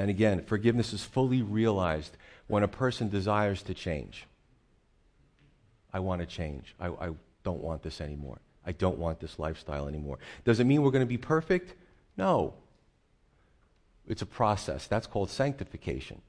And 0.00 0.10
again, 0.10 0.42
forgiveness 0.44 0.92
is 0.92 1.04
fully 1.04 1.42
realized 1.42 2.16
when 2.48 2.64
a 2.64 2.68
person 2.68 3.08
desires 3.08 3.62
to 3.62 3.72
change. 3.72 4.26
I 5.92 6.00
want 6.00 6.20
to 6.20 6.26
change. 6.26 6.74
I, 6.80 6.88
I 6.88 7.10
don't 7.42 7.62
want 7.62 7.82
this 7.82 8.00
anymore. 8.00 8.38
I 8.64 8.72
don't 8.72 8.98
want 8.98 9.20
this 9.20 9.38
lifestyle 9.38 9.86
anymore. 9.86 10.18
Does 10.44 10.58
it 10.60 10.64
mean 10.64 10.82
we're 10.82 10.90
going 10.90 11.00
to 11.00 11.06
be 11.06 11.18
perfect? 11.18 11.74
No. 12.16 12.54
It's 14.08 14.22
a 14.22 14.26
process. 14.26 14.86
That's 14.86 15.06
called 15.06 15.30
sanctification. 15.30 16.20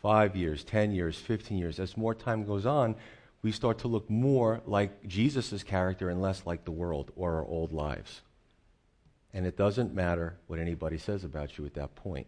Five 0.00 0.34
years, 0.34 0.64
10 0.64 0.92
years, 0.92 1.18
15 1.18 1.58
years. 1.58 1.78
As 1.78 1.96
more 1.96 2.14
time 2.14 2.44
goes 2.44 2.66
on, 2.66 2.96
we 3.42 3.52
start 3.52 3.78
to 3.80 3.88
look 3.88 4.08
more 4.08 4.62
like 4.66 5.06
Jesus' 5.06 5.62
character 5.62 6.08
and 6.08 6.22
less 6.22 6.46
like 6.46 6.64
the 6.64 6.70
world 6.70 7.10
or 7.16 7.34
our 7.34 7.44
old 7.44 7.72
lives. 7.72 8.22
And 9.34 9.46
it 9.46 9.56
doesn't 9.56 9.94
matter 9.94 10.36
what 10.46 10.58
anybody 10.58 10.98
says 10.98 11.24
about 11.24 11.58
you 11.58 11.66
at 11.66 11.74
that 11.74 11.94
point. 11.94 12.26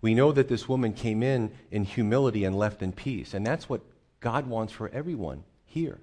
We 0.00 0.14
know 0.14 0.32
that 0.32 0.48
this 0.48 0.68
woman 0.68 0.92
came 0.92 1.22
in 1.22 1.52
in 1.70 1.84
humility 1.84 2.44
and 2.44 2.56
left 2.56 2.82
in 2.82 2.92
peace. 2.92 3.34
And 3.34 3.46
that's 3.46 3.68
what 3.68 3.82
God 4.22 4.46
wants 4.46 4.72
for 4.72 4.88
everyone 4.88 5.44
here. 5.66 5.98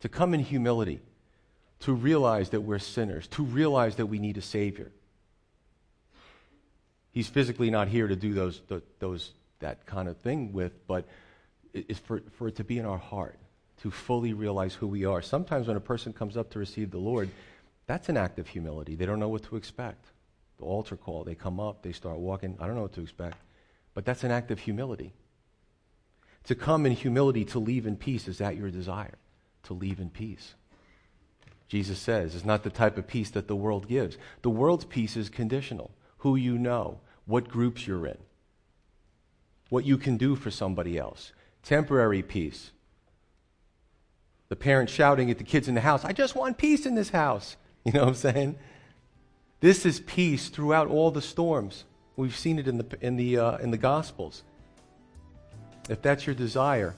To 0.00 0.08
come 0.10 0.34
in 0.34 0.40
humility, 0.40 1.00
to 1.80 1.94
realize 1.94 2.50
that 2.50 2.60
we're 2.60 2.78
sinners, 2.78 3.26
to 3.28 3.42
realize 3.42 3.96
that 3.96 4.06
we 4.06 4.18
need 4.18 4.36
a 4.36 4.42
Savior. 4.42 4.92
He's 7.12 7.28
physically 7.28 7.70
not 7.70 7.88
here 7.88 8.06
to 8.06 8.16
do 8.16 8.34
those, 8.34 8.60
those, 8.98 9.32
that 9.60 9.86
kind 9.86 10.08
of 10.08 10.18
thing 10.18 10.52
with, 10.52 10.86
but 10.86 11.06
it's 11.72 12.00
for, 12.00 12.20
for 12.36 12.48
it 12.48 12.56
to 12.56 12.64
be 12.64 12.78
in 12.78 12.84
our 12.84 12.98
heart, 12.98 13.38
to 13.82 13.90
fully 13.90 14.34
realize 14.34 14.74
who 14.74 14.88
we 14.88 15.04
are. 15.04 15.22
Sometimes 15.22 15.68
when 15.68 15.76
a 15.76 15.80
person 15.80 16.12
comes 16.12 16.36
up 16.36 16.50
to 16.50 16.58
receive 16.58 16.90
the 16.90 16.98
Lord, 16.98 17.30
that's 17.86 18.08
an 18.08 18.16
act 18.16 18.38
of 18.38 18.48
humility. 18.48 18.96
They 18.96 19.06
don't 19.06 19.20
know 19.20 19.28
what 19.28 19.44
to 19.44 19.56
expect. 19.56 20.06
The 20.58 20.64
altar 20.64 20.96
call, 20.96 21.24
they 21.24 21.34
come 21.34 21.60
up, 21.60 21.82
they 21.82 21.92
start 21.92 22.18
walking. 22.18 22.56
I 22.60 22.66
don't 22.66 22.74
know 22.74 22.82
what 22.82 22.94
to 22.94 23.02
expect. 23.02 23.38
But 23.94 24.04
that's 24.04 24.24
an 24.24 24.32
act 24.32 24.50
of 24.50 24.58
humility. 24.58 25.12
To 26.44 26.54
come 26.54 26.86
in 26.86 26.92
humility, 26.92 27.44
to 27.46 27.58
leave 27.58 27.86
in 27.86 27.96
peace, 27.96 28.28
is 28.28 28.38
that 28.38 28.56
your 28.56 28.70
desire? 28.70 29.18
To 29.64 29.74
leave 29.74 29.98
in 29.98 30.10
peace. 30.10 30.54
Jesus 31.68 31.98
says 31.98 32.34
it's 32.34 32.44
not 32.44 32.62
the 32.62 32.70
type 32.70 32.98
of 32.98 33.06
peace 33.06 33.30
that 33.30 33.48
the 33.48 33.56
world 33.56 33.88
gives. 33.88 34.18
The 34.42 34.50
world's 34.50 34.84
peace 34.84 35.16
is 35.16 35.28
conditional 35.30 35.90
who 36.24 36.36
you 36.36 36.56
know, 36.56 37.00
what 37.26 37.48
groups 37.48 37.86
you're 37.86 38.06
in, 38.06 38.16
what 39.68 39.84
you 39.84 39.98
can 39.98 40.16
do 40.16 40.34
for 40.34 40.50
somebody 40.50 40.96
else. 40.96 41.32
Temporary 41.62 42.22
peace. 42.22 42.70
The 44.48 44.56
parents 44.56 44.90
shouting 44.90 45.30
at 45.30 45.36
the 45.36 45.44
kids 45.44 45.68
in 45.68 45.74
the 45.74 45.82
house, 45.82 46.02
I 46.02 46.12
just 46.12 46.34
want 46.34 46.56
peace 46.56 46.86
in 46.86 46.94
this 46.94 47.10
house. 47.10 47.56
You 47.84 47.92
know 47.92 48.00
what 48.00 48.08
I'm 48.08 48.14
saying? 48.14 48.56
This 49.60 49.84
is 49.84 50.00
peace 50.00 50.48
throughout 50.48 50.88
all 50.88 51.10
the 51.10 51.20
storms. 51.20 51.84
We've 52.16 52.34
seen 52.34 52.58
it 52.58 52.66
in 52.66 52.78
the, 52.78 52.86
in 53.02 53.16
the, 53.16 53.36
uh, 53.36 53.56
in 53.58 53.72
the 53.72 53.76
Gospels. 53.76 54.42
If 55.90 56.00
that's 56.00 56.26
your 56.26 56.34
desire 56.34 56.96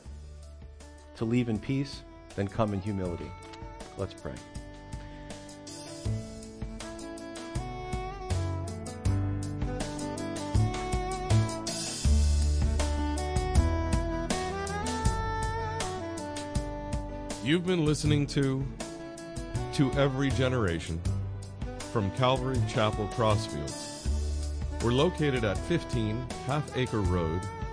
to 1.17 1.25
leave 1.25 1.49
in 1.49 1.59
peace, 1.59 2.03
then 2.37 2.47
come 2.47 2.73
in 2.73 2.81
humility. 2.81 3.31
Let's 3.99 4.15
pray. 4.15 4.35
You've 17.43 17.67
been 17.67 17.85
listening 17.85 18.27
to 18.29 18.65
To 19.75 19.93
Every 19.93 20.31
Generation 20.31 21.01
from 21.93 22.11
Calvary 22.13 22.61
Chapel 22.69 23.09
Crossfields. 23.15 24.09
We're 24.83 24.93
located 24.93 25.45
at 25.45 25.57
15 25.59 26.27
Half 26.47 26.77
Acre 26.77 27.01
Road 27.01 27.41